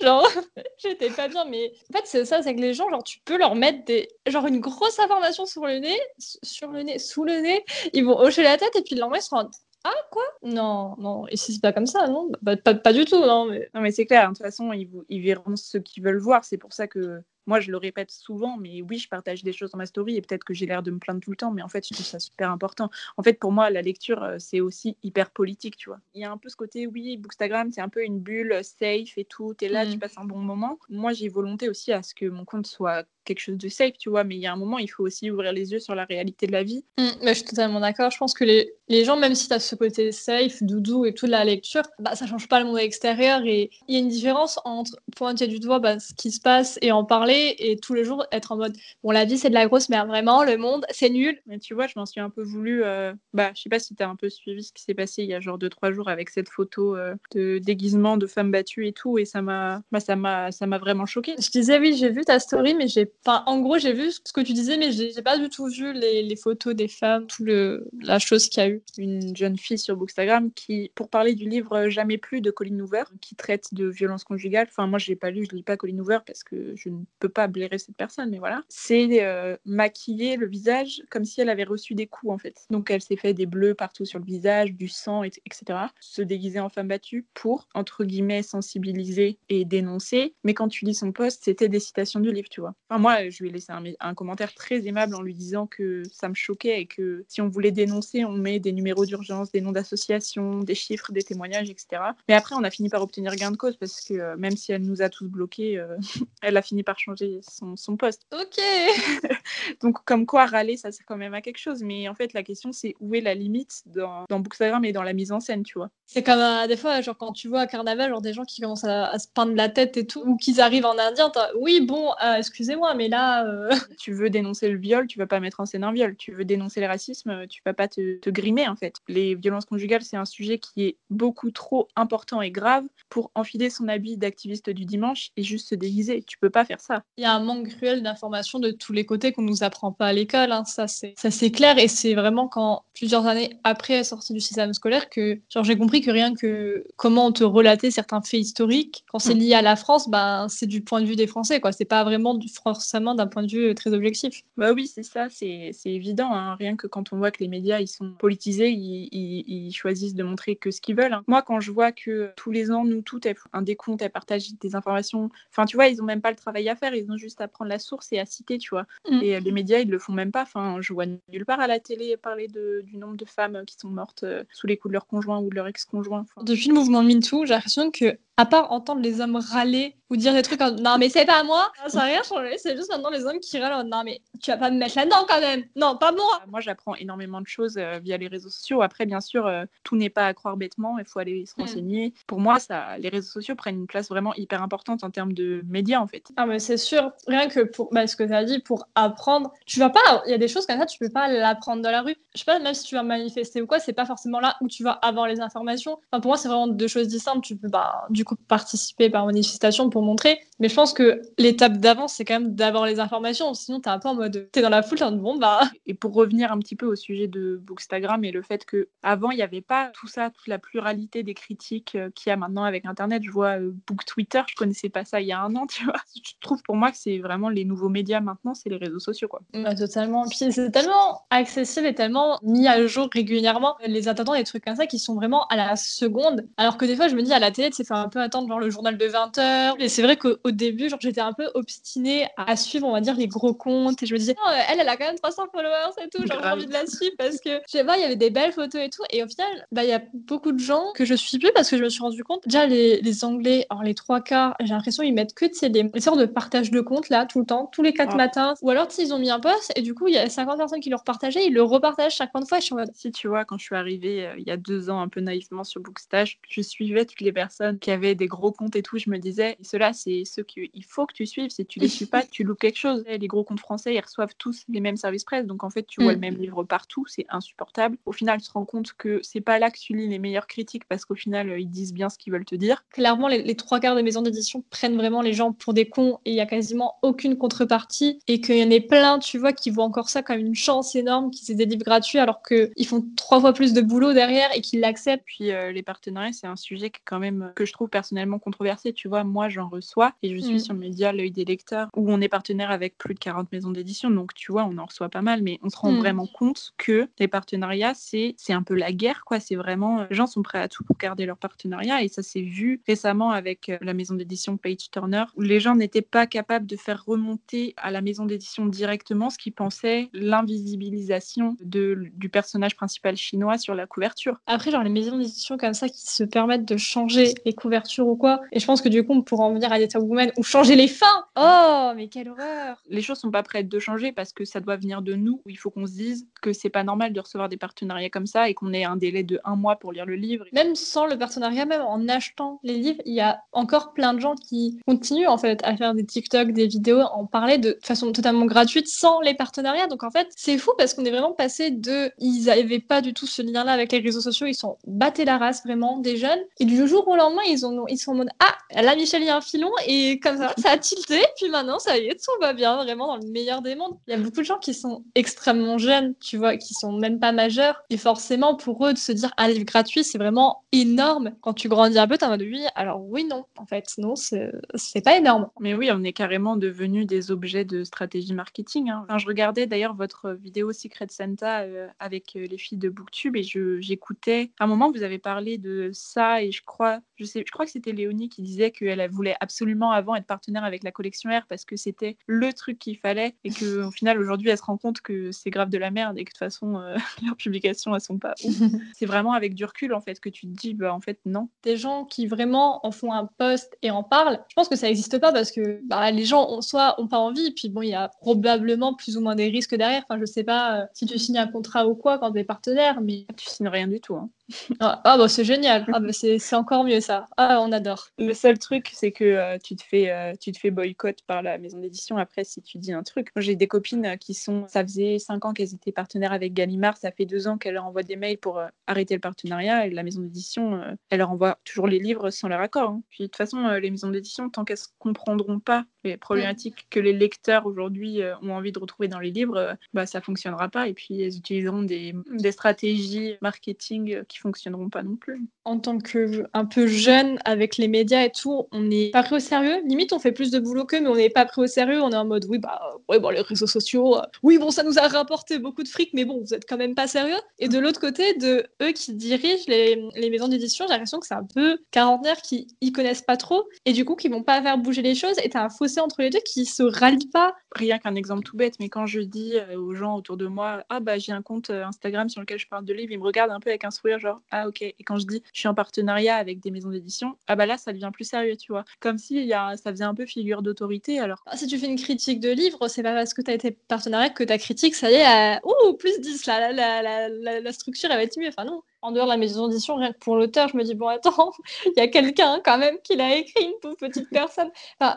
Genre, 0.00 0.28
j'étais 0.78 1.10
pas 1.10 1.28
bien, 1.28 1.44
mais. 1.44 1.72
En 1.90 1.98
fait, 1.98 2.04
c'est 2.06 2.24
ça, 2.24 2.42
c'est 2.42 2.54
que 2.54 2.60
les 2.60 2.74
gens, 2.74 2.88
genre, 2.90 3.02
tu 3.04 3.20
peux 3.24 3.38
leur 3.38 3.54
mettre 3.54 3.84
des. 3.84 4.08
Genre, 4.26 4.46
une 4.46 4.60
grosse 4.60 4.98
information 4.98 5.46
sur 5.46 5.66
le 5.66 5.78
nez, 5.78 5.98
sur 6.42 6.70
le 6.70 6.82
nez, 6.82 6.98
sous 6.98 7.24
le 7.24 7.40
nez, 7.40 7.64
ils 7.92 8.04
vont 8.04 8.18
hocher 8.18 8.42
la 8.42 8.56
tête 8.58 8.74
et 8.76 8.82
puis 8.82 8.94
le 8.94 9.00
lendemain, 9.00 9.18
ils 9.18 9.22
se 9.22 9.30
rendent. 9.30 9.50
Ah, 9.84 9.92
quoi? 10.10 10.24
Non, 10.42 10.96
non, 10.98 11.26
et 11.28 11.36
si 11.36 11.52
c'est 11.54 11.62
pas 11.62 11.72
comme 11.72 11.86
ça, 11.86 12.08
non 12.08 12.28
Bah, 12.42 12.56
pas, 12.56 12.74
pas 12.74 12.92
du 12.92 13.04
tout, 13.04 13.20
non, 13.20 13.46
mais. 13.46 13.68
Non 13.74 13.80
mais 13.80 13.92
c'est 13.92 14.06
clair 14.06 14.24
de 14.30 14.34
toute 14.34 14.42
façon 14.44 14.72
ils, 14.72 14.90
ils 15.08 15.22
verront 15.22 15.54
ce 15.56 15.78
qu'ils 15.78 16.02
veulent 16.02 16.18
voir 16.18 16.44
c'est 16.44 16.58
pour 16.58 16.72
ça 16.72 16.88
que 16.88 17.20
moi 17.46 17.60
je 17.60 17.70
le 17.70 17.76
répète 17.76 18.10
souvent 18.10 18.56
mais 18.56 18.82
oui 18.82 18.98
je 18.98 19.08
partage 19.08 19.42
des 19.42 19.52
choses 19.52 19.70
dans 19.70 19.78
ma 19.78 19.86
story 19.86 20.16
et 20.16 20.22
peut-être 20.22 20.44
que 20.44 20.54
j'ai 20.54 20.66
l'air 20.66 20.82
de 20.82 20.90
me 20.90 20.98
plaindre 20.98 21.20
tout 21.20 21.30
le 21.30 21.36
temps 21.36 21.50
mais 21.52 21.62
en 21.62 21.68
fait 21.68 21.86
je 21.88 21.94
trouve 21.94 22.06
ça 22.06 22.18
super 22.18 22.50
important. 22.50 22.90
En 23.16 23.22
fait 23.22 23.34
pour 23.38 23.52
moi 23.52 23.70
la 23.70 23.82
lecture 23.82 24.22
euh, 24.22 24.36
c'est 24.38 24.60
aussi 24.60 24.96
hyper 25.02 25.30
politique 25.30 25.76
tu 25.76 25.88
vois. 25.88 26.00
Il 26.14 26.20
y 26.20 26.24
a 26.24 26.30
un 26.30 26.36
peu 26.38 26.48
ce 26.48 26.56
côté 26.56 26.86
oui 26.86 27.16
Bookstagram 27.16 27.70
c'est 27.72 27.80
un 27.80 27.88
peu 27.88 28.02
une 28.02 28.18
bulle 28.20 28.52
euh, 28.52 28.62
safe 28.62 29.16
et 29.16 29.24
tout 29.24 29.54
t'es 29.54 29.68
là 29.68 29.84
Mm. 29.86 29.92
tu 29.92 29.98
passes 29.98 30.18
un 30.18 30.24
bon 30.24 30.38
moment. 30.38 30.78
Moi 30.88 31.12
j'ai 31.12 31.28
volonté 31.28 31.68
aussi 31.68 31.92
à 31.92 32.02
ce 32.02 32.14
que 32.14 32.26
mon 32.26 32.44
compte 32.44 32.66
soit 32.66 33.04
quelque 33.24 33.40
chose 33.40 33.58
de 33.58 33.68
safe 33.68 33.98
tu 33.98 34.08
vois 34.08 34.22
mais 34.24 34.36
il 34.36 34.40
y 34.40 34.46
a 34.46 34.52
un 34.52 34.56
moment 34.56 34.78
il 34.78 34.88
faut 34.88 35.02
aussi 35.04 35.30
ouvrir 35.30 35.52
les 35.52 35.72
yeux 35.72 35.80
sur 35.80 35.94
la 35.94 36.04
réalité 36.04 36.46
de 36.46 36.52
la 36.52 36.62
vie. 36.62 36.84
Mm, 36.98 37.08
mais 37.22 37.34
je 37.34 37.38
suis 37.40 37.44
totalement 37.48 37.80
d'accord. 37.80 38.10
Je 38.10 38.18
pense 38.18 38.34
que 38.34 38.44
les, 38.44 38.72
les 38.88 39.04
gens, 39.04 39.16
même 39.16 39.34
si 39.34 39.48
tu 39.48 39.54
as 39.54 39.58
ce 39.60 39.74
côté 39.74 40.12
safe, 40.12 40.62
doudou 40.62 41.04
et 41.06 41.12
tout 41.14 41.26
de 41.26 41.30
la 41.32 41.44
lecture, 41.44 41.82
bah, 41.98 42.14
ça 42.14 42.26
change 42.26 42.48
pas 42.48 42.60
le 42.60 42.66
monde 42.66 42.78
extérieur. 42.78 43.42
Et 43.44 43.70
il 43.88 43.94
y 43.94 43.98
a 43.98 44.00
une 44.00 44.08
différence 44.08 44.58
entre 44.64 44.96
pointer 45.16 45.46
du 45.48 45.58
doigt 45.58 45.78
bah, 45.80 45.98
ce 45.98 46.14
qui 46.14 46.30
se 46.30 46.40
passe 46.40 46.78
et 46.82 46.92
en 46.92 47.04
parler 47.04 47.35
et 47.58 47.76
tous 47.78 47.94
les 47.94 48.04
jours 48.04 48.24
être 48.32 48.52
en 48.52 48.56
mode 48.56 48.76
bon, 49.02 49.10
la 49.10 49.24
vie 49.24 49.38
c'est 49.38 49.48
de 49.48 49.54
la 49.54 49.66
grosse 49.66 49.88
merde, 49.88 50.08
vraiment, 50.08 50.44
le 50.44 50.56
monde 50.56 50.84
c'est 50.90 51.10
nul. 51.10 51.40
Mais 51.46 51.58
tu 51.58 51.74
vois, 51.74 51.86
je 51.86 51.94
m'en 51.96 52.06
suis 52.06 52.20
un 52.20 52.30
peu 52.30 52.42
voulu. 52.42 52.82
euh, 52.84 53.12
Bah, 53.32 53.52
je 53.54 53.62
sais 53.62 53.68
pas 53.68 53.78
si 53.78 53.94
tu 53.94 54.02
as 54.02 54.08
un 54.08 54.16
peu 54.16 54.28
suivi 54.30 54.62
ce 54.64 54.72
qui 54.72 54.82
s'est 54.82 54.94
passé 54.94 55.22
il 55.22 55.28
y 55.28 55.34
a 55.34 55.40
genre 55.40 55.58
2-3 55.58 55.92
jours 55.92 56.08
avec 56.08 56.30
cette 56.30 56.48
photo 56.48 56.96
euh, 56.96 57.14
de 57.34 57.58
déguisement 57.58 58.16
de 58.16 58.26
femmes 58.26 58.50
battues 58.50 58.86
et 58.86 58.92
tout. 58.92 59.18
Et 59.18 59.24
ça 59.24 59.42
m'a 59.42 59.82
bah, 59.92 60.00
ça 60.00 60.16
m'a 60.16 60.52
ça 60.52 60.66
m'a 60.66 60.78
vraiment 60.78 61.06
choqué. 61.06 61.34
Je 61.38 61.50
disais 61.50 61.78
oui, 61.78 61.96
j'ai 61.96 62.10
vu 62.10 62.24
ta 62.24 62.38
story, 62.38 62.74
mais 62.74 62.88
j'ai 62.88 63.06
pas. 63.06 63.42
En 63.46 63.60
gros, 63.60 63.78
j'ai 63.78 63.92
vu 63.92 64.10
ce 64.12 64.32
que 64.32 64.40
tu 64.40 64.52
disais, 64.52 64.76
mais 64.78 64.92
j'ai 64.92 65.12
j'ai 65.12 65.22
pas 65.22 65.38
du 65.38 65.48
tout 65.48 65.66
vu 65.66 65.92
les, 65.92 66.22
les 66.22 66.36
photos 66.36 66.74
des 66.74 66.88
femmes, 66.88 67.26
tout 67.26 67.44
le 67.44 67.88
la 68.00 68.18
chose 68.18 68.48
qu'il 68.48 68.62
y 68.62 68.66
a 68.66 68.68
eu. 68.70 68.82
Une 68.98 69.36
jeune 69.36 69.56
fille 69.58 69.78
sur 69.78 69.96
Bookstagram 69.96 70.50
qui, 70.52 70.90
pour 70.94 71.08
parler 71.10 71.34
du 71.34 71.48
livre 71.48 71.88
Jamais 71.88 72.18
plus 72.18 72.40
de 72.40 72.50
Colin 72.50 72.78
Hoover, 72.80 73.04
qui 73.20 73.34
traite 73.36 73.72
de 73.74 73.86
violence 73.88 74.24
conjugale. 74.24 74.66
Enfin, 74.70 74.86
moi, 74.86 74.98
je 74.98 75.08
l'ai 75.08 75.16
pas 75.16 75.30
lu, 75.30 75.46
je 75.50 75.54
lis 75.56 75.62
pas 75.62 75.76
Colin 75.76 75.98
Hoover 75.98 76.18
parce 76.26 76.42
que 76.44 76.74
je 76.76 76.88
ne 76.88 77.04
peux 77.20 77.25
pas 77.28 77.46
blairer 77.48 77.78
cette 77.78 77.96
personne, 77.96 78.30
mais 78.30 78.38
voilà. 78.38 78.62
C'est 78.68 79.22
euh, 79.24 79.56
maquiller 79.64 80.36
le 80.36 80.46
visage 80.48 81.02
comme 81.10 81.24
si 81.24 81.40
elle 81.40 81.48
avait 81.48 81.64
reçu 81.64 81.94
des 81.94 82.06
coups 82.06 82.32
en 82.32 82.38
fait. 82.38 82.64
Donc, 82.70 82.90
elle 82.90 83.02
s'est 83.02 83.16
fait 83.16 83.34
des 83.34 83.46
bleus 83.46 83.74
partout 83.74 84.04
sur 84.04 84.18
le 84.18 84.24
visage, 84.24 84.72
du 84.74 84.88
sang, 84.88 85.24
et- 85.24 85.30
etc. 85.44 85.78
Se 86.00 86.22
déguiser 86.22 86.60
en 86.60 86.68
femme 86.68 86.88
battue 86.88 87.26
pour, 87.34 87.68
entre 87.74 88.04
guillemets, 88.04 88.42
sensibiliser 88.42 89.38
et 89.48 89.64
dénoncer. 89.64 90.34
Mais 90.44 90.54
quand 90.54 90.68
tu 90.68 90.84
lis 90.84 90.94
son 90.94 91.12
post, 91.12 91.42
c'était 91.44 91.68
des 91.68 91.80
citations 91.80 92.20
du 92.20 92.32
livre, 92.32 92.48
tu 92.48 92.60
vois. 92.60 92.74
Enfin, 92.90 93.00
moi, 93.00 93.28
je 93.30 93.42
lui 93.42 93.50
ai 93.50 93.52
laissé 93.52 93.72
un, 93.72 93.82
un 94.00 94.14
commentaire 94.14 94.52
très 94.54 94.86
aimable 94.86 95.14
en 95.14 95.22
lui 95.22 95.34
disant 95.34 95.66
que 95.66 96.02
ça 96.12 96.28
me 96.28 96.34
choquait 96.34 96.80
et 96.80 96.86
que 96.86 97.24
si 97.28 97.40
on 97.40 97.48
voulait 97.48 97.72
dénoncer, 97.72 98.24
on 98.24 98.32
met 98.32 98.60
des 98.60 98.72
numéros 98.72 99.06
d'urgence, 99.06 99.50
des 99.52 99.60
noms 99.60 99.72
d'associations, 99.72 100.60
des 100.60 100.74
chiffres, 100.74 101.12
des 101.12 101.22
témoignages, 101.22 101.70
etc. 101.70 102.02
Mais 102.28 102.34
après, 102.34 102.54
on 102.54 102.64
a 102.64 102.70
fini 102.70 102.88
par 102.88 103.02
obtenir 103.02 103.34
gain 103.36 103.50
de 103.50 103.56
cause 103.56 103.76
parce 103.76 104.00
que 104.02 104.14
euh, 104.14 104.36
même 104.36 104.56
si 104.56 104.72
elle 104.72 104.82
nous 104.82 105.02
a 105.02 105.08
tous 105.08 105.28
bloqués, 105.28 105.78
euh, 105.78 105.96
elle 106.42 106.56
a 106.56 106.62
fini 106.62 106.82
par 106.82 106.98
changer 106.98 107.15
son, 107.42 107.76
son 107.76 107.96
poste. 107.96 108.22
Ok. 108.32 108.60
Donc, 109.82 110.04
comme 110.04 110.26
quoi, 110.26 110.46
râler, 110.46 110.76
ça 110.76 110.92
sert 110.92 111.04
quand 111.06 111.16
même 111.16 111.34
à 111.34 111.40
quelque 111.40 111.58
chose. 111.58 111.82
Mais 111.82 112.08
en 112.08 112.14
fait, 112.14 112.32
la 112.32 112.42
question, 112.42 112.72
c'est 112.72 112.94
où 113.00 113.14
est 113.14 113.20
la 113.20 113.34
limite 113.34 113.82
dans, 113.86 114.24
dans 114.28 114.40
Bookstagram 114.40 114.84
et 114.84 114.92
dans 114.92 115.02
la 115.02 115.12
mise 115.12 115.32
en 115.32 115.40
scène, 115.40 115.62
tu 115.62 115.78
vois. 115.78 115.90
C'est 116.06 116.22
comme 116.22 116.40
euh, 116.40 116.66
des 116.66 116.76
fois, 116.76 117.00
genre 117.00 117.16
quand 117.16 117.32
tu 117.32 117.48
vois 117.48 117.60
à 117.60 117.66
Carnaval, 117.66 118.10
genre 118.10 118.22
des 118.22 118.32
gens 118.32 118.44
qui 118.44 118.60
commencent 118.60 118.84
à, 118.84 119.06
à 119.06 119.18
se 119.18 119.28
peindre 119.28 119.54
la 119.54 119.68
tête 119.68 119.96
et 119.96 120.06
tout, 120.06 120.22
ou 120.24 120.36
qu'ils 120.36 120.60
arrivent 120.60 120.86
en 120.86 120.98
indien, 120.98 121.30
oui, 121.58 121.80
bon, 121.80 122.10
euh, 122.24 122.34
excusez-moi, 122.36 122.94
mais 122.94 123.08
là. 123.08 123.46
euh, 123.46 123.70
tu 123.98 124.12
veux 124.12 124.30
dénoncer 124.30 124.68
le 124.68 124.78
viol, 124.78 125.06
tu 125.06 125.18
vas 125.18 125.26
pas 125.26 125.40
mettre 125.40 125.60
en 125.60 125.66
scène 125.66 125.84
un 125.84 125.92
viol. 125.92 126.16
Tu 126.16 126.32
veux 126.32 126.44
dénoncer 126.44 126.80
le 126.80 126.86
racisme, 126.86 127.46
tu 127.48 127.60
vas 127.64 127.74
pas 127.74 127.88
te, 127.88 128.18
te 128.18 128.30
grimer 128.30 128.68
en 128.68 128.76
fait. 128.76 128.96
Les 129.08 129.34
violences 129.34 129.64
conjugales, 129.64 130.02
c'est 130.02 130.16
un 130.16 130.24
sujet 130.24 130.58
qui 130.58 130.84
est 130.84 130.96
beaucoup 131.10 131.50
trop 131.50 131.88
important 131.96 132.42
et 132.42 132.50
grave 132.50 132.84
pour 133.08 133.30
enfiler 133.34 133.70
son 133.70 133.88
habit 133.88 134.16
d'activiste 134.16 134.70
du 134.70 134.84
dimanche 134.84 135.30
et 135.36 135.42
juste 135.42 135.68
se 135.68 135.74
déguiser. 135.74 136.22
Tu 136.22 136.38
peux 136.38 136.50
pas 136.50 136.64
faire 136.64 136.80
ça. 136.80 136.95
Il 137.18 137.22
y 137.22 137.24
a 137.24 137.32
un 137.34 137.40
manque 137.40 137.68
cruel 137.68 138.02
d'informations 138.02 138.58
de 138.58 138.70
tous 138.70 138.92
les 138.92 139.04
côtés 139.06 139.32
qu'on 139.32 139.42
nous 139.42 139.62
apprend 139.62 139.92
pas 139.92 140.06
à 140.06 140.12
l'école, 140.12 140.52
hein, 140.52 140.64
ça 140.64 140.86
c'est 140.88 141.14
ça 141.16 141.30
c'est 141.30 141.50
clair 141.50 141.78
et 141.78 141.88
c'est 141.88 142.14
vraiment 142.14 142.48
quand 142.48 142.82
plusieurs 142.94 143.26
années 143.26 143.58
après 143.64 143.96
la 143.96 144.04
sortie 144.04 144.32
du 144.32 144.40
système 144.40 144.72
scolaire 144.74 145.08
que 145.10 145.40
j'ai 145.62 145.76
compris 145.76 146.00
que 146.00 146.10
rien 146.10 146.34
que 146.34 146.84
comment 146.96 147.26
on 147.26 147.32
te 147.32 147.44
relatait 147.44 147.90
certains 147.90 148.20
faits 148.22 148.40
historiques 148.40 149.04
quand 149.10 149.18
c'est 149.18 149.34
Mm. 149.34 149.38
lié 149.38 149.54
à 149.54 149.62
la 149.62 149.76
France, 149.76 150.08
ben 150.08 150.46
c'est 150.48 150.66
du 150.66 150.80
point 150.82 151.00
de 151.00 151.06
vue 151.06 151.16
des 151.16 151.26
Français 151.26 151.60
quoi, 151.60 151.72
c'est 151.72 151.84
pas 151.84 152.04
vraiment 152.04 152.34
du, 152.34 152.48
forcément 152.48 153.14
d'un 153.14 153.26
point 153.26 153.42
de 153.42 153.50
vue 153.50 153.70
euh, 153.70 153.74
très 153.74 153.92
objectif. 153.92 154.42
Bah 154.56 154.72
oui, 154.72 154.86
c'est 154.86 155.02
ça, 155.02 155.28
c'est 155.30 155.70
c'est 155.72 155.90
évident. 155.90 156.32
hein. 156.32 156.54
Rien 156.58 156.76
que 156.76 156.86
quand 156.86 157.12
on 157.12 157.18
voit 157.18 157.30
que 157.30 157.40
les 157.40 157.48
médias 157.48 157.80
ils 157.80 157.88
sont 157.88 158.12
politisés, 158.18 158.70
ils, 158.70 159.08
ils- 159.12 159.44
ils 159.66 159.72
choisissent 159.72 160.14
de 160.14 160.22
montrer 160.22 160.56
que 160.56 160.70
ce 160.70 160.80
qu'ils 160.80 160.96
veulent. 160.96 161.12
hein. 161.12 161.22
Moi, 161.26 161.42
quand 161.42 161.60
je 161.60 161.70
vois 161.72 161.92
que 161.92 162.32
tous 162.36 162.50
les 162.50 162.70
ans, 162.70 162.84
nous 162.84 163.02
font 163.08 163.18
un 163.52 163.62
décompte, 163.62 164.02
elles 164.02 164.10
partagent 164.10 164.52
des 164.60 164.74
informations. 164.74 165.30
Enfin, 165.50 165.64
tu 165.66 165.76
vois, 165.76 165.88
ils 165.88 166.00
ont 166.00 166.04
même 166.04 166.20
pas 166.20 166.30
le 166.30 166.36
travail 166.36 166.68
à 166.68 166.76
faire, 166.76 166.85
ils 166.94 167.10
ont 167.10 167.16
juste 167.16 167.40
à 167.40 167.48
prendre 167.48 167.68
la 167.68 167.78
source 167.78 168.12
et 168.12 168.18
à 168.18 168.26
citer, 168.26 168.58
tu 168.58 168.70
vois. 168.70 168.86
Mm. 169.10 169.20
Et 169.22 169.36
euh, 169.36 169.40
les 169.40 169.52
médias, 169.52 169.78
ils 169.78 169.90
le 169.90 169.98
font 169.98 170.12
même 170.12 170.32
pas. 170.32 170.42
Enfin, 170.42 170.78
je 170.80 170.92
vois 170.92 171.06
nulle 171.06 171.46
part 171.46 171.60
à 171.60 171.66
la 171.66 171.80
télé 171.80 172.16
parler 172.16 172.48
de, 172.48 172.82
du 172.84 172.96
nombre 172.96 173.16
de 173.16 173.24
femmes 173.24 173.64
qui 173.66 173.76
sont 173.76 173.88
mortes 173.88 174.22
euh, 174.22 174.44
sous 174.52 174.66
les 174.66 174.76
coups 174.76 174.90
de 174.90 174.94
leur 174.94 175.06
conjoint 175.06 175.38
ou 175.40 175.50
de 175.50 175.54
leur 175.54 175.66
ex-conjoint. 175.66 176.20
Enfin, 176.20 176.44
Depuis 176.44 176.68
le 176.68 176.74
mouvement 176.74 177.02
MeToo, 177.02 177.46
j'ai 177.46 177.54
l'impression 177.54 177.90
que 177.90 178.18
à 178.36 178.46
part 178.46 178.70
entendre 178.72 179.00
les 179.00 179.20
hommes 179.20 179.36
râler 179.36 179.96
ou 180.10 180.16
dire 180.16 180.32
des 180.34 180.42
trucs 180.42 180.58
comme 180.60 180.76
non 180.76 180.98
mais 180.98 181.08
c'est 181.08 181.24
pas 181.24 181.42
moi, 181.42 181.70
ça 181.88 181.98
n'a 181.98 182.04
rien 182.04 182.22
changé, 182.22 182.58
c'est 182.58 182.76
juste 182.76 182.90
maintenant 182.92 183.10
les 183.10 183.24
hommes 183.24 183.40
qui 183.40 183.58
râlent 183.58 183.72
en, 183.72 183.84
non 183.84 184.02
mais 184.04 184.20
tu 184.40 184.50
vas 184.50 184.56
pas 184.56 184.70
me 184.70 184.78
mettre 184.78 184.96
là-dedans 184.96 185.24
quand 185.28 185.40
même, 185.40 185.64
non 185.74 185.96
pas 185.96 186.12
moi. 186.12 186.40
Moi, 186.48 186.60
j'apprends 186.60 186.94
énormément 186.94 187.40
de 187.40 187.46
choses 187.46 187.76
euh, 187.78 187.98
via 188.02 188.16
les 188.16 188.28
réseaux 188.28 188.50
sociaux. 188.50 188.82
Après, 188.82 189.04
bien 189.06 189.20
sûr, 189.20 189.46
euh, 189.46 189.64
tout 189.82 189.96
n'est 189.96 190.10
pas 190.10 190.26
à 190.26 190.34
croire 190.34 190.56
bêtement. 190.56 190.98
Il 190.98 191.04
faut 191.06 191.18
aller 191.18 191.44
se 191.46 191.54
Mm. 191.56 191.60
renseigner. 191.62 192.14
Pour 192.26 192.38
moi, 192.40 192.60
ça, 192.60 192.98
les 192.98 193.08
réseaux 193.08 193.30
sociaux 193.30 193.56
prennent 193.56 193.76
une 193.80 193.86
place 193.86 194.08
vraiment 194.08 194.34
hyper 194.34 194.62
importante 194.62 195.02
en 195.02 195.10
termes 195.10 195.32
de 195.32 195.62
médias, 195.68 196.00
en 196.00 196.06
fait. 196.06 196.28
Ah 196.36 196.46
mais 196.46 196.58
c'est 196.58 196.76
sûr, 196.76 197.10
rien 197.26 197.48
que 197.48 197.60
pour 197.60 197.88
bah, 197.92 198.06
ce 198.06 198.14
que 198.16 198.22
tu 198.24 198.32
as 198.34 198.44
dit, 198.44 198.58
pour 198.60 198.86
apprendre, 198.94 199.52
tu 199.64 199.80
vas 199.80 199.90
pas, 199.90 200.22
il 200.26 200.30
y 200.30 200.34
a 200.34 200.38
des 200.38 200.48
choses 200.48 200.66
comme 200.66 200.78
ça, 200.78 200.86
tu 200.86 200.98
peux 200.98 201.08
pas 201.10 201.28
l'apprendre 201.28 201.82
dans 201.82 201.90
la 201.90 202.02
rue. 202.02 202.16
Je 202.34 202.40
sais 202.40 202.44
pas, 202.44 202.58
même 202.58 202.74
si 202.74 202.84
tu 202.84 202.94
vas 202.94 203.02
manifester 203.02 203.60
ou 203.62 203.66
quoi, 203.66 203.78
c'est 203.80 203.92
pas 203.94 204.06
forcément 204.06 204.38
là 204.40 204.56
où 204.60 204.68
tu 204.68 204.82
vas 204.84 204.92
avoir 204.92 205.26
les 205.26 205.40
informations. 205.40 205.98
Enfin 206.12 206.20
pour 206.20 206.28
moi 206.30 206.36
c'est 206.36 206.48
vraiment 206.48 206.66
deux 206.68 206.88
choses 206.88 207.08
distinctes. 207.08 207.42
Tu 207.42 207.56
peux, 207.56 207.68
bah, 207.68 208.06
du 208.10 208.24
coup 208.26 208.36
participer 208.36 209.10
par 209.10 209.26
manifestation 209.26 209.90
pour 209.90 210.02
montrer. 210.02 210.38
Mais 210.58 210.68
je 210.68 210.74
pense 210.74 210.92
que 210.92 211.20
l'étape 211.38 211.78
d'avant, 211.78 212.08
c'est 212.08 212.24
quand 212.24 212.40
même 212.40 212.54
d'avoir 212.54 212.86
les 212.86 213.00
informations. 213.00 213.52
Sinon, 213.54 213.80
t'es 213.80 213.90
un 213.90 213.98
peu 213.98 214.08
en 214.08 214.14
mode, 214.14 214.48
t'es 214.52 214.62
dans 214.62 214.68
la 214.68 214.82
foule, 214.82 214.98
t'es 214.98 215.04
en 215.04 215.10
mode, 215.12 215.20
bon, 215.20 215.36
bah. 215.36 215.60
Et 215.86 215.94
pour 215.94 216.14
revenir 216.14 216.52
un 216.52 216.58
petit 216.58 216.76
peu 216.76 216.86
au 216.86 216.96
sujet 216.96 217.28
de 217.28 217.60
Bookstagram 217.62 218.24
et 218.24 218.32
le 218.32 218.42
fait 218.42 218.64
que 218.64 218.88
avant 219.02 219.30
il 219.30 219.36
n'y 219.36 219.42
avait 219.42 219.60
pas 219.60 219.90
tout 219.94 220.08
ça, 220.08 220.30
toute 220.30 220.46
la 220.46 220.58
pluralité 220.58 221.22
des 221.22 221.34
critiques 221.34 221.94
euh, 221.94 222.10
qu'il 222.14 222.30
y 222.30 222.32
a 222.32 222.36
maintenant 222.36 222.64
avec 222.64 222.86
Internet. 222.86 223.22
Je 223.22 223.30
vois 223.30 223.58
euh, 223.58 223.72
Book 223.86 224.04
Twitter, 224.04 224.42
je 224.48 224.54
connaissais 224.54 224.88
pas 224.88 225.04
ça 225.04 225.20
il 225.20 225.26
y 225.26 225.32
a 225.32 225.40
un 225.40 225.54
an, 225.56 225.66
tu 225.66 225.84
vois. 225.84 226.00
Je 226.14 226.32
trouve 226.40 226.62
pour 226.62 226.76
moi 226.76 226.90
que 226.90 226.96
c'est 226.98 227.18
vraiment 227.18 227.48
les 227.48 227.64
nouveaux 227.64 227.88
médias 227.88 228.20
maintenant, 228.20 228.54
c'est 228.54 228.68
les 228.68 228.76
réseaux 228.76 228.98
sociaux, 228.98 229.28
quoi. 229.28 229.40
Bah, 229.52 229.74
totalement. 229.74 230.26
Puis 230.28 230.38
c'est 230.50 230.70
tellement 230.70 231.22
accessible 231.30 231.86
et 231.86 231.94
tellement 231.94 232.38
mis 232.42 232.66
à 232.68 232.86
jour 232.86 233.08
régulièrement. 233.12 233.76
Les 233.86 234.08
attendants, 234.08 234.34
des 234.34 234.44
trucs 234.44 234.64
comme 234.64 234.76
ça 234.76 234.86
qui 234.86 234.98
sont 234.98 235.14
vraiment 235.14 235.46
à 235.48 235.56
la 235.56 235.76
seconde. 235.76 236.46
Alors 236.56 236.76
que 236.76 236.84
des 236.84 236.96
fois, 236.96 237.08
je 237.08 237.14
me 237.14 237.22
dis 237.22 237.32
à 237.32 237.38
la 237.38 237.50
télé, 237.50 237.70
c'est 237.72 237.90
un 237.90 238.08
peu 238.08 238.15
attendre 238.20 238.48
genre 238.48 238.58
le 238.58 238.70
journal 238.70 238.96
de 238.96 239.06
20 239.06 239.38
h 239.38 239.74
Et 239.78 239.88
c'est 239.88 240.02
vrai 240.02 240.16
qu'au 240.16 240.50
début, 240.50 240.88
genre 240.88 241.00
j'étais 241.00 241.20
un 241.20 241.32
peu 241.32 241.48
obstinée 241.54 242.26
à 242.36 242.56
suivre, 242.56 242.86
on 242.86 242.92
va 242.92 243.00
dire, 243.00 243.14
les 243.16 243.28
gros 243.28 243.54
comptes. 243.54 244.02
Et 244.02 244.06
je 244.06 244.14
me 244.14 244.18
disais, 244.18 244.36
oh, 244.44 244.50
elle, 244.68 244.80
elle 244.80 244.88
a 244.88 244.96
quand 244.96 245.06
même 245.06 245.18
300 245.18 245.44
followers 245.52 245.92
et 246.04 246.08
tout. 246.08 246.26
Genre 246.26 246.40
j'ai 246.42 246.48
envie 246.48 246.66
de 246.66 246.72
la 246.72 246.86
suivre 246.86 247.14
parce 247.18 247.40
que 247.40 247.50
je 247.66 247.78
sais 247.78 247.84
pas, 247.84 247.96
il 247.96 248.02
y 248.02 248.04
avait 248.04 248.16
des 248.16 248.30
belles 248.30 248.52
photos 248.52 248.82
et 248.82 248.90
tout. 248.90 249.02
Et 249.10 249.22
au 249.22 249.28
final, 249.28 249.66
bah 249.72 249.84
il 249.84 249.90
y 249.90 249.92
a 249.92 250.02
beaucoup 250.14 250.52
de 250.52 250.58
gens 250.58 250.92
que 250.94 251.04
je 251.04 251.14
suis 251.14 251.38
plus 251.38 251.52
parce 251.52 251.70
que 251.70 251.76
je 251.76 251.84
me 251.84 251.88
suis 251.88 252.02
rendu 252.02 252.22
compte. 252.24 252.42
Déjà 252.46 252.66
les, 252.66 253.00
les 253.00 253.24
Anglais, 253.24 253.66
alors 253.70 253.82
les 253.82 253.94
trois 253.94 254.20
quarts, 254.20 254.54
j'ai 254.60 254.74
l'impression 254.74 255.02
ils 255.02 255.14
mettent 255.14 255.34
que 255.34 255.46
des, 255.68 255.82
des 255.84 256.00
sortes 256.00 256.18
de 256.18 256.26
partage 256.26 256.70
de 256.70 256.80
comptes 256.80 257.08
là 257.08 257.26
tout 257.26 257.40
le 257.40 257.46
temps, 257.46 257.68
tous 257.72 257.82
les 257.82 257.92
quatre 257.92 258.12
ah. 258.14 258.16
matins. 258.16 258.54
Ou 258.62 258.70
alors 258.70 258.88
ils 258.98 259.12
ont 259.12 259.18
mis 259.18 259.30
un 259.30 259.40
post 259.40 259.72
et 259.76 259.82
du 259.82 259.94
coup 259.94 260.08
il 260.08 260.14
y 260.14 260.18
a 260.18 260.28
50 260.28 260.56
personnes 260.56 260.80
qui 260.80 260.90
le 260.90 260.96
repartageaient, 260.96 261.46
ils 261.46 261.54
le 261.54 261.62
repartagent 261.62 262.16
50 262.16 262.48
fois. 262.48 262.58
Je 262.58 262.64
suis 262.64 262.74
en 262.74 262.78
mode... 262.78 262.90
Si 262.94 263.10
tu 263.10 263.28
vois, 263.28 263.44
quand 263.44 263.58
je 263.58 263.64
suis 263.64 263.76
arrivée 263.76 264.26
euh, 264.26 264.34
il 264.38 264.46
y 264.46 264.50
a 264.50 264.56
deux 264.56 264.90
ans 264.90 265.00
un 265.00 265.08
peu 265.08 265.20
naïvement 265.20 265.64
sur 265.64 265.80
Bookstash, 265.80 266.38
je 266.48 266.60
suivais 266.60 267.04
toutes 267.04 267.20
les 267.20 267.32
personnes 267.32 267.78
qui 267.78 267.90
avaient 267.90 268.05
des 268.14 268.26
gros 268.26 268.52
comptes 268.52 268.76
et 268.76 268.82
tout. 268.82 268.98
Je 268.98 269.10
me 269.10 269.18
disais, 269.18 269.56
ceux-là 269.62 269.92
c'est 269.92 270.24
ceux 270.24 270.42
qu'il 270.42 270.84
faut 270.88 271.06
que 271.06 271.14
tu 271.14 271.26
suives. 271.26 271.50
Si 271.50 271.64
tu 271.66 271.78
les 271.78 271.88
suis 271.88 272.06
pas, 272.06 272.22
tu 272.30 272.44
loupes 272.44 272.58
quelque 272.58 272.78
chose. 272.78 273.04
Les 273.06 273.26
gros 273.26 273.44
comptes 273.44 273.60
français, 273.60 273.94
ils 273.94 274.00
reçoivent 274.00 274.34
tous 274.38 274.64
les 274.68 274.80
mêmes 274.80 274.96
services 274.96 275.24
presse, 275.24 275.46
donc 275.46 275.64
en 275.64 275.70
fait 275.70 275.86
tu 275.86 276.02
vois 276.02 276.12
le 276.12 276.18
mm. 276.18 276.20
même 276.20 276.36
livre 276.36 276.64
partout, 276.64 277.04
c'est 277.06 277.26
insupportable. 277.28 277.96
Au 278.06 278.12
final, 278.12 278.40
tu 278.40 278.48
te 278.48 278.52
rends 278.52 278.64
compte 278.64 278.92
que 278.94 279.20
c'est 279.22 279.40
pas 279.40 279.58
là 279.58 279.70
que 279.70 279.78
tu 279.78 279.94
lis 279.94 280.08
les 280.08 280.18
meilleures 280.18 280.46
critiques 280.46 280.84
parce 280.88 281.04
qu'au 281.04 281.14
final, 281.14 281.50
euh, 281.50 281.58
ils 281.58 281.68
disent 281.68 281.92
bien 281.92 282.08
ce 282.08 282.18
qu'ils 282.18 282.32
veulent 282.32 282.44
te 282.44 282.54
dire. 282.54 282.84
Clairement, 282.90 283.28
les, 283.28 283.54
trois 283.56 283.80
quarts 283.80 283.96
des 283.96 284.02
maisons 284.02 284.22
d'édition 284.22 284.64
prennent 284.70 284.96
vraiment 284.96 285.22
les 285.22 285.32
gens 285.32 285.52
pour 285.52 285.74
des 285.74 285.88
cons 285.88 286.18
et 286.24 286.30
il 286.30 286.36
y 286.36 286.40
a 286.40 286.46
quasiment 286.46 286.94
aucune 287.02 287.36
contrepartie 287.36 288.20
et 288.28 288.40
qu'il 288.40 288.56
y 288.56 288.64
en 288.64 288.70
ait 288.70 288.80
plein, 288.80 289.18
tu 289.18 289.38
vois, 289.38 289.52
qui 289.52 289.70
voient 289.70 289.84
encore 289.84 290.08
ça 290.08 290.22
comme 290.22 290.38
une 290.38 290.54
chance 290.54 290.94
énorme 290.94 291.30
qu'ils 291.30 291.50
aient 291.50 291.56
des 291.56 291.66
livres 291.66 291.84
gratuits 291.84 292.18
alors 292.18 292.42
qu'ils 292.42 292.86
font 292.86 293.04
trois 293.16 293.40
fois 293.40 293.52
plus 293.52 293.72
de 293.72 293.80
boulot 293.80 294.12
derrière 294.12 294.50
et 294.54 294.60
qu'ils 294.60 294.80
l'acceptent. 294.80 295.24
Puis 295.24 295.50
euh, 295.52 295.72
les 295.72 295.82
partenariats, 295.82 296.32
c'est 296.32 296.46
un 296.46 296.56
sujet 296.56 296.90
qui 296.90 297.00
quand 297.04 297.18
même 297.18 297.52
que 297.56 297.64
je 297.64 297.72
trouve 297.72 297.88
personnellement 297.96 298.38
controversé. 298.38 298.92
Tu 298.92 299.08
vois, 299.08 299.24
moi, 299.24 299.48
j'en 299.48 299.70
reçois 299.70 300.12
et 300.22 300.28
je 300.36 300.38
suis 300.38 300.56
mm. 300.56 300.58
sur 300.58 300.74
le 300.74 300.80
média 300.80 301.12
L'œil 301.12 301.30
des 301.30 301.46
lecteurs 301.46 301.88
où 301.96 302.12
on 302.12 302.20
est 302.20 302.28
partenaire 302.28 302.70
avec 302.70 302.98
plus 302.98 303.14
de 303.14 303.18
40 303.18 303.50
maisons 303.52 303.70
d'édition. 303.70 304.10
Donc, 304.10 304.34
tu 304.34 304.52
vois, 304.52 304.66
on 304.70 304.76
en 304.76 304.84
reçoit 304.84 305.08
pas 305.08 305.22
mal, 305.22 305.40
mais 305.42 305.58
on 305.62 305.70
se 305.70 305.78
rend 305.78 305.92
mm. 305.92 305.98
vraiment 305.98 306.26
compte 306.26 306.74
que 306.76 307.08
les 307.18 307.26
partenariats, 307.26 307.94
c'est 307.94 308.34
un 308.50 308.62
peu 308.62 308.74
la 308.74 308.92
guerre, 308.92 309.24
quoi. 309.24 309.40
C'est 309.40 309.54
vraiment, 309.54 310.00
euh, 310.00 310.04
les 310.10 310.16
gens 310.16 310.26
sont 310.26 310.42
prêts 310.42 310.60
à 310.60 310.68
tout 310.68 310.84
pour 310.84 310.98
garder 310.98 311.24
leur 311.24 311.38
partenariat 311.38 312.02
et 312.02 312.08
ça 312.08 312.22
s'est 312.22 312.42
vu 312.42 312.82
récemment 312.86 313.30
avec 313.30 313.70
euh, 313.70 313.78
la 313.80 313.94
maison 313.94 314.14
d'édition 314.14 314.58
Page 314.58 314.90
Turner 314.90 315.24
où 315.36 315.40
les 315.40 315.58
gens 315.58 315.74
n'étaient 315.74 316.02
pas 316.02 316.26
capables 316.26 316.66
de 316.66 316.76
faire 316.76 317.02
remonter 317.06 317.72
à 317.78 317.90
la 317.90 318.02
maison 318.02 318.26
d'édition 318.26 318.66
directement 318.66 319.30
ce 319.30 319.38
qu'ils 319.38 319.54
pensaient 319.54 320.10
l'invisibilisation 320.12 321.56
du 321.62 322.28
personnage 322.28 322.76
principal 322.76 323.16
chinois 323.16 323.56
sur 323.56 323.74
la 323.74 323.86
couverture. 323.86 324.36
Après, 324.46 324.70
genre 324.70 324.82
les 324.82 324.90
maisons 324.90 325.16
d'édition 325.16 325.56
comme 325.56 325.72
ça 325.72 325.88
qui 325.88 326.06
se 326.06 326.24
permettent 326.24 326.66
de 326.66 326.76
changer 326.76 327.32
les 327.46 327.54
couvertures 327.54 327.85
ou 327.98 328.16
quoi, 328.16 328.40
et 328.52 328.60
je 328.60 328.66
pense 328.66 328.80
que 328.80 328.88
du 328.88 329.04
coup 329.04 329.12
on 329.12 329.22
pourra 329.22 329.44
en 329.44 329.54
venir 329.54 329.72
à 329.72 329.78
Data 329.78 330.00
Woman 330.00 330.30
ou 330.36 330.42
changer 330.42 330.76
les 330.76 330.88
fins. 330.88 331.24
Oh, 331.36 331.92
mais 331.94 332.08
quelle 332.08 332.28
horreur 332.28 332.82
Les 332.88 333.02
choses 333.02 333.18
sont 333.18 333.30
pas 333.30 333.42
prêtes 333.42 333.68
de 333.68 333.78
changer 333.78 334.12
parce 334.12 334.32
que 334.32 334.44
ça 334.44 334.60
doit 334.60 334.76
venir 334.76 335.02
de 335.02 335.14
nous. 335.14 335.40
Il 335.46 335.56
faut 335.56 335.70
qu'on 335.70 335.86
se 335.86 335.92
dise 335.92 336.26
que 336.42 336.52
c'est 336.52 336.70
pas 336.70 336.84
normal 336.84 337.12
de 337.12 337.20
recevoir 337.20 337.48
des 337.48 337.56
partenariats 337.56 338.10
comme 338.10 338.26
ça 338.26 338.48
et 338.48 338.54
qu'on 338.54 338.72
ait 338.72 338.84
un 338.84 338.96
délai 338.96 339.22
de 339.22 339.40
un 339.44 339.56
mois 339.56 339.76
pour 339.76 339.92
lire 339.92 340.06
le 340.06 340.14
livre. 340.14 340.44
Même 340.52 340.74
sans 340.74 341.06
le 341.06 341.18
partenariat, 341.18 341.66
même 341.66 341.82
en 341.82 342.08
achetant 342.08 342.60
les 342.62 342.74
livres, 342.74 343.02
il 343.04 343.14
y 343.14 343.20
a 343.20 343.40
encore 343.52 343.92
plein 343.92 344.14
de 344.14 344.20
gens 344.20 344.34
qui 344.34 344.80
continuent 344.86 345.28
en 345.28 345.38
fait 345.38 345.60
à 345.64 345.76
faire 345.76 345.94
des 345.94 346.04
TikTok, 346.04 346.52
des 346.52 346.66
vidéos, 346.66 347.00
en 347.00 347.26
parler 347.26 347.58
de 347.58 347.78
façon 347.82 348.12
totalement 348.12 348.46
gratuite 348.46 348.88
sans 348.88 349.20
les 349.20 349.34
partenariats. 349.34 349.86
Donc 349.86 350.02
en 350.02 350.10
fait, 350.10 350.28
c'est 350.36 350.58
fou 350.58 350.72
parce 350.78 350.94
qu'on 350.94 351.04
est 351.04 351.10
vraiment 351.10 351.32
passé 351.32 351.70
de 351.70 352.10
ils 352.18 352.44
n'avaient 352.46 352.80
pas 352.80 353.00
du 353.00 353.14
tout 353.14 353.26
ce 353.26 353.42
lien-là 353.42 353.72
avec 353.72 353.92
les 353.92 354.00
réseaux 354.00 354.20
sociaux, 354.20 354.46
ils 354.46 354.54
sont 354.54 354.78
battés 354.86 355.24
la 355.24 355.38
race 355.38 355.62
vraiment 355.64 355.98
des 355.98 356.16
jeunes 356.16 356.38
et 356.58 356.64
du 356.64 356.86
jour 356.86 357.06
au 357.08 357.16
lendemain 357.16 357.42
ils 357.48 357.66
ont 357.66 357.72
ils 357.88 357.98
sont 357.98 358.12
en 358.12 358.16
mode 358.16 358.30
ah 358.40 358.82
là 358.82 358.96
Michel 358.96 359.22
il 359.22 359.26
y 359.26 359.30
a 359.30 359.36
un 359.36 359.40
filon 359.40 359.70
et 359.86 360.18
comme 360.20 360.38
ça 360.38 360.52
ça 360.58 360.70
a 360.70 360.78
tilté 360.78 361.20
puis 361.36 361.50
maintenant 361.50 361.78
ça 361.78 361.98
y 361.98 362.06
est 362.06 362.16
tout 362.22 362.32
va 362.40 362.52
bien 362.52 362.76
vraiment 362.76 363.08
dans 363.08 363.16
le 363.16 363.30
meilleur 363.30 363.62
des 363.62 363.74
mondes. 363.74 363.96
Il 364.06 364.12
y 364.12 364.14
a 364.14 364.18
beaucoup 364.18 364.40
de 364.40 364.46
gens 364.46 364.58
qui 364.58 364.74
sont 364.74 365.04
extrêmement 365.14 365.78
jeunes, 365.78 366.14
tu 366.20 366.36
vois, 366.36 366.56
qui 366.56 366.74
sont 366.74 366.92
même 366.92 367.20
pas 367.20 367.32
majeurs 367.32 367.82
et 367.90 367.96
forcément 367.96 368.56
pour 368.56 368.86
eux 368.86 368.92
de 368.92 368.98
se 368.98 369.12
dire 369.12 369.32
un 369.36 369.48
livre 369.48 369.64
gratuit 369.64 370.04
c'est 370.04 370.18
vraiment 370.18 370.64
énorme. 370.72 371.32
Quand 371.40 371.54
tu 371.54 371.68
grandis 371.68 371.98
un 371.98 372.06
peu, 372.06 372.18
t'es 372.18 372.24
en 372.24 372.30
mode 372.30 372.42
oui, 372.42 372.64
alors 372.74 373.02
oui, 373.02 373.24
non, 373.24 373.44
en 373.56 373.66
fait, 373.66 373.92
non, 373.98 374.14
c'est 374.16 375.04
pas 375.04 375.16
énorme. 375.16 375.48
Mais 375.60 375.74
oui, 375.74 375.90
on 375.92 376.02
est 376.04 376.12
carrément 376.12 376.56
devenus 376.56 377.06
des 377.06 377.30
objets 377.30 377.64
de 377.64 377.84
stratégie 377.84 378.34
marketing. 378.34 378.90
Hein. 378.90 379.06
Je 379.18 379.26
regardais 379.26 379.66
d'ailleurs 379.66 379.94
votre 379.94 380.32
vidéo 380.32 380.72
Secret 380.72 381.06
Santa 381.10 381.60
euh, 381.60 381.88
avec 381.98 382.36
euh, 382.36 382.46
les 382.46 382.58
filles 382.58 382.78
de 382.78 382.88
Booktube 382.88 383.36
et 383.36 383.42
j'écoutais. 383.42 384.50
À 384.58 384.64
un 384.64 384.66
moment, 384.66 384.90
vous 384.90 385.02
avez 385.02 385.18
parlé 385.18 385.58
de 385.58 385.90
ça 385.92 386.42
et 386.42 386.52
je 386.52 386.62
crois, 386.64 387.00
je 387.16 387.24
sais, 387.24 387.44
je 387.46 387.52
crois 387.56 387.64
que 387.64 387.72
c'était 387.72 387.92
Léonie 387.92 388.28
qui 388.28 388.42
disait 388.42 388.70
qu'elle 388.70 389.08
voulait 389.10 389.34
absolument 389.40 389.90
avant 389.90 390.14
être 390.14 390.26
partenaire 390.26 390.62
avec 390.62 390.82
la 390.82 390.92
collection 390.92 391.30
R 391.30 391.46
parce 391.48 391.64
que 391.64 391.76
c'était 391.76 392.18
le 392.26 392.52
truc 392.52 392.78
qu'il 392.78 392.98
fallait 392.98 393.34
et 393.44 393.50
qu'au 393.50 393.90
final, 393.90 394.20
aujourd'hui, 394.20 394.50
elle 394.50 394.58
se 394.58 394.62
rend 394.62 394.76
compte 394.76 395.00
que 395.00 395.32
c'est 395.32 395.48
grave 395.48 395.70
de 395.70 395.78
la 395.78 395.90
merde 395.90 396.18
et 396.18 396.24
que 396.24 396.30
de 396.30 396.32
toute 396.32 396.38
façon, 396.38 396.76
euh, 396.76 396.96
leurs 397.24 397.36
publications, 397.36 397.94
elles 397.94 398.02
sont 398.02 398.18
pas 398.18 398.34
c'est 398.94 399.06
vraiment 399.06 399.32
avec 399.32 399.54
du 399.54 399.64
recul 399.64 399.94
en 399.94 400.02
fait 400.02 400.20
que 400.20 400.28
tu 400.28 400.46
te 400.46 400.52
dis 400.52 400.74
bah 400.74 400.92
en 400.92 401.00
fait 401.00 401.18
non. 401.24 401.48
Des 401.62 401.78
gens 401.78 402.04
qui 402.04 402.26
vraiment 402.26 402.84
en 402.86 402.90
font 402.90 403.12
un 403.12 403.24
post 403.38 403.76
et 403.80 403.90
en 403.90 404.02
parlent, 404.02 404.38
je 404.48 404.54
pense 404.54 404.68
que 404.68 404.76
ça 404.76 404.86
n'existe 404.86 405.18
pas 405.18 405.32
parce 405.32 405.50
que 405.50 405.80
bah, 405.84 406.10
les 406.10 406.26
gens 406.26 406.46
ont, 406.50 406.60
soit 406.60 407.00
ont 407.00 407.08
pas 407.08 407.18
envie, 407.18 407.52
puis 407.52 407.70
bon 407.70 407.80
il 407.80 407.90
y 407.90 407.94
a 407.94 408.08
probablement 408.20 408.92
plus 408.92 409.16
ou 409.16 409.22
moins 409.22 409.34
des 409.34 409.48
risques 409.48 409.74
derrière. 409.74 410.02
Enfin 410.06 410.20
je 410.20 410.26
sais 410.26 410.44
pas 410.44 410.82
euh, 410.82 410.86
si 410.92 411.06
tu 411.06 411.18
signes 411.18 411.38
un 411.38 411.46
contrat 411.46 411.88
ou 411.88 411.94
quoi 411.94 412.18
quand 412.18 412.32
tu 412.32 412.38
es 412.38 412.44
partenaire, 412.44 413.00
mais 413.00 413.26
tu 413.34 413.48
signes 413.48 413.68
rien 413.68 413.88
du 413.88 414.00
tout. 414.00 414.16
Hein. 414.16 414.28
Ah, 414.80 415.00
ah, 415.04 415.18
bah 415.18 415.28
c'est 415.28 415.44
génial, 415.44 415.84
ah, 415.92 415.98
bah, 416.00 416.12
c'est 416.12 416.54
encore 416.54 416.84
mieux 416.84 417.00
ça. 417.00 417.26
Ah 417.36 417.60
on 417.62 417.72
adore. 417.72 418.08
Le 418.18 418.32
seul 418.32 418.58
truc 418.58 418.90
c'est 418.92 419.10
que 419.10 419.24
euh, 419.24 419.58
tu 419.62 419.74
te 419.74 419.82
fais 419.82 420.10
euh, 420.10 420.34
tu 420.40 420.52
te 420.52 420.58
fais 420.58 420.70
boycott 420.70 421.18
par 421.26 421.42
la 421.42 421.58
maison 421.58 421.78
d'édition 421.80 422.16
après 422.16 422.44
si 422.44 422.62
tu 422.62 422.78
dis 422.78 422.92
un 422.92 423.02
truc. 423.02 423.30
J'ai 423.36 423.56
des 423.56 423.66
copines 423.66 424.16
qui 424.18 424.34
sont 424.34 424.66
ça 424.68 424.82
faisait 424.84 425.18
5 425.18 425.44
ans 425.44 425.52
qu'elles 425.52 425.74
étaient 425.74 425.92
partenaires 425.92 426.32
avec 426.32 426.52
Gallimard, 426.54 426.96
ça 426.96 427.10
fait 427.10 427.26
2 427.26 427.48
ans 427.48 427.58
qu'elles 427.58 427.74
leur 427.74 427.86
envoient 427.86 428.02
des 428.04 428.16
mails 428.16 428.38
pour 428.38 428.60
arrêter 428.86 429.14
le 429.14 429.20
partenariat 429.20 429.86
et 429.86 429.90
la 429.90 430.02
maison 430.02 430.20
d'édition, 430.20 430.74
euh, 430.74 430.94
elle 431.10 431.18
leur 431.18 431.30
envoie 431.30 431.58
toujours 431.64 431.86
les 431.86 431.98
livres 431.98 432.30
sans 432.30 432.48
leur 432.48 432.60
accord. 432.60 432.90
Hein. 432.90 433.02
Puis 433.10 433.24
de 433.24 433.26
toute 433.26 433.36
façon, 433.36 433.58
euh, 433.64 433.80
les 433.80 433.90
maisons 433.90 434.10
d'édition, 434.10 434.48
tant 434.50 434.64
qu'elles 434.64 434.76
ne 434.76 434.94
comprendront 434.98 435.60
pas 435.60 435.84
les 436.08 436.16
problématiques 436.16 436.86
que 436.90 437.00
les 437.00 437.12
lecteurs 437.12 437.66
aujourd'hui 437.66 438.22
euh, 438.22 438.34
ont 438.42 438.52
envie 438.52 438.72
de 438.72 438.78
retrouver 438.78 439.08
dans 439.08 439.18
les 439.18 439.30
livres, 439.30 439.76
bah, 439.94 440.06
ça 440.06 440.20
fonctionnera 440.20 440.68
pas. 440.68 440.88
Et 440.88 440.94
puis 440.94 441.20
elles 441.22 441.36
utiliseront 441.36 441.82
des, 441.82 442.14
des 442.30 442.52
stratégies 442.52 443.36
marketing 443.40 444.22
qui 444.28 444.38
fonctionneront 444.38 444.88
pas 444.88 445.02
non 445.02 445.16
plus. 445.16 445.46
En 445.64 445.78
tant 445.78 445.98
que 445.98 446.44
un 446.52 446.64
peu 446.64 446.86
jeune 446.86 447.38
avec 447.44 447.76
les 447.76 447.88
médias 447.88 448.24
et 448.24 448.30
tout, 448.30 448.68
on 448.72 448.82
n'est 448.82 449.10
pas 449.10 449.22
pris 449.22 449.36
au 449.36 449.40
sérieux. 449.40 449.80
Limite, 449.86 450.12
on 450.12 450.18
fait 450.18 450.32
plus 450.32 450.50
de 450.50 450.58
boulot 450.58 450.84
qu'eux, 450.84 451.00
mais 451.00 451.08
on 451.08 451.16
n'est 451.16 451.30
pas 451.30 451.44
pris 451.44 451.62
au 451.62 451.66
sérieux. 451.66 452.00
On 452.02 452.10
est 452.10 452.16
en 452.16 452.24
mode 452.24 452.46
oui, 452.48 452.58
bah 452.58 452.80
ouais, 453.08 453.18
bon, 453.18 453.30
les 453.30 453.40
réseaux 453.40 453.66
sociaux, 453.66 454.16
oui, 454.42 454.58
bon, 454.58 454.70
ça 454.70 454.82
nous 454.82 454.98
a 454.98 455.08
rapporté 455.08 455.58
beaucoup 455.58 455.82
de 455.82 455.88
fric, 455.88 456.10
mais 456.12 456.24
bon, 456.24 456.40
vous 456.40 456.54
êtes 456.54 456.68
quand 456.68 456.76
même 456.76 456.94
pas 456.94 457.06
sérieux. 457.06 457.36
Et 457.58 457.68
de 457.68 457.78
l'autre 457.78 458.00
côté, 458.00 458.34
de 458.34 458.66
eux 458.82 458.92
qui 458.92 459.14
dirigent 459.14 459.64
les, 459.68 460.08
les 460.14 460.30
maisons 460.30 460.48
d'édition, 460.48 460.86
j'ai 460.86 460.92
l'impression 460.92 461.18
que 461.18 461.26
c'est 461.26 461.34
un 461.34 461.46
peu 461.52 461.78
quarantenaire 461.90 462.40
qui 462.42 462.68
y 462.80 462.92
connaissent 462.92 463.22
pas 463.22 463.36
trop 463.36 463.64
et 463.84 463.92
du 463.92 464.04
coup 464.04 464.16
qui 464.16 464.28
vont 464.28 464.42
pas 464.42 464.62
faire 464.62 464.78
bouger 464.78 465.02
les 465.02 465.14
choses 465.14 465.36
et 465.42 465.48
t'as 465.48 465.64
un 465.64 465.70
entre 466.00 466.22
les 466.22 466.30
deux 466.30 466.40
qui 466.40 466.64
se 466.64 466.82
rallient 466.82 467.30
pas. 467.32 467.54
Rien 467.74 467.98
qu'un 467.98 468.14
exemple 468.14 468.42
tout 468.42 468.56
bête, 468.56 468.76
mais 468.80 468.88
quand 468.88 469.06
je 469.06 469.20
dis 469.20 469.54
euh, 469.54 469.78
aux 469.78 469.94
gens 469.94 470.16
autour 470.16 470.36
de 470.36 470.46
moi, 470.46 470.84
ah 470.88 471.00
bah 471.00 471.18
j'ai 471.18 471.32
un 471.32 471.42
compte 471.42 471.70
euh, 471.70 471.84
Instagram 471.84 472.28
sur 472.28 472.40
lequel 472.40 472.58
je 472.58 472.66
parle 472.68 472.84
de 472.84 472.92
livres, 472.92 473.12
ils 473.12 473.18
me 473.18 473.24
regardent 473.24 473.50
un 473.50 473.60
peu 473.60 473.70
avec 473.70 473.84
un 473.84 473.90
sourire 473.90 474.18
genre 474.18 474.40
ah 474.50 474.68
ok. 474.68 474.82
Et 474.82 474.96
quand 475.04 475.18
je 475.18 475.26
dis 475.26 475.42
je 475.52 475.60
suis 475.60 475.68
en 475.68 475.74
partenariat 475.74 476.36
avec 476.36 476.60
des 476.60 476.70
maisons 476.70 476.90
d'édition, 476.90 477.36
ah 477.46 477.56
bah 477.56 477.66
là 477.66 477.76
ça 477.78 477.92
devient 477.92 478.10
plus 478.12 478.24
sérieux, 478.24 478.56
tu 478.56 478.72
vois. 478.72 478.84
Comme 479.00 479.18
si 479.18 479.44
y 479.44 479.52
a, 479.52 479.76
ça 479.76 479.90
faisait 479.90 480.04
un 480.04 480.14
peu 480.14 480.26
figure 480.26 480.62
d'autorité 480.62 481.18
alors. 481.18 481.42
Ah, 481.46 481.56
si 481.56 481.66
tu 481.66 481.78
fais 481.78 481.86
une 481.86 481.98
critique 481.98 482.40
de 482.40 482.50
livre, 482.50 482.88
c'est 482.88 483.02
pas 483.02 483.14
parce 483.14 483.34
que 483.34 483.42
t'as 483.42 483.54
été 483.54 483.70
partenariat 483.70 484.30
que 484.30 484.44
ta 484.44 484.58
critique 484.58 484.94
ça 484.94 485.10
y 485.10 485.14
est, 485.14 485.60
ouh 485.64 485.92
plus 485.94 486.20
10 486.20 486.46
là, 486.46 486.72
la, 486.72 487.02
la, 487.02 487.28
la, 487.28 487.60
la 487.60 487.72
structure 487.72 488.10
elle 488.10 488.16
va 488.16 488.22
être 488.22 488.38
mieux. 488.38 488.48
Enfin 488.48 488.64
non 488.64 488.82
en 489.06 489.12
dehors 489.12 489.26
de 489.26 489.30
la 489.30 489.36
maison 489.36 489.68
d'édition, 489.68 489.96
rien 489.96 490.12
que 490.12 490.18
pour 490.18 490.36
l'auteur, 490.36 490.68
je 490.68 490.76
me 490.76 490.82
dis, 490.82 490.94
bon, 490.94 491.06
attends, 491.06 491.52
il 491.86 491.92
y 491.96 492.00
a 492.00 492.08
quelqu'un 492.08 492.60
quand 492.64 492.78
même 492.78 492.96
qui 493.04 493.14
l'a 493.14 493.36
écrit, 493.36 493.64
une 493.64 493.78
toute 493.80 493.98
petite 493.98 494.28
personne. 494.30 494.70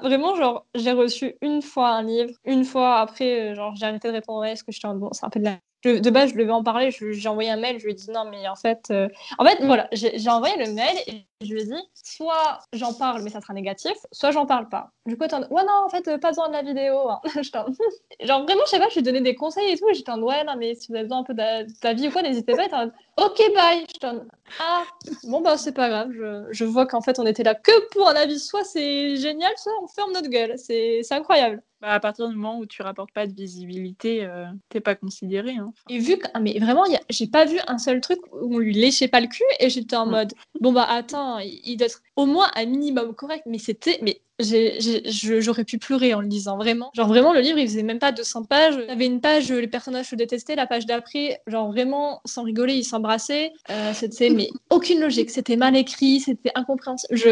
Vraiment, 0.04 0.36
genre, 0.36 0.66
j'ai 0.76 0.92
reçu 0.92 1.36
une 1.42 1.62
fois 1.62 1.90
un 1.90 2.04
livre, 2.04 2.32
une 2.46 2.66
fois 2.66 2.98
après, 2.98 3.52
euh, 3.52 3.56
genre, 3.56 3.76
j'ai 3.76 3.86
arrêté 3.86 4.08
de 4.08 4.14
répondre, 4.14 4.46
est-ce 4.46 4.64
que 4.64 4.72
je 4.72 4.80
en 4.86 4.96
bon, 4.96 5.10
c'est 5.12 5.26
un 5.26 5.30
peu 5.30 5.40
de 5.40 5.46
la 5.46 5.58
de 5.84 6.10
base, 6.10 6.32
je 6.32 6.36
devais 6.36 6.52
en 6.52 6.64
parler, 6.64 6.92
j'ai 6.92 7.30
envoyé 7.30 7.50
un 7.50 7.58
mail, 7.58 7.80
je 7.80 7.86
lui 7.86 7.92
ai 7.92 7.96
dit 7.96 8.12
non, 8.12 8.26
mais 8.30 8.48
en 8.48 8.56
fait, 8.56 8.88
euh, 8.92 9.08
en 9.38 9.46
fait, 9.46 9.64
voilà, 9.64 9.88
j'ai 9.94 10.30
envoyé 10.30 10.56
le 10.58 10.74
mail 10.74 10.98
et 11.08 11.26
Je 11.42 11.54
lui 11.54 11.62
ai 11.62 11.66
dit, 11.66 11.90
soit 11.94 12.60
j'en 12.74 12.94
parle, 12.94 13.24
mais 13.24 13.30
ça 13.30 13.40
sera 13.40 13.54
négatif, 13.54 13.94
soit 14.12 14.32
j'en 14.32 14.46
parle 14.46 14.68
pas. 14.68 14.92
Du 15.06 15.18
coup, 15.18 15.24
en... 15.32 15.42
ouais, 15.42 15.64
non, 15.64 15.86
en 15.86 15.90
fait, 15.90 16.18
pas 16.20 16.30
besoin 16.30 16.50
de 16.50 16.54
la 16.54 16.64
vidéo. 16.64 17.10
Hein. 17.10 17.22
Genre, 18.22 18.44
vraiment, 18.44 18.62
je 18.66 18.70
sais 18.70 18.80
pas, 18.80 18.90
je 18.90 18.96
lui 18.96 19.00
ai 19.00 19.04
donné 19.04 19.22
des 19.22 19.36
conseils 19.36 19.72
et 19.72 19.78
tout. 19.78 19.86
J'étais 19.94 20.12
en 20.12 20.22
ouais, 20.22 20.44
non, 20.44 20.56
mais 20.58 20.76
si 20.76 20.90
vous 20.90 20.96
avez 20.96 21.04
besoin 21.04 21.20
un 21.20 21.24
peu 21.24 21.34
vie 21.94 22.08
ou 22.10 22.12
quoi, 22.12 22.24
n'hésitez 22.24 22.56
pas. 22.56 22.68
En... 22.74 22.88
Ok, 23.24 23.42
bye. 23.56 23.86
Je 24.02 24.08
en... 24.08 24.20
ah, 24.60 24.84
bon, 25.24 25.40
bah, 25.40 25.58
c'est 25.58 25.72
pas 25.72 25.88
grave. 25.88 26.12
Je, 26.12 26.46
je 26.52 26.66
vois 26.66 26.86
qu'en 26.86 27.02
fait, 27.02 27.20
on 27.20 27.26
était 27.26 27.44
là 27.44 27.56
que 27.56 27.88
pour 27.92 28.10
un 28.10 28.16
avis. 28.16 28.40
Soit 28.40 28.66
c'est 28.66 29.16
génial, 29.16 29.54
soit 29.56 29.72
on 29.82 29.88
ferme 29.88 30.12
notre 30.12 30.30
gueule. 30.30 30.56
C'est 30.58 31.02
incroyable. 31.12 31.64
Bah, 31.82 31.94
à 31.94 32.00
partir 32.02 32.28
du 32.28 32.36
moment 32.36 32.60
où 32.60 32.66
tu 32.66 32.82
rapportes 32.82 33.14
pas 33.14 33.26
de 33.26 33.34
visibilité, 33.34 34.26
euh, 34.26 34.46
t'es 34.68 34.82
pas 34.82 34.96
considéré. 34.96 35.56
Hein. 35.56 35.72
Et 35.90 36.00
vu 36.00 36.18
que, 36.18 36.28
ah, 36.34 36.42
mais 36.42 36.60
vraiment, 36.60 36.84
j'ai 37.10 37.28
pas 37.28 37.46
vu 37.46 37.58
un 37.68 37.78
seul 37.78 38.02
truc 38.02 38.20
où 38.34 38.56
on 38.56 38.58
lui 38.58 38.74
léchait 38.74 39.08
pas 39.08 39.22
le 39.22 39.28
cul 39.28 39.44
et 39.62 39.70
j'étais 39.70 39.96
en 39.96 40.06
mm. 40.06 40.12
mode, 40.12 40.34
bon 40.60 40.74
bah 40.74 40.86
attends, 40.90 41.40
il, 41.40 41.78
doit 41.78 41.88
être 41.88 42.02
au 42.18 42.26
moins 42.26 42.52
un 42.56 42.66
minimum 42.66 43.16
correct. 43.16 43.44
Mais 43.46 43.60
c'était, 43.60 43.98
mais 44.02 44.20
j'aurais 44.40 45.64
pu 45.64 45.78
pleurer 45.78 46.14
en 46.14 46.20
le 46.20 46.28
lisant, 46.28 46.58
vraiment. 46.58 46.92
Genre 46.96 47.08
vraiment, 47.08 47.32
le 47.32 47.40
livre, 47.40 47.58
il 47.58 47.68
faisait 47.68 47.84
même 47.84 48.00
pas 48.00 48.12
200 48.12 48.44
pages. 48.44 48.76
Il 48.78 48.88
y 48.88 48.92
avait 48.92 49.06
une 49.06 49.22
page, 49.22 49.50
les 49.50 49.68
personnages 49.68 50.10
se 50.10 50.16
détestaient, 50.16 50.56
la 50.56 50.68
page 50.68 50.86
d'après, 50.86 51.42
genre 51.48 51.72
vraiment, 51.72 52.20
sans 52.26 52.44
rigoler, 52.44 52.74
ils 52.74 52.84
s'embrassaient. 52.84 53.54
Euh, 53.70 53.94
c'était, 53.94 54.30
mais 54.30 54.50
aucune 54.70 55.00
logique. 55.00 55.30
C'était 55.30 55.56
mal 55.56 55.78
écrit, 55.78 56.20
c'était 56.20 56.52
incompréhensible. 56.56 57.18
Je... 57.18 57.30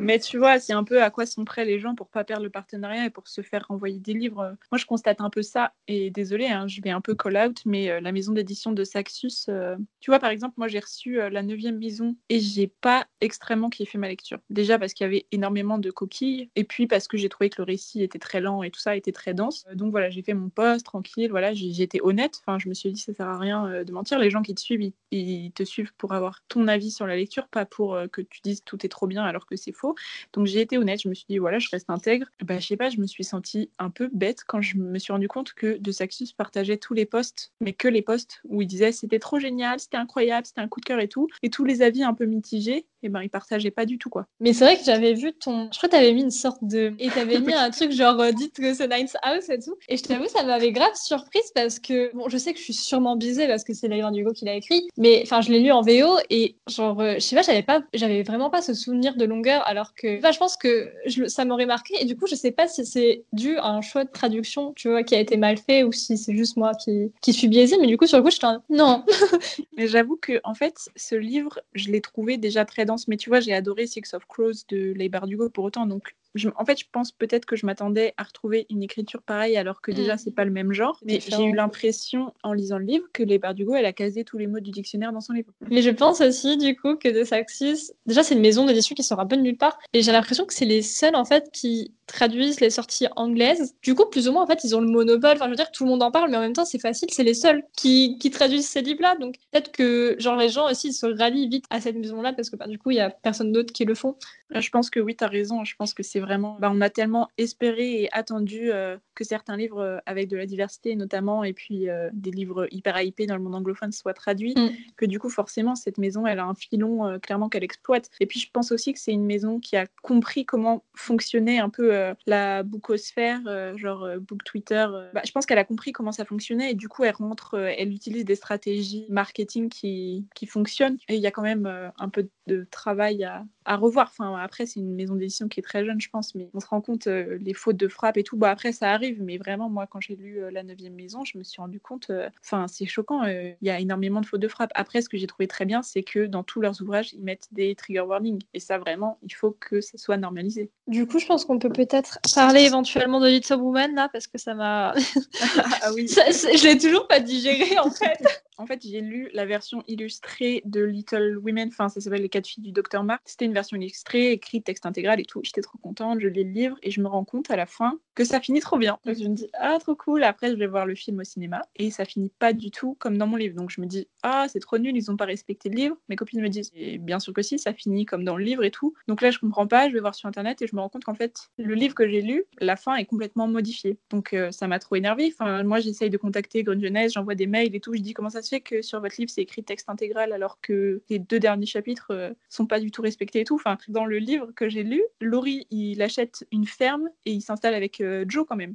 Mais 0.00 0.18
tu 0.18 0.38
vois, 0.38 0.58
c'est 0.58 0.72
un 0.72 0.82
peu 0.82 1.02
à 1.02 1.10
quoi 1.10 1.26
sont 1.26 1.44
prêts 1.44 1.66
les 1.66 1.78
gens 1.78 1.94
pour 1.94 2.08
pas 2.08 2.24
perdre 2.24 2.42
le 2.42 2.50
partenariat 2.50 3.04
et 3.06 3.10
pour 3.10 3.28
se 3.28 3.42
faire 3.42 3.66
renvoyer 3.68 3.98
des 3.98 4.14
livres. 4.14 4.56
Moi, 4.72 4.78
je 4.78 4.86
constate 4.86 5.20
un 5.20 5.28
peu 5.28 5.42
ça. 5.42 5.74
Et 5.88 6.10
désolé, 6.10 6.46
hein, 6.46 6.66
je 6.66 6.80
vais 6.80 6.90
un 6.90 7.02
peu 7.02 7.14
call 7.14 7.36
out, 7.36 7.60
mais 7.66 7.90
euh, 7.90 8.00
la 8.00 8.10
maison 8.10 8.32
d'édition 8.32 8.72
de 8.72 8.82
Saxus, 8.82 9.46
euh, 9.48 9.76
tu 10.00 10.10
vois, 10.10 10.18
par 10.18 10.30
exemple, 10.30 10.54
moi, 10.56 10.68
j'ai 10.68 10.80
reçu 10.80 11.20
euh, 11.20 11.28
la 11.28 11.42
neuvième 11.42 11.78
maison 11.78 12.16
et 12.30 12.40
j'ai 12.40 12.66
pas 12.66 13.06
extrêmement 13.20 13.68
kiffé 13.68 13.98
ma 13.98 14.08
lecture. 14.08 14.38
Déjà 14.48 14.78
parce 14.78 14.94
qu'il 14.94 15.04
y 15.04 15.08
avait 15.08 15.26
énormément 15.32 15.76
de 15.76 15.90
coquilles 15.90 16.50
et 16.56 16.64
puis 16.64 16.86
parce 16.86 17.06
que 17.06 17.18
j'ai 17.18 17.28
trouvé 17.28 17.50
que 17.50 17.60
le 17.60 17.64
récit 17.64 18.02
était 18.02 18.18
très 18.18 18.40
lent 18.40 18.62
et 18.62 18.70
tout 18.70 18.80
ça 18.80 18.96
était 18.96 19.12
très 19.12 19.34
dense. 19.34 19.66
donc 19.74 19.90
voilà, 19.90 20.08
j'ai 20.08 20.22
fait 20.22 20.34
mon 20.34 20.48
poste 20.48 20.86
tranquille. 20.86 21.30
Voilà, 21.30 21.52
été 21.52 22.00
honnête. 22.02 22.40
Enfin, 22.40 22.58
je 22.58 22.68
me 22.68 22.74
suis 22.74 22.90
dit, 22.90 23.00
ça 23.00 23.12
sert 23.12 23.28
à 23.28 23.38
rien 23.38 23.84
de 23.84 23.92
mentir. 23.92 24.18
Les 24.18 24.30
gens 24.30 24.42
qui 24.42 24.54
te 24.54 24.60
suivent, 24.60 24.92
ils, 25.10 25.52
te 25.52 25.62
suivent 25.62 25.92
pour 25.96 26.12
avoir 26.12 26.40
ton 26.48 26.68
avis 26.68 26.90
sur 26.90 27.06
la 27.06 27.16
lecture, 27.16 27.48
pas 27.48 27.64
pour 27.64 27.98
que 28.12 28.22
tu 28.22 28.40
dises 28.42 28.62
tout 28.64 28.84
est 28.84 28.88
trop 28.88 29.06
bien 29.06 29.24
alors 29.24 29.46
que 29.46 29.56
c'est 29.56 29.72
faux. 29.72 29.89
Donc 30.32 30.46
j'ai 30.46 30.60
été 30.60 30.78
honnête, 30.78 31.00
je 31.02 31.08
me 31.08 31.14
suis 31.14 31.26
dit 31.28 31.38
voilà, 31.38 31.58
je 31.58 31.68
reste 31.70 31.90
intègre. 31.90 32.26
Bah 32.44 32.58
je 32.58 32.66
sais 32.66 32.76
pas, 32.76 32.90
je 32.90 33.00
me 33.00 33.06
suis 33.06 33.24
sentie 33.24 33.70
un 33.78 33.90
peu 33.90 34.08
bête 34.12 34.44
quand 34.46 34.60
je 34.60 34.76
me 34.76 34.98
suis 34.98 35.12
rendu 35.12 35.28
compte 35.28 35.52
que 35.52 35.78
De 35.78 35.92
Saxus 35.92 36.28
partageait 36.36 36.76
tous 36.76 36.94
les 36.94 37.06
posts, 37.06 37.52
mais 37.60 37.72
que 37.72 37.88
les 37.88 38.02
posts 38.02 38.40
où 38.44 38.62
il 38.62 38.66
disait 38.66 38.92
c'était 38.92 39.18
trop 39.18 39.38
génial, 39.38 39.80
c'était 39.80 39.96
incroyable, 39.96 40.46
c'était 40.46 40.60
un 40.60 40.68
coup 40.68 40.80
de 40.80 40.84
cœur 40.86 41.00
et 41.00 41.08
tout, 41.08 41.28
et 41.42 41.50
tous 41.50 41.64
les 41.64 41.82
avis 41.82 42.02
un 42.02 42.14
peu 42.14 42.26
mitigés, 42.26 42.86
et 43.02 43.06
eh 43.06 43.08
ben 43.08 43.22
il 43.22 43.30
partageait 43.30 43.70
pas 43.70 43.86
du 43.86 43.98
tout 43.98 44.10
quoi. 44.10 44.26
Mais 44.40 44.52
c'est 44.52 44.64
vrai 44.64 44.76
que 44.76 44.84
j'avais 44.84 45.14
vu 45.14 45.32
ton, 45.32 45.68
je 45.72 45.78
crois 45.78 45.88
que 45.88 45.94
t'avais 45.94 46.12
mis 46.12 46.22
une 46.22 46.30
sorte 46.30 46.62
de, 46.62 46.94
et 46.98 47.08
t'avais 47.10 47.38
mis 47.40 47.54
un 47.54 47.70
truc 47.70 47.92
genre 47.92 48.18
euh, 48.20 48.32
dites 48.32 48.56
que 48.56 48.74
c'est 48.74 48.88
Nice 48.88 49.16
House 49.22 49.48
et 49.48 49.58
tout, 49.58 49.76
et 49.88 49.96
je 49.96 50.02
t'avoue 50.02 50.26
ça 50.28 50.42
m'avait 50.44 50.72
grave 50.72 50.94
surprise 50.94 51.50
parce 51.54 51.78
que 51.78 52.14
bon 52.14 52.28
je 52.28 52.38
sais 52.38 52.52
que 52.52 52.58
je 52.58 52.64
suis 52.64 52.74
sûrement 52.74 53.16
bisée 53.16 53.46
parce 53.46 53.64
que 53.64 53.74
c'est 53.74 53.88
Laurent 53.88 54.14
Hugo 54.14 54.32
qui 54.32 54.44
l'a 54.44 54.54
écrit, 54.54 54.88
mais 54.96 55.20
enfin 55.22 55.40
je 55.40 55.50
l'ai 55.50 55.60
lu 55.60 55.70
en 55.72 55.82
VO 55.82 56.18
et 56.30 56.56
genre 56.68 57.00
euh, 57.00 57.14
je 57.14 57.20
sais 57.20 57.36
pas 57.36 57.42
j'avais 57.42 57.62
pas, 57.62 57.82
j'avais 57.94 58.22
vraiment 58.22 58.50
pas 58.50 58.62
ce 58.62 58.74
souvenir 58.74 59.16
de 59.16 59.24
longueur 59.24 59.66
alors 59.66 59.94
que 59.94 60.18
je 60.32 60.38
pense 60.38 60.56
que 60.56 60.92
ça 61.28 61.44
m'aurait 61.44 61.66
marqué. 61.66 61.94
Et 62.00 62.04
du 62.04 62.16
coup, 62.16 62.26
je 62.26 62.34
sais 62.34 62.50
pas 62.50 62.68
si 62.68 62.84
c'est 62.86 63.24
dû 63.32 63.56
à 63.56 63.68
un 63.68 63.80
choix 63.80 64.04
de 64.04 64.10
traduction, 64.10 64.72
tu 64.74 64.88
vois, 64.88 65.02
qui 65.02 65.14
a 65.14 65.20
été 65.20 65.36
mal 65.36 65.56
fait 65.56 65.84
ou 65.84 65.92
si 65.92 66.16
c'est 66.16 66.34
juste 66.34 66.56
moi 66.56 66.72
qui, 66.74 67.12
qui 67.20 67.32
suis 67.32 67.48
biaisée. 67.48 67.76
Mais 67.80 67.86
du 67.86 67.96
coup, 67.96 68.06
sur 68.06 68.18
le 68.18 68.24
coup, 68.24 68.30
je 68.30 68.40
non. 68.68 69.04
mais 69.76 69.86
j'avoue 69.86 70.16
que, 70.16 70.40
en 70.44 70.54
fait, 70.54 70.74
ce 70.96 71.14
livre, 71.14 71.60
je 71.74 71.90
l'ai 71.90 72.00
trouvé 72.00 72.36
déjà 72.36 72.64
très 72.64 72.84
Mais 73.08 73.16
tu 73.16 73.28
vois, 73.30 73.40
j'ai 73.40 73.54
adoré 73.54 73.86
Six 73.86 74.14
of 74.14 74.26
Crows 74.26 74.64
de 74.68 74.92
Leigh 74.92 75.08
Bardugo 75.10 75.50
pour 75.50 75.64
autant. 75.64 75.86
Donc, 75.86 76.16
en 76.56 76.64
fait, 76.64 76.78
je 76.78 76.84
pense 76.90 77.12
peut-être 77.12 77.44
que 77.44 77.56
je 77.56 77.66
m'attendais 77.66 78.14
à 78.16 78.22
retrouver 78.22 78.66
une 78.70 78.82
écriture 78.82 79.22
pareille 79.22 79.56
alors 79.56 79.80
que 79.80 79.90
déjà, 79.92 80.14
mm. 80.14 80.18
c'est 80.18 80.34
pas 80.34 80.44
le 80.44 80.50
même 80.50 80.72
genre. 80.72 80.98
Mais 81.04 81.20
j'ai 81.20 81.44
eu 81.44 81.54
l'impression, 81.54 82.32
en 82.42 82.52
lisant 82.52 82.78
le 82.78 82.84
livre, 82.84 83.06
que 83.12 83.22
les 83.22 83.38
Bardugo, 83.38 83.74
elle 83.74 83.86
a 83.86 83.92
casé 83.92 84.24
tous 84.24 84.38
les 84.38 84.46
mots 84.46 84.60
du 84.60 84.70
dictionnaire 84.70 85.12
dans 85.12 85.20
son 85.20 85.32
livre. 85.32 85.52
Mais 85.70 85.82
je 85.82 85.90
pense 85.90 86.20
aussi, 86.20 86.56
du 86.56 86.76
coup, 86.76 86.96
que 86.96 87.08
De 87.08 87.24
Saxis, 87.24 87.92
déjà, 88.06 88.22
c'est 88.22 88.34
une 88.34 88.40
maison 88.40 88.66
d'édition 88.66 88.94
qui 88.94 89.02
peu 89.28 89.36
de 89.36 89.42
nulle 89.42 89.56
part. 89.56 89.78
Et 89.92 90.02
j'ai 90.02 90.12
l'impression 90.12 90.44
que 90.44 90.54
c'est 90.54 90.64
les 90.64 90.82
seuls, 90.82 91.16
en 91.16 91.24
fait, 91.24 91.50
qui 91.52 91.92
traduisent 92.06 92.60
les 92.60 92.70
sorties 92.70 93.06
anglaises. 93.16 93.74
Du 93.82 93.94
coup, 93.94 94.04
plus 94.06 94.28
ou 94.28 94.32
moins, 94.32 94.42
en 94.42 94.46
fait, 94.46 94.64
ils 94.64 94.74
ont 94.74 94.80
le 94.80 94.88
monopole. 94.88 95.32
Enfin, 95.36 95.46
je 95.46 95.50
veux 95.50 95.56
dire, 95.56 95.70
tout 95.70 95.84
le 95.84 95.90
monde 95.90 96.02
en 96.02 96.10
parle, 96.10 96.30
mais 96.30 96.36
en 96.36 96.40
même 96.40 96.52
temps, 96.52 96.64
c'est 96.64 96.78
facile. 96.78 97.08
C'est 97.12 97.22
les 97.22 97.34
seuls 97.34 97.62
qui, 97.76 98.18
qui 98.18 98.30
traduisent 98.30 98.68
ces 98.68 98.82
livres-là. 98.82 99.16
Donc, 99.16 99.36
peut-être 99.50 99.72
que, 99.72 100.16
genre, 100.18 100.36
les 100.36 100.48
gens 100.48 100.70
aussi 100.70 100.92
se 100.92 101.06
rallient 101.06 101.48
vite 101.48 101.64
à 101.70 101.80
cette 101.80 101.96
maison-là 101.96 102.32
parce 102.32 102.50
que, 102.50 102.56
bah, 102.56 102.66
du 102.66 102.78
coup, 102.78 102.90
il 102.90 102.96
y 102.96 103.00
a 103.00 103.10
personne 103.10 103.52
d'autre 103.52 103.72
qui 103.72 103.84
le 103.84 103.94
font. 103.94 104.16
Je 104.50 104.68
pense 104.70 104.90
que 104.90 105.00
oui, 105.00 105.16
tu 105.16 105.24
as 105.24 105.28
raison. 105.28 105.64
Je 105.64 105.76
pense 105.76 105.94
que 105.94 106.02
c'est 106.02 106.19
vraiment. 106.20 106.56
Bah, 106.60 106.70
on 106.72 106.80
a 106.80 106.90
tellement 106.90 107.28
espéré 107.38 108.02
et 108.02 108.12
attendu 108.12 108.70
euh, 108.72 108.96
que 109.14 109.24
certains 109.24 109.56
livres 109.56 109.80
euh, 109.80 109.98
avec 110.06 110.28
de 110.28 110.36
la 110.36 110.46
diversité, 110.46 110.94
notamment, 110.94 111.44
et 111.44 111.52
puis 111.52 111.88
euh, 111.88 112.10
des 112.12 112.30
livres 112.30 112.66
hyper 112.70 113.00
hypés 113.00 113.26
dans 113.26 113.36
le 113.36 113.42
monde 113.42 113.54
anglophone 113.54 113.92
soient 113.92 114.14
traduits, 114.14 114.54
mm. 114.56 114.70
que 114.96 115.06
du 115.06 115.18
coup, 115.18 115.28
forcément, 115.28 115.74
cette 115.74 115.98
maison, 115.98 116.26
elle 116.26 116.38
a 116.38 116.44
un 116.44 116.54
filon 116.54 117.18
clairement 117.20 117.48
qu'elle 117.48 117.64
exploite. 117.64 118.10
Et 118.20 118.26
puis, 118.26 118.40
je 118.40 118.50
pense 118.50 118.72
aussi 118.72 118.92
que 118.92 118.98
c'est 118.98 119.12
une 119.12 119.24
maison 119.24 119.58
qui 119.58 119.76
a 119.76 119.86
compris 120.02 120.44
comment 120.44 120.84
fonctionnait 120.94 121.58
un 121.58 121.70
peu 121.70 122.14
la 122.26 122.62
bookosphère, 122.62 123.40
genre 123.76 124.08
book 124.20 124.44
Twitter. 124.44 124.86
Bah, 125.14 125.22
je 125.24 125.32
pense 125.32 125.46
qu'elle 125.46 125.58
a 125.58 125.64
compris 125.64 125.92
comment 125.92 126.12
ça 126.12 126.24
fonctionnait 126.24 126.72
et 126.72 126.74
du 126.74 126.88
coup, 126.88 127.04
elle 127.04 127.14
rentre, 127.14 127.58
elle 127.58 127.92
utilise 127.92 128.24
des 128.24 128.34
stratégies 128.34 129.06
marketing 129.08 129.68
qui, 129.68 130.26
qui 130.34 130.46
fonctionnent. 130.46 130.98
Et 131.08 131.16
il 131.16 131.20
y 131.20 131.26
a 131.26 131.30
quand 131.30 131.42
même 131.42 131.66
un 131.98 132.08
peu 132.08 132.28
de 132.46 132.66
travail 132.70 133.24
à, 133.24 133.44
à 133.70 133.76
revoir. 133.76 134.08
Enfin, 134.10 134.36
après, 134.36 134.66
c'est 134.66 134.80
une 134.80 134.96
maison 134.96 135.14
d'édition 135.14 135.46
qui 135.46 135.60
est 135.60 135.62
très 135.62 135.84
jeune, 135.84 136.00
je 136.00 136.10
pense, 136.10 136.34
mais 136.34 136.50
on 136.54 136.58
se 136.58 136.66
rend 136.66 136.80
compte 136.80 137.06
euh, 137.06 137.38
les 137.40 137.54
fautes 137.54 137.76
de 137.76 137.86
frappe 137.86 138.16
et 138.16 138.24
tout. 138.24 138.36
Bon, 138.36 138.48
après, 138.48 138.72
ça 138.72 138.90
arrive, 138.90 139.22
mais 139.22 139.38
vraiment, 139.38 139.70
moi, 139.70 139.86
quand 139.86 140.00
j'ai 140.00 140.16
lu 140.16 140.42
euh, 140.42 140.50
La 140.50 140.64
Neuvième 140.64 140.94
Maison, 140.94 141.24
je 141.24 141.38
me 141.38 141.44
suis 141.44 141.62
rendu 141.62 141.78
compte, 141.78 142.10
euh, 142.10 142.28
enfin, 142.44 142.66
c'est 142.66 142.86
choquant, 142.86 143.22
il 143.26 143.56
y 143.62 143.70
a 143.70 143.78
énormément 143.78 144.20
de 144.20 144.26
fautes 144.26 144.40
de 144.40 144.48
frappe. 144.48 144.72
Après, 144.74 145.02
ce 145.02 145.08
que 145.08 145.16
j'ai 145.16 145.28
trouvé 145.28 145.46
très 145.46 145.66
bien, 145.66 145.82
c'est 145.82 146.02
que 146.02 146.26
dans 146.26 146.42
tous 146.42 146.60
leurs 146.60 146.82
ouvrages, 146.82 147.12
ils 147.12 147.22
mettent 147.22 147.46
des 147.52 147.76
trigger 147.76 148.00
warnings. 148.00 148.42
Et 148.54 148.60
ça, 148.60 148.76
vraiment, 148.78 149.18
il 149.22 149.32
faut 149.32 149.52
que 149.52 149.80
ça 149.80 149.96
soit 149.98 150.16
normalisé. 150.16 150.72
Du 150.88 151.06
coup, 151.06 151.20
je 151.20 151.26
pense 151.26 151.44
qu'on 151.44 151.60
peut 151.60 151.72
peut-être 151.72 152.18
parler 152.34 152.62
éventuellement 152.62 153.20
de 153.20 153.28
Little 153.28 153.60
Woman, 153.60 153.94
là, 153.94 154.08
parce 154.12 154.26
que 154.26 154.36
ça 154.38 154.54
m'a. 154.54 154.94
ah 155.82 155.92
oui. 155.94 156.08
je 156.08 156.66
l'ai 156.66 156.76
toujours 156.76 157.06
pas 157.06 157.20
digéré, 157.20 157.78
en 157.78 157.90
fait. 157.92 158.18
en 158.58 158.66
fait, 158.66 158.82
j'ai 158.82 159.00
lu 159.00 159.30
la 159.32 159.46
version 159.46 159.84
illustrée 159.86 160.60
de 160.64 160.82
Little 160.82 161.38
Women, 161.38 161.68
enfin, 161.68 161.88
ça 161.88 162.00
s'appelle 162.00 162.22
Les 162.22 162.28
quatre 162.28 162.48
filles 162.48 162.64
du 162.64 162.72
docteur 162.72 163.04
Mark. 163.04 163.22
C'était 163.26 163.44
une 163.44 163.59
version 163.60 163.76
illustrée, 163.76 164.40
texte 164.64 164.86
intégral 164.86 165.20
et 165.20 165.24
tout. 165.24 165.40
J'étais 165.44 165.60
trop 165.60 165.78
contente, 165.78 166.20
je 166.20 166.28
lis 166.28 166.44
le 166.44 166.50
livre 166.50 166.76
et 166.82 166.90
je 166.90 167.00
me 167.00 167.08
rends 167.08 167.24
compte 167.24 167.50
à 167.50 167.56
la 167.56 167.66
fin 167.66 167.98
que 168.20 168.26
ça 168.26 168.38
finit 168.38 168.60
trop 168.60 168.76
bien. 168.76 168.98
Je 169.06 169.26
me 169.26 169.34
dis, 169.34 169.48
ah, 169.54 169.78
trop 169.80 169.94
cool. 169.94 170.24
Après, 170.24 170.50
je 170.50 170.56
vais 170.56 170.66
voir 170.66 170.84
le 170.84 170.94
film 170.94 171.20
au 171.20 171.24
cinéma 171.24 171.62
et 171.76 171.90
ça 171.90 172.04
finit 172.04 172.30
pas 172.38 172.52
du 172.52 172.70
tout 172.70 172.94
comme 172.98 173.16
dans 173.16 173.26
mon 173.26 173.36
livre. 173.36 173.56
Donc 173.56 173.70
je 173.70 173.80
me 173.80 173.86
dis, 173.86 174.08
ah, 174.22 174.44
c'est 174.46 174.60
trop 174.60 174.76
nul, 174.76 174.94
ils 174.94 175.10
ont 175.10 175.16
pas 175.16 175.24
respecté 175.24 175.70
le 175.70 175.76
livre. 175.76 175.96
Mes 176.10 176.16
copines 176.16 176.42
me 176.42 176.50
disent, 176.50 176.70
et 176.74 176.98
bien 176.98 177.18
sûr 177.18 177.32
que 177.32 177.40
si, 177.40 177.58
ça 177.58 177.72
finit 177.72 178.04
comme 178.04 178.24
dans 178.24 178.36
le 178.36 178.44
livre 178.44 178.62
et 178.62 178.70
tout. 178.70 178.92
Donc 179.08 179.22
là, 179.22 179.30
je 179.30 179.38
comprends 179.38 179.66
pas, 179.66 179.88
je 179.88 179.94
vais 179.94 180.00
voir 180.00 180.14
sur 180.14 180.28
internet 180.28 180.60
et 180.60 180.66
je 180.66 180.76
me 180.76 180.82
rends 180.82 180.90
compte 180.90 181.04
qu'en 181.04 181.14
fait, 181.14 181.48
le 181.56 181.72
livre 181.72 181.94
que 181.94 182.06
j'ai 182.06 182.20
lu, 182.20 182.44
la 182.58 182.76
fin 182.76 182.94
est 182.96 183.06
complètement 183.06 183.48
modifiée. 183.48 183.96
Donc 184.10 184.34
euh, 184.34 184.50
ça 184.50 184.68
m'a 184.68 184.78
trop 184.78 184.96
énervé. 184.96 185.32
Enfin, 185.32 185.62
moi, 185.62 185.80
j'essaye 185.80 186.10
de 186.10 186.18
contacter 186.18 186.62
Grande 186.62 186.82
Jeunesse, 186.82 187.14
j'envoie 187.14 187.34
des 187.34 187.46
mails 187.46 187.74
et 187.74 187.80
tout. 187.80 187.94
Je 187.94 188.02
dis, 188.02 188.12
comment 188.12 188.28
ça 188.28 188.42
se 188.42 188.50
fait 188.50 188.60
que 188.60 188.82
sur 188.82 189.00
votre 189.00 189.14
livre, 189.18 189.30
c'est 189.30 189.40
écrit 189.40 189.64
texte 189.64 189.88
intégral 189.88 190.34
alors 190.34 190.60
que 190.60 191.00
les 191.08 191.18
deux 191.18 191.40
derniers 191.40 191.64
chapitres 191.64 192.08
euh, 192.10 192.34
sont 192.50 192.66
pas 192.66 192.80
du 192.80 192.90
tout 192.90 193.00
respectés 193.00 193.40
et 193.40 193.44
tout? 193.44 193.54
Enfin, 193.54 193.78
dans 193.88 194.04
le 194.04 194.18
livre 194.18 194.52
que 194.54 194.68
j'ai 194.68 194.82
lu, 194.82 195.02
Laurie, 195.22 195.66
il 195.70 196.02
achète 196.02 196.46
une 196.52 196.66
ferme 196.66 197.08
et 197.24 197.32
il 197.32 197.40
s'installe 197.40 197.72
avec 197.72 198.02
euh, 198.02 198.09
Joe 198.28 198.44
quand 198.48 198.56
même. 198.56 198.74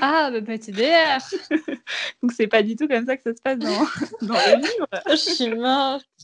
Ah, 0.00 0.30
bah 0.30 0.40
petit 0.42 0.72
DR 0.72 1.18
Donc 2.22 2.32
c'est 2.32 2.46
pas 2.46 2.62
du 2.62 2.76
tout 2.76 2.88
comme 2.88 3.06
ça 3.06 3.16
que 3.16 3.22
ça 3.22 3.34
se 3.34 3.42
passe 3.42 3.58
dans, 3.58 3.68
dans 4.22 4.34
le 4.34 4.56
livre. 4.56 4.88
Je 5.10 5.16
suis. 5.16 5.44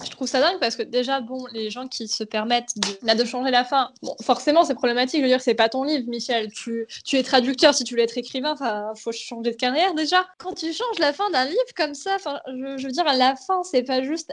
Je 0.05 0.11
trouve 0.11 0.27
ça 0.27 0.41
dingue 0.41 0.59
parce 0.59 0.77
que 0.77 0.83
déjà, 0.83 1.21
bon, 1.21 1.45
les 1.53 1.71
gens 1.71 1.87
qui 1.87 2.09
se 2.09 2.25
permettent 2.25 2.75
de, 2.77 3.15
de 3.15 3.25
changer 3.25 3.51
la 3.51 3.65
fin, 3.65 3.91
bon, 4.03 4.17
forcément 4.23 4.65
c'est 4.65 4.75
problématique. 4.75 5.19
Je 5.19 5.23
veux 5.23 5.29
dire, 5.29 5.41
c'est 5.41 5.55
pas 5.55 5.69
ton 5.69 5.85
livre, 5.85 6.09
Michel. 6.09 6.51
Tu, 6.53 6.87
tu 7.05 7.17
es 7.17 7.23
traducteur, 7.23 7.75
si 7.75 7.85
tu 7.85 7.95
veux 7.95 8.01
être 8.01 8.17
écrivain, 8.17 8.53
enfin, 8.53 8.93
faut 8.97 9.13
changer 9.13 9.51
de 9.51 9.57
carrière 9.57 9.95
déjà. 9.95 10.27
Quand 10.39 10.55
tu 10.55 10.73
changes 10.73 10.99
la 10.99 11.13
fin 11.13 11.31
d'un 11.31 11.45
livre 11.45 11.61
comme 11.77 11.95
ça, 11.95 12.17
je, 12.19 12.79
je, 12.79 12.87
veux 12.87 12.93
dire, 12.93 13.07
à 13.07 13.17
la 13.17 13.37
fin, 13.37 13.63
c'est 13.65 13.83
pas 13.83 14.03
juste, 14.03 14.33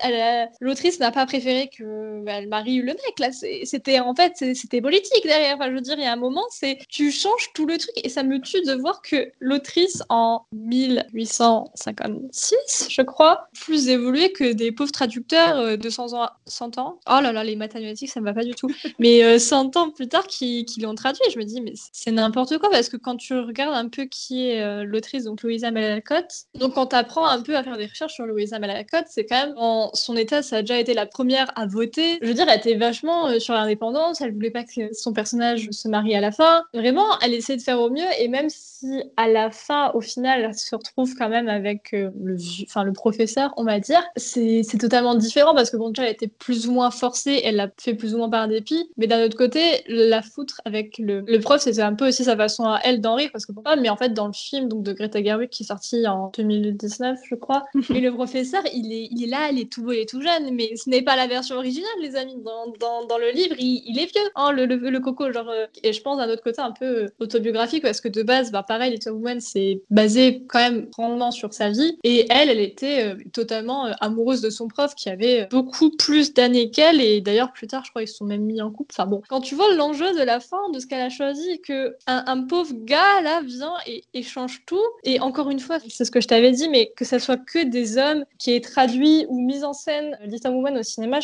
l'autrice 0.61 0.99
n'a 0.99 1.11
pas 1.11 1.25
préféré 1.25 1.69
que 1.75 2.23
bah, 2.23 2.41
marie 2.47 2.77
le 2.77 2.93
mec 2.93 3.19
là. 3.19 3.29
C'était 3.31 3.99
en 3.99 4.15
fait, 4.15 4.33
c'était 4.55 4.81
politique 4.81 5.23
derrière. 5.23 5.55
Enfin, 5.55 5.69
je 5.69 5.75
veux 5.75 5.81
dire, 5.81 5.95
il 5.97 6.03
y 6.03 6.07
a 6.07 6.13
un 6.13 6.17
moment, 6.17 6.45
c'est 6.49 6.79
tu 6.89 7.11
changes 7.11 7.51
tout 7.53 7.65
le 7.65 7.77
truc 7.77 7.93
et 8.03 8.08
ça 8.09 8.23
me 8.23 8.41
tue 8.41 8.61
de 8.61 8.73
voir 8.73 9.01
que 9.01 9.31
l'autrice 9.39 10.03
en 10.09 10.45
1856, 10.53 12.87
je 12.89 13.01
crois, 13.01 13.47
plus 13.53 13.89
évoluée 13.89 14.31
que 14.31 14.53
des 14.53 14.71
pauvres 14.71 14.91
traducteurs 14.91 15.29
tard, 15.29 15.77
200 15.77 16.13
ans, 16.13 16.29
100 16.45 16.77
ans. 16.77 16.99
Oh 17.07 17.19
là 17.21 17.31
là, 17.31 17.43
les 17.43 17.55
mathématiques, 17.55 18.09
ça 18.09 18.19
me 18.19 18.25
va 18.25 18.33
pas 18.33 18.43
du 18.43 18.55
tout. 18.55 18.69
Mais 18.99 19.39
100 19.39 19.77
ans 19.77 19.91
plus 19.91 20.07
tard, 20.07 20.27
qui, 20.27 20.65
qui 20.65 20.81
l'ont 20.81 20.95
traduit. 20.95 21.21
Je 21.31 21.37
me 21.37 21.43
dis, 21.43 21.61
mais 21.61 21.73
c'est 21.93 22.11
n'importe 22.11 22.57
quoi 22.57 22.69
parce 22.69 22.89
que 22.89 22.97
quand 22.97 23.15
tu 23.15 23.37
regardes 23.37 23.75
un 23.75 23.87
peu 23.87 24.05
qui 24.05 24.49
est 24.49 24.83
l'autrice, 24.83 25.23
donc 25.23 25.43
Louisa 25.43 25.71
Malalacote, 25.71 26.45
donc 26.55 26.73
quand 26.73 26.87
tu 26.87 26.95
apprends 26.95 27.25
un 27.25 27.41
peu 27.41 27.55
à 27.55 27.63
faire 27.63 27.77
des 27.77 27.85
recherches 27.85 28.13
sur 28.13 28.25
Louisa 28.25 28.59
Malalacote, 28.59 29.05
c'est 29.07 29.25
quand 29.25 29.45
même 29.45 29.53
en 29.57 29.91
son 29.93 30.15
état, 30.15 30.41
ça 30.41 30.57
a 30.57 30.61
déjà 30.61 30.79
été 30.79 30.93
la 30.93 31.05
première 31.05 31.51
à 31.55 31.65
voter. 31.65 32.17
Je 32.21 32.27
veux 32.27 32.33
dire, 32.33 32.47
elle 32.49 32.59
était 32.59 32.75
vachement 32.75 33.39
sur 33.39 33.53
l'indépendance. 33.53 34.21
Elle 34.21 34.33
voulait 34.33 34.51
pas 34.51 34.63
que 34.63 34.93
son 34.93 35.13
personnage 35.13 35.69
se 35.71 35.87
marie 35.87 36.15
à 36.15 36.21
la 36.21 36.31
fin. 36.31 36.63
Vraiment, 36.73 37.07
elle 37.21 37.33
essaie 37.33 37.57
de 37.57 37.61
faire 37.61 37.79
au 37.79 37.89
mieux 37.89 37.98
et 38.19 38.27
même 38.27 38.49
si 38.49 39.03
à 39.17 39.27
la 39.27 39.51
fin, 39.51 39.91
au 39.93 40.01
final, 40.01 40.41
elle 40.43 40.53
se 40.53 40.75
retrouve 40.75 41.13
quand 41.15 41.29
même 41.29 41.49
avec 41.49 41.93
euh, 41.93 42.11
le, 42.21 42.37
enfin, 42.63 42.83
le 42.83 42.93
professeur, 42.93 43.53
on 43.57 43.63
va 43.63 43.79
dire, 43.79 44.01
c'est 44.15 44.63
totalement 44.79 45.15
différent 45.15 45.53
parce 45.53 45.69
que 45.69 45.77
bon, 45.77 45.89
déjà, 45.89 46.03
elle 46.03 46.13
était 46.13 46.27
plus 46.27 46.67
ou 46.67 46.71
moins 46.71 46.91
forcée, 46.91 47.41
elle 47.43 47.55
l'a 47.55 47.69
fait 47.77 47.93
plus 47.93 48.15
ou 48.15 48.17
moins 48.17 48.29
par 48.29 48.47
dépit, 48.47 48.89
mais 48.97 49.07
d'un 49.07 49.23
autre 49.23 49.37
côté, 49.37 49.83
la 49.87 50.21
foutre 50.21 50.61
avec 50.65 50.97
le, 50.97 51.23
le 51.27 51.39
prof, 51.39 51.61
c'était 51.61 51.81
un 51.81 51.93
peu 51.93 52.07
aussi 52.07 52.23
sa 52.23 52.35
façon 52.35 52.65
à 52.65 52.79
elle 52.83 53.01
d'en 53.01 53.15
rire 53.15 53.29
parce 53.31 53.45
que 53.45 53.51
pourquoi 53.51 53.75
Mais 53.75 53.89
en 53.89 53.97
fait, 53.97 54.13
dans 54.13 54.27
le 54.27 54.33
film 54.33 54.67
donc 54.67 54.83
de 54.83 54.93
Greta 54.93 55.23
Gerwig 55.23 55.49
qui 55.49 55.63
est 55.63 55.67
sorti 55.67 56.07
en 56.07 56.31
2019, 56.35 57.19
je 57.29 57.35
crois, 57.35 57.65
et 57.89 57.99
le 57.99 58.11
professeur, 58.13 58.63
il 58.73 58.91
est, 58.93 59.07
il 59.11 59.23
est 59.23 59.27
là, 59.27 59.49
il 59.51 59.59
est 59.59 59.71
tout 59.71 59.83
beau, 59.83 59.91
il 59.91 59.99
est 59.99 60.09
tout 60.09 60.21
jeune, 60.21 60.53
mais 60.53 60.75
ce 60.75 60.89
n'est 60.89 61.01
pas 61.01 61.15
la 61.15 61.27
version 61.27 61.55
originale, 61.57 61.89
les 62.01 62.15
amis. 62.15 62.35
Dans, 62.43 62.67
dans, 62.79 63.05
dans 63.05 63.17
le 63.17 63.31
livre, 63.31 63.55
il, 63.59 63.83
il, 63.85 63.99
est 63.99 64.05
vieux, 64.05 64.29
hein, 64.35 64.51
le, 64.51 64.65
le, 64.65 64.75
le, 64.77 64.99
coco, 64.99 65.31
genre. 65.31 65.49
Euh, 65.49 65.65
et 65.83 65.93
je 65.93 66.01
pense 66.01 66.17
d'un 66.17 66.29
autre 66.29 66.43
côté 66.43 66.61
un 66.61 66.71
peu 66.71 66.85
euh, 66.85 67.07
autobiographique 67.19 67.83
parce 67.89 68.01
que 68.01 68.07
de 68.07 68.21
base, 68.21 68.51
bah, 68.51 68.61
pareil, 68.61 68.91
Little 68.91 69.13
Woman, 69.13 69.39
c'est 69.39 69.81
basé 69.89 70.43
quand 70.47 70.59
même 70.59 70.85
grandement 70.91 71.31
sur 71.31 71.55
sa 71.55 71.71
vie. 71.71 71.97
Et 72.03 72.27
elle, 72.29 72.49
elle 72.49 72.59
était 72.59 73.03
euh, 73.03 73.15
totalement 73.33 73.87
euh, 73.87 73.93
amoureuse 73.99 74.41
de 74.41 74.51
son 74.51 74.67
prof 74.67 74.93
qui 74.93 75.09
avait 75.09 75.47
beaucoup 75.49 75.89
plus 75.89 76.35
d'années 76.35 76.69
qu'elle. 76.69 77.01
Et 77.01 77.19
d'ailleurs, 77.19 77.51
plus 77.51 77.65
tard, 77.65 77.83
je 77.83 77.89
crois, 77.89 78.03
ils 78.03 78.07
se 78.07 78.17
sont 78.17 78.25
même 78.25 78.43
mis 78.43 78.61
en 78.61 78.69
couple. 78.69 78.93
Enfin 78.93 79.07
bon, 79.07 79.23
quand 79.27 79.41
tu 79.41 79.55
vois 79.55 79.73
l'enjeu 79.73 80.13
de 80.13 80.21
la 80.21 80.39
fin, 80.39 80.69
de 80.71 80.79
ce 80.79 80.85
qu'elle 80.85 81.01
a 81.01 81.09
choisi, 81.09 81.59
que 81.61 81.95
un, 82.05 82.43
pauvre 82.43 82.73
gars 82.85 83.21
là 83.23 83.41
vient 83.41 83.73
et, 83.87 84.03
et, 84.13 84.21
change 84.21 84.61
tout. 84.67 84.77
Et 85.03 85.19
encore 85.19 85.49
une 85.49 85.59
fois, 85.59 85.79
c'est 85.87 86.05
ce 86.05 86.11
que 86.11 86.21
je 86.21 86.27
t'avais 86.27 86.51
dit, 86.51 86.69
mais 86.69 86.91
que 86.95 87.05
ça 87.05 87.17
soit 87.17 87.37
que 87.37 87.65
des 87.65 87.97
hommes 87.97 88.23
qui 88.37 88.51
aient 88.51 88.61
traduit 88.61 89.25
ou 89.29 89.41
mis 89.41 89.63
en 89.63 89.73
scène 89.73 90.15
Little 90.25 90.51
Woman 90.51 90.77
au 90.77 90.83
cinéma, 90.83 91.19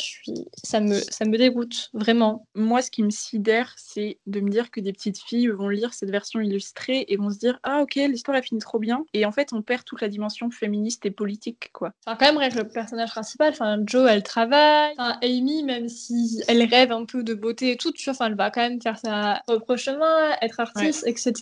ça 0.63 0.80
me, 0.80 0.95
ça 0.95 1.26
me 1.26 1.38
dégoûte 1.38 1.91
vraiment. 1.93 2.47
Moi, 2.55 2.82
ce 2.82 2.89
qui 2.89 3.03
me 3.03 3.11
sidère, 3.11 3.76
c'est 3.78 4.18
de 4.26 4.39
me 4.39 4.49
dire 4.49 4.72
que 4.72 4.80
des 4.80 4.93
petites 4.93 5.20
filles 5.20 5.49
vont 5.49 5.70
lire 5.70 5.93
cette 5.93 6.09
version 6.09 6.39
et 6.89 7.18
vont 7.18 7.30
se 7.30 7.38
dire 7.38 7.60
ah 7.64 7.82
ok 7.82 7.95
l'histoire 7.95 8.38
a 8.38 8.41
fini 8.41 8.60
trop 8.60 8.80
bien 8.80 9.06
et 9.14 9.26
en 9.26 9.32
fait 9.32 9.53
on 9.53 9.62
perd 9.62 9.84
toute 9.84 10.01
la 10.01 10.08
dimension 10.08 10.49
féministe 10.51 11.06
et 11.06 11.12
politique 11.12 11.70
quoi. 11.74 11.91
Enfin 12.06 12.18
quand 12.20 12.26
même 12.26 12.38
avec 12.38 12.56
le 12.56 12.68
personnage 12.68 13.12
principal, 13.12 13.49
enfin 13.51 13.78
Joe 13.86 14.08
elle 14.10 14.24
travaille, 14.24 14.93
enfin 14.97 15.18
Amy 15.22 15.64
même 15.64 15.89
si 15.89 16.41
elle 16.47 16.64
rêve 16.64 16.91
un 16.91 17.06
peu 17.06 17.24
de 17.24 17.34
beauté 17.34 17.72
et 17.72 17.78
tout, 17.78 17.91
tu 17.91 18.06
vois, 18.06 18.14
enfin 18.14 18.28
elle 18.28 18.36
va 18.36 18.51
quand 18.51 18.62
même 18.62 18.82
faire 18.82 18.97
sa 18.97 19.41
propre 19.47 19.76
chemin, 19.76 20.36
être 20.41 20.60
artiste 20.60 21.06
etc. 21.08 21.34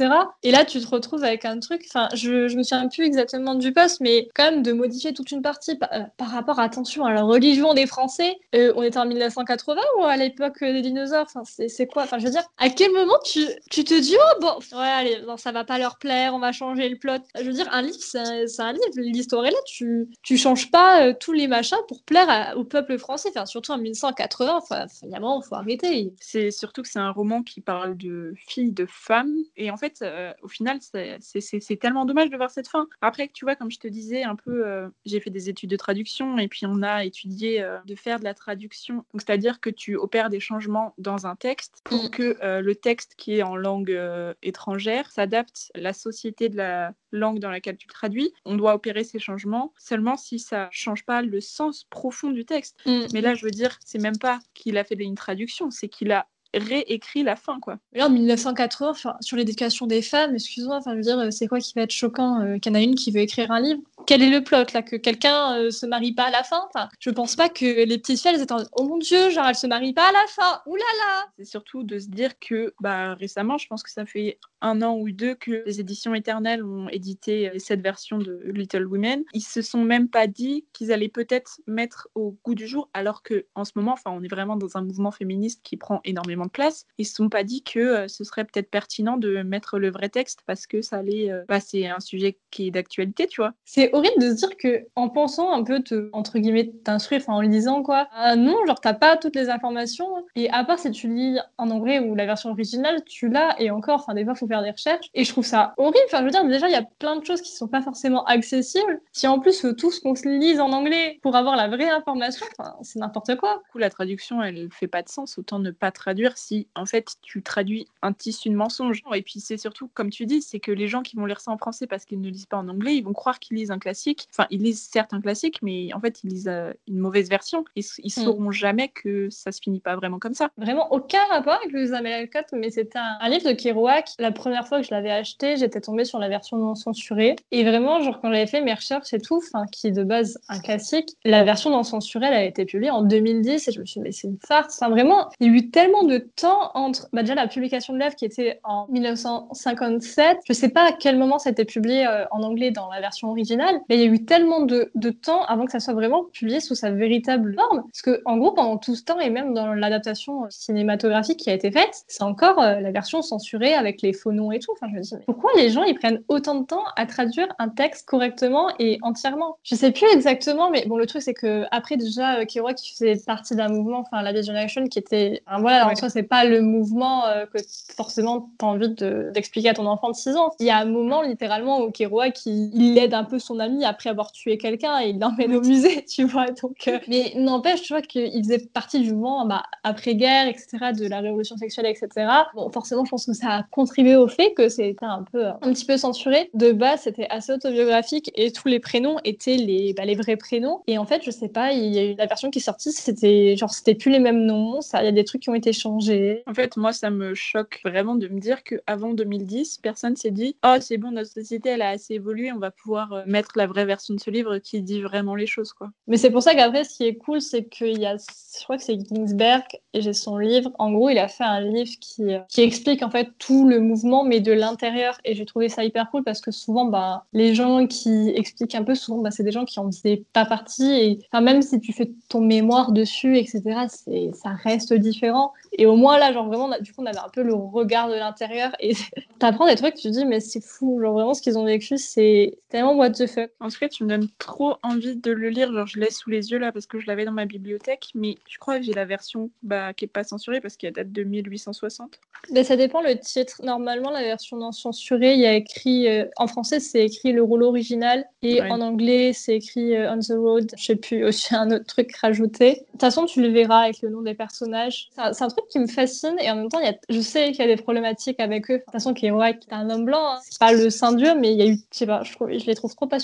Et 0.43 0.51
là 0.51 0.65
tu 0.65 0.79
te 0.79 0.87
retrouves 0.87 1.23
avec 1.23 1.45
un 1.45 1.59
truc, 1.59 1.83
enfin 1.87 2.09
je, 2.13 2.47
je 2.47 2.57
me 2.57 2.63
souviens 2.63 2.87
plus 2.87 3.05
exactement 3.05 3.55
du 3.55 3.71
poste 3.73 4.01
mais 4.01 4.29
quand 4.35 4.45
même 4.51 4.63
de 4.63 4.71
modifier 4.71 5.13
toute 5.13 5.31
une 5.31 5.41
partie 5.41 5.75
par, 5.75 5.89
euh, 5.93 6.03
rapport 6.19 6.59
attention 6.59 7.05
à 7.05 7.13
la 7.13 7.23
religion 7.23 7.73
des 7.73 7.85
Français. 7.85 8.35
Euh, 8.55 8.73
on 8.75 8.83
était 8.83 8.97
en 8.97 9.05
1980 9.05 9.81
ou 9.99 10.03
à 10.03 10.17
l'époque 10.17 10.59
des 10.61 10.81
dinosaures, 10.81 11.25
enfin 11.27 11.43
c'est 11.45 11.87
quoi, 11.87 12.03
enfin 12.03 12.17
je 12.19 12.25
veux 12.25 12.31
dire 12.31 12.43
à 12.57 12.69
quel 12.69 12.91
moment 12.91 13.17
tu, 13.23 13.45
tu 13.69 13.83
te 13.83 13.99
dis 13.99 14.15
oh 14.17 14.39
bon 14.41 14.77
ouais 14.79 15.02
non, 15.25 15.37
ça 15.37 15.51
va 15.51 15.63
pas 15.63 15.77
leur 15.77 15.97
plaire, 15.97 16.33
on 16.33 16.39
va 16.39 16.51
changer 16.51 16.89
le 16.89 16.97
plot. 16.97 17.13
Je 17.39 17.43
veux 17.43 17.53
dire, 17.53 17.67
un 17.71 17.81
livre, 17.81 17.97
c'est 17.99 18.19
un 18.19 18.73
livre. 18.73 18.85
L'histoire 18.97 19.45
est 19.45 19.51
là. 19.51 19.57
Tu, 19.65 20.07
tu 20.21 20.37
changes 20.37 20.71
pas 20.71 21.05
euh, 21.05 21.13
tous 21.17 21.33
les 21.33 21.47
machins 21.47 21.77
pour 21.87 22.03
plaire 22.03 22.53
au 22.55 22.63
peuple 22.63 22.97
français. 22.97 23.29
Enfin, 23.29 23.45
surtout 23.45 23.71
en 23.71 23.77
1980, 23.77 24.55
enfin, 24.55 24.85
il 25.03 25.19
faut 25.47 25.55
arrêter. 25.55 26.13
C'est 26.19 26.51
surtout 26.51 26.81
que 26.81 26.87
c'est 26.87 26.99
un 26.99 27.11
roman 27.11 27.43
qui 27.43 27.61
parle 27.61 27.97
de 27.97 28.33
filles, 28.47 28.71
de 28.71 28.85
femmes. 28.85 29.35
Et 29.57 29.71
en 29.71 29.77
fait, 29.77 29.99
euh, 30.01 30.33
au 30.41 30.47
final, 30.47 30.79
c'est 30.81 31.79
tellement 31.79 32.05
dommage 32.05 32.29
de 32.29 32.37
voir 32.37 32.51
cette 32.51 32.67
fin. 32.67 32.87
Après, 33.01 33.29
tu 33.33 33.45
vois, 33.45 33.55
comme 33.55 33.71
je 33.71 33.79
te 33.79 33.87
disais, 33.87 34.23
un 34.23 34.35
peu, 34.35 34.65
euh, 34.65 34.87
j'ai 35.05 35.19
fait 35.19 35.29
des 35.29 35.49
études 35.49 35.69
de 35.69 35.77
traduction 35.77 36.37
et 36.37 36.47
puis 36.47 36.65
on 36.65 36.83
a 36.83 37.05
étudié 37.05 37.65
de 37.85 37.95
faire 37.95 38.19
de 38.19 38.23
la 38.23 38.33
traduction. 38.33 39.05
c'est-à-dire 39.15 39.59
que 39.59 39.69
tu 39.69 39.95
opères 39.95 40.29
des 40.29 40.39
changements 40.39 40.93
dans 40.97 41.25
un 41.25 41.35
texte 41.35 41.81
pour 41.83 42.05
mm. 42.05 42.09
que 42.09 42.37
le 42.59 42.75
texte 42.75 43.15
qui 43.17 43.37
est 43.37 43.43
en 43.43 43.55
langue 43.55 43.97
étrangère 44.41 44.73
s'adapte 45.11 45.71
à 45.75 45.79
la 45.79 45.93
société 45.93 46.49
de 46.49 46.57
la 46.57 46.93
langue 47.11 47.39
dans 47.39 47.49
laquelle 47.49 47.77
tu 47.77 47.87
le 47.87 47.93
traduis. 47.93 48.33
On 48.45 48.55
doit 48.55 48.73
opérer 48.73 49.03
ces 49.03 49.19
changements 49.19 49.73
seulement 49.77 50.17
si 50.17 50.39
ça 50.39 50.69
change 50.71 51.05
pas 51.05 51.21
le 51.21 51.41
sens 51.41 51.85
profond 51.89 52.31
du 52.31 52.45
texte. 52.45 52.77
Mm. 52.85 53.05
Mais 53.13 53.21
là, 53.21 53.35
je 53.35 53.45
veux 53.45 53.51
dire, 53.51 53.77
c'est 53.85 54.01
même 54.01 54.17
pas 54.17 54.39
qu'il 54.53 54.77
a 54.77 54.83
fait 54.83 54.95
une 54.95 55.15
traduction, 55.15 55.71
c'est 55.71 55.87
qu'il 55.87 56.11
a 56.11 56.27
réécrit 56.53 57.23
la 57.23 57.35
fin, 57.35 57.59
quoi. 57.59 57.79
en 57.99 58.09
1980, 58.09 58.93
sur 59.21 59.37
l'éducation 59.37 59.87
des 59.87 60.01
femmes, 60.01 60.35
excuse-moi, 60.35 60.77
enfin, 60.77 60.91
je 60.91 60.97
veux 60.97 61.01
dire, 61.01 61.33
c'est 61.33 61.47
quoi 61.47 61.59
qui 61.59 61.73
va 61.75 61.81
être 61.81 61.91
choquant 61.91 62.41
euh, 62.41 62.57
qu'il 62.59 62.71
y 62.71 62.75
en 62.75 62.79
a 62.79 62.81
une 62.81 62.95
qui 62.95 63.11
veut 63.11 63.21
écrire 63.21 63.51
un 63.51 63.59
livre? 63.59 63.81
Quel 64.05 64.21
est 64.21 64.29
le 64.29 64.43
plot, 64.43 64.65
là 64.73 64.81
Que 64.81 64.95
quelqu'un 64.95 65.57
euh, 65.57 65.71
se 65.71 65.85
marie 65.85 66.13
pas 66.13 66.25
à 66.25 66.31
la 66.31 66.43
fin 66.43 66.61
enfin, 66.67 66.89
Je 66.99 67.09
pense 67.09 67.35
pas 67.35 67.49
que 67.49 67.85
les 67.85 67.97
petites 67.97 68.21
filles, 68.21 68.31
elles 68.35 68.41
étaient 68.41 68.53
en 68.53 68.63
Oh 68.73 68.83
mon 68.83 68.97
Dieu, 68.97 69.29
genre, 69.29 69.45
elles 69.45 69.55
se 69.55 69.67
marient 69.67 69.93
pas 69.93 70.09
à 70.09 70.11
la 70.11 70.25
fin 70.27 70.61
Ouh 70.65 70.75
là 70.75 70.83
là 70.99 71.25
C'est 71.37 71.45
surtout 71.45 71.83
de 71.83 71.99
se 71.99 72.07
dire 72.07 72.39
que, 72.39 72.73
bah, 72.79 73.13
récemment, 73.15 73.57
je 73.57 73.67
pense 73.67 73.83
que 73.83 73.91
ça 73.91 74.05
fait 74.05 74.39
un 74.61 74.81
an 74.81 74.95
ou 74.97 75.11
deux 75.11 75.35
que 75.35 75.63
les 75.65 75.79
éditions 75.79 76.15
éternelles 76.15 76.63
ont 76.63 76.87
édité 76.89 77.49
euh, 77.49 77.59
cette 77.59 77.81
version 77.81 78.17
de 78.17 78.41
Little 78.45 78.85
Women. 78.85 79.23
Ils 79.33 79.41
se 79.41 79.61
sont 79.61 79.83
même 79.83 80.09
pas 80.09 80.27
dit 80.27 80.65
qu'ils 80.73 80.91
allaient 80.91 81.09
peut-être 81.09 81.59
mettre 81.67 82.07
au 82.15 82.37
goût 82.43 82.55
du 82.55 82.67
jour, 82.67 82.89
alors 82.93 83.23
que 83.23 83.45
en 83.55 83.65
ce 83.65 83.73
moment, 83.75 83.93
enfin, 83.93 84.11
on 84.11 84.23
est 84.23 84.27
vraiment 84.27 84.55
dans 84.55 84.77
un 84.77 84.81
mouvement 84.81 85.11
féministe 85.11 85.61
qui 85.63 85.77
prend 85.77 85.99
énormément 86.05 86.45
de 86.45 86.51
place. 86.51 86.85
Ils 86.97 87.05
se 87.05 87.15
sont 87.15 87.29
pas 87.29 87.43
dit 87.43 87.63
que 87.63 87.79
euh, 87.79 88.07
ce 88.07 88.23
serait 88.23 88.45
peut-être 88.45 88.69
pertinent 88.69 89.17
de 89.17 89.43
mettre 89.43 89.79
le 89.79 89.91
vrai 89.91 90.09
texte 90.09 90.39
parce 90.45 90.65
que 90.65 90.81
ça 90.81 90.97
allait. 90.97 91.29
Euh, 91.29 91.43
bah, 91.47 91.59
c'est 91.59 91.87
un 91.87 91.99
sujet 91.99 92.39
qui 92.49 92.67
est 92.67 92.71
d'actualité, 92.71 93.27
tu 93.27 93.41
vois. 93.41 93.53
C'est 93.65 93.92
horrible 93.93 94.21
de 94.21 94.29
se 94.31 94.35
dire 94.35 94.57
que 94.57 94.85
en 94.95 95.09
pensant 95.09 95.51
un 95.53 95.63
peu 95.63 95.81
te 95.81 96.09
entre 96.13 96.39
guillemets 96.39 96.71
t'instruire, 96.83 97.21
en 97.27 97.41
lisant 97.41 97.83
quoi. 97.83 98.07
Ah 98.13 98.35
non, 98.35 98.57
genre 98.65 98.81
t'as 98.81 98.93
pas 98.93 99.17
toutes 99.17 99.35
les 99.35 99.49
informations. 99.49 100.25
Et 100.35 100.49
à 100.49 100.63
part 100.63 100.79
si 100.79 100.91
tu 100.91 101.07
lis 101.07 101.39
en 101.57 101.69
anglais 101.69 101.99
ou 101.99 102.15
la 102.15 102.25
version 102.25 102.51
originale, 102.51 103.03
tu 103.05 103.29
l'as 103.29 103.55
et 103.59 103.71
encore. 103.71 104.01
Enfin 104.01 104.13
des 104.13 104.25
fois 104.25 104.35
faut 104.35 104.47
faire 104.47 104.63
des 104.63 104.71
recherches. 104.71 105.09
Et 105.13 105.23
je 105.23 105.31
trouve 105.31 105.45
ça 105.45 105.73
horrible. 105.77 105.97
Enfin 106.07 106.19
je 106.19 106.25
veux 106.25 106.31
dire 106.31 106.45
déjà 106.45 106.67
il 106.67 106.73
y 106.73 106.75
a 106.75 106.83
plein 106.99 107.15
de 107.15 107.25
choses 107.25 107.41
qui 107.41 107.51
sont 107.51 107.67
pas 107.67 107.81
forcément 107.81 108.25
accessibles. 108.25 109.01
Si 109.11 109.27
en 109.27 109.39
plus 109.39 109.65
tout 109.77 109.91
ce 109.91 110.01
qu'on 110.01 110.15
se 110.15 110.27
lise 110.27 110.59
en 110.59 110.71
anglais 110.71 111.19
pour 111.21 111.35
avoir 111.35 111.55
la 111.55 111.67
vraie 111.67 111.89
information, 111.89 112.45
c'est 112.81 112.99
n'importe 112.99 113.35
quoi. 113.37 113.61
Du 113.65 113.71
coup 113.71 113.77
la 113.77 113.89
traduction 113.89 114.41
elle 114.41 114.69
fait 114.71 114.87
pas 114.87 115.01
de 115.01 115.09
sens. 115.09 115.37
Autant 115.37 115.59
ne 115.59 115.71
pas 115.71 115.91
traduire 115.91 116.37
si 116.37 116.67
en 116.75 116.85
fait 116.85 117.15
tu 117.21 117.43
traduis 117.43 117.87
un 118.01 118.13
tissu 118.13 118.49
de 118.49 118.55
mensonge. 118.55 119.01
Et 119.13 119.21
puis 119.21 119.39
c'est 119.39 119.57
surtout, 119.57 119.89
comme 119.93 120.09
tu 120.09 120.25
dis, 120.25 120.41
c'est 120.41 120.59
que 120.59 120.71
les 120.71 120.87
gens 120.87 121.01
qui 121.01 121.15
vont 121.15 121.25
lire 121.25 121.39
ça 121.39 121.51
en 121.51 121.57
français 121.57 121.87
parce 121.87 122.05
qu'ils 122.05 122.21
ne 122.21 122.29
lisent 122.29 122.45
pas 122.45 122.57
en 122.57 122.67
anglais, 122.67 122.95
ils 122.95 123.03
vont 123.03 123.13
croire 123.13 123.39
qu'ils 123.39 123.57
lisent 123.57 123.71
un 123.71 123.79
classique. 123.83 124.27
Enfin, 124.31 124.47
ils 124.49 124.61
lisent 124.61 124.89
certes 124.91 125.13
un 125.13 125.21
classique, 125.21 125.59
mais 125.61 125.93
en 125.93 125.99
fait 125.99 126.23
ils 126.23 126.29
lisent 126.29 126.47
euh, 126.47 126.71
une 126.87 126.97
mauvaise 126.97 127.29
version. 127.29 127.65
Ils 127.75 127.83
mm. 127.83 128.09
sauront 128.09 128.51
jamais 128.51 128.87
que 128.87 129.29
ça 129.29 129.51
se 129.51 129.61
finit 129.61 129.79
pas 129.79 129.95
vraiment 129.95 130.19
comme 130.19 130.33
ça. 130.33 130.49
Vraiment 130.57 130.91
aucun 130.91 131.23
rapport 131.29 131.53
avec 131.53 131.71
le 131.71 132.25
Cut, 132.27 132.39
mais 132.53 132.69
c'était 132.69 132.99
un, 132.99 133.29
livre 133.29 133.47
de 133.47 133.53
Kerouac. 133.53 134.09
La 134.19 134.31
première 134.31 134.67
fois 134.67 134.81
que 134.81 134.87
je 134.87 134.91
l'avais 134.93 135.11
acheté, 135.11 135.57
j'étais 135.57 135.81
tombée 135.81 136.05
sur 136.05 136.19
la 136.19 136.29
version 136.29 136.57
non 136.57 136.75
censurée. 136.75 137.35
Et 137.51 137.63
vraiment, 137.63 138.01
genre 138.01 138.19
quand 138.21 138.31
j'avais 138.31 138.47
fait 138.47 138.61
mes 138.61 138.73
recherches 138.73 139.13
et 139.13 139.19
tout, 139.19 139.37
enfin, 139.37 139.65
qui 139.71 139.87
est 139.87 139.91
de 139.91 140.03
base 140.03 140.39
un 140.49 140.59
classique, 140.59 141.09
la 141.25 141.43
version 141.43 141.69
non 141.69 141.83
censurée, 141.83 142.27
elle 142.27 142.33
a 142.33 142.43
été 142.43 142.65
publiée 142.65 142.91
en 142.91 143.03
2010 143.03 143.67
et 143.67 143.71
je 143.71 143.79
me 143.79 143.85
suis 143.85 143.99
dit, 143.99 144.03
mais 144.03 144.11
c'est 144.11 144.27
une 144.27 144.37
farce. 144.45 144.77
Enfin, 144.81 144.89
vraiment, 144.89 145.29
il 145.39 145.47
y 145.47 145.49
a 145.49 145.53
eu 145.53 145.69
tellement 145.69 146.03
de 146.03 146.17
temps 146.17 146.71
entre 146.73 147.07
bah, 147.13 147.21
déjà 147.21 147.35
la 147.35 147.47
publication 147.47 147.93
de 147.93 147.99
l'œuvre 147.99 148.15
qui 148.15 148.25
était 148.25 148.59
en 148.63 148.87
1957. 148.89 150.39
Je 150.47 150.53
sais 150.53 150.69
pas 150.69 150.89
à 150.89 150.91
quel 150.93 151.17
moment 151.17 151.39
ça 151.39 151.49
a 151.49 151.51
été 151.51 151.65
publié 151.65 152.07
euh, 152.07 152.25
en 152.31 152.43
anglais 152.43 152.71
dans 152.71 152.89
la 152.89 153.01
version 153.01 153.29
originale, 153.29 153.72
mais 153.89 153.97
il 153.97 154.01
y 154.01 154.03
a 154.03 154.07
eu 154.07 154.25
tellement 154.25 154.61
de, 154.61 154.91
de, 154.95 155.09
temps 155.09 155.43
avant 155.45 155.65
que 155.65 155.71
ça 155.71 155.79
soit 155.79 155.93
vraiment 155.93 156.25
publié 156.25 156.59
sous 156.59 156.75
sa 156.75 156.91
véritable 156.91 157.55
forme. 157.55 157.83
Parce 157.83 158.01
que 158.01 158.21
en 158.25 158.37
gros, 158.37 158.51
pendant 158.51 158.77
tout 158.77 158.95
ce 158.95 159.03
temps 159.03 159.19
et 159.19 159.29
même 159.29 159.53
dans 159.53 159.73
l'adaptation 159.73 160.45
cinématographique 160.49 161.39
qui 161.39 161.49
a 161.49 161.53
été 161.53 161.71
faite, 161.71 162.03
c'est 162.07 162.23
encore 162.23 162.59
euh, 162.59 162.79
la 162.79 162.91
version 162.91 163.21
censurée 163.21 163.73
avec 163.73 164.01
les 164.01 164.13
faux 164.13 164.31
noms 164.31 164.51
et 164.51 164.59
tout. 164.59 164.71
Enfin, 164.73 164.87
je 164.91 164.97
me 164.97 165.01
dis, 165.01 165.15
pourquoi 165.25 165.51
les 165.55 165.69
gens 165.69 165.83
ils 165.83 165.95
prennent 165.95 166.21
autant 166.27 166.55
de 166.55 166.65
temps 166.65 166.83
à 166.95 167.05
traduire 167.05 167.47
un 167.59 167.69
texte 167.69 168.07
correctement 168.07 168.69
et 168.79 168.99
entièrement? 169.01 169.57
Je 169.63 169.75
sais 169.75 169.91
plus 169.91 170.07
exactement, 170.13 170.69
mais 170.69 170.85
bon, 170.87 170.97
le 170.97 171.05
truc 171.05 171.21
c'est 171.21 171.33
que 171.33 171.65
après 171.71 171.97
déjà, 171.97 172.39
euh, 172.39 172.45
Kerouac 172.45 172.75
qui 172.75 172.91
faisait 172.91 173.15
partie 173.25 173.55
d'un 173.55 173.69
mouvement, 173.69 173.99
enfin 173.99 174.21
la 174.21 174.41
Generation, 174.41 174.87
qui 174.87 174.99
était, 174.99 175.43
voilà, 175.59 175.89
en 175.89 175.95
soi 175.95 176.09
c'est 176.09 176.23
pas 176.23 176.45
le 176.45 176.61
mouvement 176.61 177.25
euh, 177.27 177.45
que 177.45 177.59
forcément 177.95 178.49
tu 178.59 178.65
as 178.65 178.67
envie 178.67 178.89
d'expliquer 179.33 179.69
à 179.69 179.73
ton 179.73 179.85
enfant 179.85 180.09
de 180.09 180.15
6 180.15 180.35
ans. 180.35 180.51
Il 180.59 180.65
y 180.65 180.69
a 180.69 180.77
un 180.77 180.85
moment 180.85 181.21
littéralement 181.21 181.81
où 181.81 181.91
Kerouac 181.91 182.45
il, 182.45 182.71
il 182.73 182.97
aide 182.97 183.13
un 183.13 183.23
peu 183.23 183.39
son 183.39 183.59
ami 183.63 183.85
après 183.85 184.09
avoir 184.09 184.31
tué 184.31 184.57
quelqu'un 184.57 184.99
et 185.01 185.09
il 185.09 185.19
l'emmène 185.19 185.55
au 185.55 185.61
musée, 185.61 186.05
tu 186.09 186.25
vois. 186.25 186.47
Donc, 186.61 186.87
euh, 186.87 186.99
mais 187.07 187.33
n'empêche, 187.35 187.81
tu 187.81 187.93
vois, 187.93 188.01
qu'il 188.01 188.43
faisait 188.43 188.59
partie 188.73 188.99
du 188.99 189.13
mouvement 189.13 189.45
bah, 189.45 189.63
après-guerre, 189.83 190.47
etc., 190.47 190.91
de 190.97 191.07
la 191.07 191.19
révolution 191.19 191.57
sexuelle, 191.57 191.85
etc. 191.87 192.27
Bon, 192.55 192.69
forcément, 192.71 193.05
je 193.05 193.09
pense 193.09 193.25
que 193.25 193.33
ça 193.33 193.49
a 193.49 193.63
contribué 193.63 194.15
au 194.15 194.27
fait 194.27 194.53
que 194.53 194.69
c'était 194.69 195.05
un 195.05 195.23
peu, 195.31 195.47
un 195.47 195.73
petit 195.73 195.85
peu 195.85 195.97
censuré. 195.97 196.49
De 196.53 196.71
base, 196.71 197.01
c'était 197.01 197.27
assez 197.29 197.51
autobiographique 197.51 198.31
et 198.35 198.51
tous 198.51 198.67
les 198.67 198.79
prénoms 198.79 199.17
étaient 199.23 199.57
les, 199.57 199.93
bah, 199.93 200.05
les 200.05 200.15
vrais 200.15 200.37
prénoms. 200.37 200.81
Et 200.87 200.97
en 200.97 201.05
fait, 201.05 201.21
je 201.23 201.31
sais 201.31 201.49
pas, 201.49 201.73
il 201.73 201.93
y 201.93 201.99
a 201.99 202.03
eu 202.03 202.15
la 202.15 202.25
version 202.25 202.49
qui 202.49 202.59
est 202.59 202.63
sortie, 202.63 202.91
c'était 202.91 203.55
genre, 203.55 203.71
c'était 203.71 203.95
plus 203.95 204.11
les 204.11 204.19
mêmes 204.19 204.45
noms, 204.45 204.81
ça, 204.81 205.01
il 205.01 205.05
y 205.05 205.09
a 205.09 205.11
des 205.11 205.23
trucs 205.23 205.41
qui 205.41 205.49
ont 205.49 205.55
été 205.55 205.73
changés. 205.73 206.43
En 206.47 206.53
fait, 206.53 206.77
moi, 206.77 206.93
ça 206.93 207.09
me 207.09 207.33
choque 207.33 207.81
vraiment 207.83 208.15
de 208.15 208.27
me 208.27 208.39
dire 208.39 208.63
qu'avant 208.63 209.13
2010, 209.13 209.79
personne 209.81 210.15
s'est 210.15 210.31
dit, 210.31 210.55
oh, 210.65 210.75
c'est 210.79 210.97
bon, 210.97 211.11
notre 211.11 211.31
société, 211.31 211.69
elle 211.69 211.81
a 211.81 211.89
assez 211.89 212.15
évolué, 212.15 212.51
on 212.51 212.59
va 212.59 212.71
pouvoir 212.71 213.13
euh, 213.13 213.23
la 213.57 213.67
vraie 213.67 213.85
version 213.85 214.13
de 214.13 214.19
ce 214.19 214.29
livre 214.29 214.57
qui 214.57 214.81
dit 214.81 215.01
vraiment 215.01 215.35
les 215.35 215.47
choses, 215.47 215.73
quoi. 215.73 215.89
Mais 216.07 216.17
c'est 216.17 216.31
pour 216.31 216.41
ça 216.41 216.55
qu'après, 216.55 216.83
ce 216.83 216.95
qui 216.95 217.05
est 217.05 217.15
cool, 217.15 217.41
c'est 217.41 217.65
qu'il 217.65 217.99
y 217.99 218.05
a, 218.05 218.17
je 218.17 218.63
crois 218.63 218.77
que 218.77 218.83
c'est 218.83 218.97
Ginsberg, 218.99 219.63
et 219.93 220.01
j'ai 220.01 220.13
son 220.13 220.37
livre. 220.37 220.71
En 220.79 220.91
gros, 220.91 221.09
il 221.09 221.17
a 221.17 221.27
fait 221.27 221.43
un 221.43 221.61
livre 221.61 221.91
qui, 221.99 222.33
euh, 222.33 222.39
qui 222.49 222.61
explique 222.61 223.03
en 223.03 223.09
fait 223.09 223.29
tout 223.37 223.67
le 223.67 223.79
mouvement, 223.79 224.23
mais 224.23 224.39
de 224.39 224.51
l'intérieur. 224.51 225.19
Et 225.23 225.35
j'ai 225.35 225.45
trouvé 225.45 225.69
ça 225.69 225.83
hyper 225.83 226.09
cool 226.09 226.23
parce 226.23 226.41
que 226.41 226.51
souvent, 226.51 226.85
bah, 226.85 227.25
les 227.33 227.53
gens 227.53 227.85
qui 227.85 228.29
expliquent 228.29 228.75
un 228.75 228.83
peu, 228.83 228.95
souvent, 228.95 229.21
bah, 229.21 229.31
c'est 229.31 229.43
des 229.43 229.51
gens 229.51 229.65
qui 229.65 229.79
en 229.79 229.91
faisaient 229.91 230.23
pas 230.33 230.45
partie. 230.45 230.91
Et 230.91 231.19
enfin, 231.31 231.41
même 231.41 231.61
si 231.61 231.79
tu 231.79 231.93
fais 231.93 232.11
ton 232.29 232.41
mémoire 232.41 232.91
dessus, 232.91 233.37
etc., 233.37 233.61
c'est, 233.87 234.31
ça 234.33 234.49
reste 234.63 234.93
différent. 234.93 235.53
Et 235.73 235.85
au 235.85 235.95
moins, 235.95 236.17
là, 236.17 236.33
genre 236.33 236.47
vraiment, 236.47 236.69
du 236.81 236.91
coup, 236.93 237.01
on 237.01 237.05
avait 237.05 237.17
un 237.19 237.29
peu 237.31 237.43
le 237.43 237.53
regard 237.53 238.09
de 238.09 238.15
l'intérieur 238.15 238.71
et 238.79 238.93
t'apprends 239.39 239.67
des 239.67 239.75
trucs, 239.75 239.95
tu 239.95 240.03
te 240.03 240.07
dis, 240.09 240.25
mais 240.25 240.39
c'est 240.39 240.63
fou. 240.63 240.99
Genre 241.01 241.13
vraiment, 241.13 241.33
ce 241.33 241.41
qu'ils 241.41 241.57
ont 241.57 241.65
vécu, 241.65 241.97
c'est 241.97 242.57
tellement 242.69 242.95
what 242.95 243.11
the 243.11 243.27
En 243.59 243.69
tout 243.69 243.79
cas, 243.79 243.89
tu 243.89 244.03
me 244.03 244.09
donnes 244.09 244.27
trop 244.37 244.75
envie 244.83 245.15
de 245.15 245.31
le 245.31 245.49
lire. 245.49 245.71
Genre, 245.73 245.87
je 245.87 245.99
l'ai 245.99 246.11
sous 246.11 246.29
les 246.29 246.51
yeux 246.51 246.57
là 246.57 246.71
parce 246.71 246.85
que 246.85 246.99
je 246.99 247.07
l'avais 247.07 247.25
dans 247.25 247.31
ma 247.31 247.45
bibliothèque, 247.45 248.09
mais 248.15 248.37
je 248.47 248.57
crois 248.57 248.79
que 248.79 248.85
j'ai 248.85 248.93
la 248.93 249.05
version 249.05 249.49
bah, 249.61 249.93
qui 249.93 250.05
est 250.05 250.07
pas 250.07 250.23
censurée 250.23 250.61
parce 250.61 250.77
qu'elle 250.77 250.93
date 250.93 251.11
de 251.11 251.23
1860. 251.23 252.19
Ben, 252.51 252.63
ça 252.63 252.75
dépend 252.75 253.01
le 253.01 253.17
titre. 253.17 253.61
Normalement, 253.63 254.11
la 254.11 254.21
version 254.21 254.57
non 254.57 254.71
censurée, 254.71 255.33
il 255.33 255.39
y 255.39 255.45
a 255.45 255.53
écrit, 255.53 256.07
euh, 256.07 256.25
en 256.37 256.47
français, 256.47 256.79
c'est 256.79 257.05
écrit 257.05 257.31
le 257.31 257.43
rôle 257.43 257.63
original 257.63 258.25
et 258.41 258.61
en 258.61 258.81
anglais, 258.81 259.31
c'est 259.33 259.55
écrit 259.55 259.95
euh, 259.95 260.13
On 260.13 260.19
the 260.19 260.37
Road. 260.37 260.71
Je 260.77 260.83
sais 260.83 260.95
plus, 260.95 261.23
aussi 261.25 261.55
un 261.55 261.71
autre 261.71 261.85
truc 261.85 262.15
rajouté. 262.17 262.71
De 262.71 262.91
toute 262.91 263.01
façon, 263.01 263.25
tu 263.25 263.41
le 263.41 263.49
verras 263.49 263.83
avec 263.83 264.01
le 264.01 264.09
nom 264.09 264.21
des 264.21 264.33
personnages. 264.33 265.09
C'est 265.15 265.43
un 265.43 265.47
truc 265.47 265.67
qui 265.69 265.79
me 265.79 265.87
fascine 265.87 266.35
et 266.39 266.49
en 266.51 266.55
même 266.55 266.69
temps, 266.69 266.79
y 266.79 266.87
a, 266.87 266.95
je 267.09 267.19
sais 267.19 267.51
qu'il 267.51 267.65
y 267.65 267.69
a 267.69 267.75
des 267.75 267.81
problématiques 267.81 268.39
avec 268.39 268.69
eux. 268.69 268.75
De 268.75 268.79
toute 268.79 268.91
façon, 268.91 269.13
qui 269.13 269.25
est 269.25 269.31
un 269.71 269.89
homme 269.89 270.05
blanc, 270.05 270.33
hein. 270.33 270.39
c'est 270.43 270.59
pas 270.59 270.73
le 270.73 270.89
saint 270.89 271.13
Dieu, 271.13 271.33
mais 271.35 271.51
il 271.51 271.57
y 271.57 271.61
a 271.61 271.67
eu, 271.67 271.77
je 271.91 271.97
sais 271.97 272.05
pas, 272.05 272.23
je, 272.23 272.33
trouve, 272.33 272.51
je 272.51 272.65
les 272.65 272.75
trouve 272.75 272.93
trop 272.95 273.07
passionnants 273.07 273.22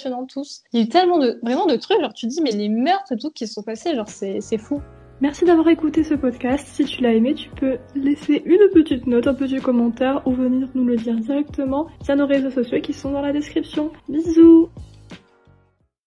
Il 0.74 0.80
y 0.80 0.84
a 0.84 0.86
eu 0.86 0.90
tellement 0.90 1.20
de, 1.20 1.40
vraiment 1.44 1.66
de 1.66 1.76
trucs, 1.76 2.00
genre 2.00 2.14
tu 2.14 2.28
dis, 2.28 2.42
mais 2.42 2.52
les 2.52 2.70
meurtres 2.70 3.12
et 3.12 3.18
tout 3.18 3.32
qui 3.32 3.48
se 3.48 3.54
sont 3.54 3.64
passés, 3.64 3.96
genre 3.96 4.10
c'est 4.10 4.58
fou. 4.58 4.82
Merci 5.22 5.44
d'avoir 5.44 5.68
écouté 5.68 6.06
ce 6.06 6.14
podcast. 6.14 6.66
Si 6.72 6.86
tu 6.86 7.02
l'as 7.02 7.14
aimé, 7.14 7.34
tu 7.34 7.50
peux 7.50 7.78
laisser 7.94 8.42
une 8.46 8.70
petite 8.74 9.06
note, 9.06 9.28
un 9.28 9.34
petit 9.34 9.60
commentaire 9.60 10.22
ou 10.26 10.32
venir 10.32 10.70
nous 10.76 10.86
le 10.86 10.96
dire 10.96 11.16
directement 11.16 11.88
via 12.06 12.16
nos 12.16 12.26
réseaux 12.26 12.52
sociaux 12.52 12.80
qui 12.80 12.94
sont 12.94 13.12
dans 13.12 13.22
la 13.22 13.34
description. 13.34 13.92
Bisous 14.08 14.70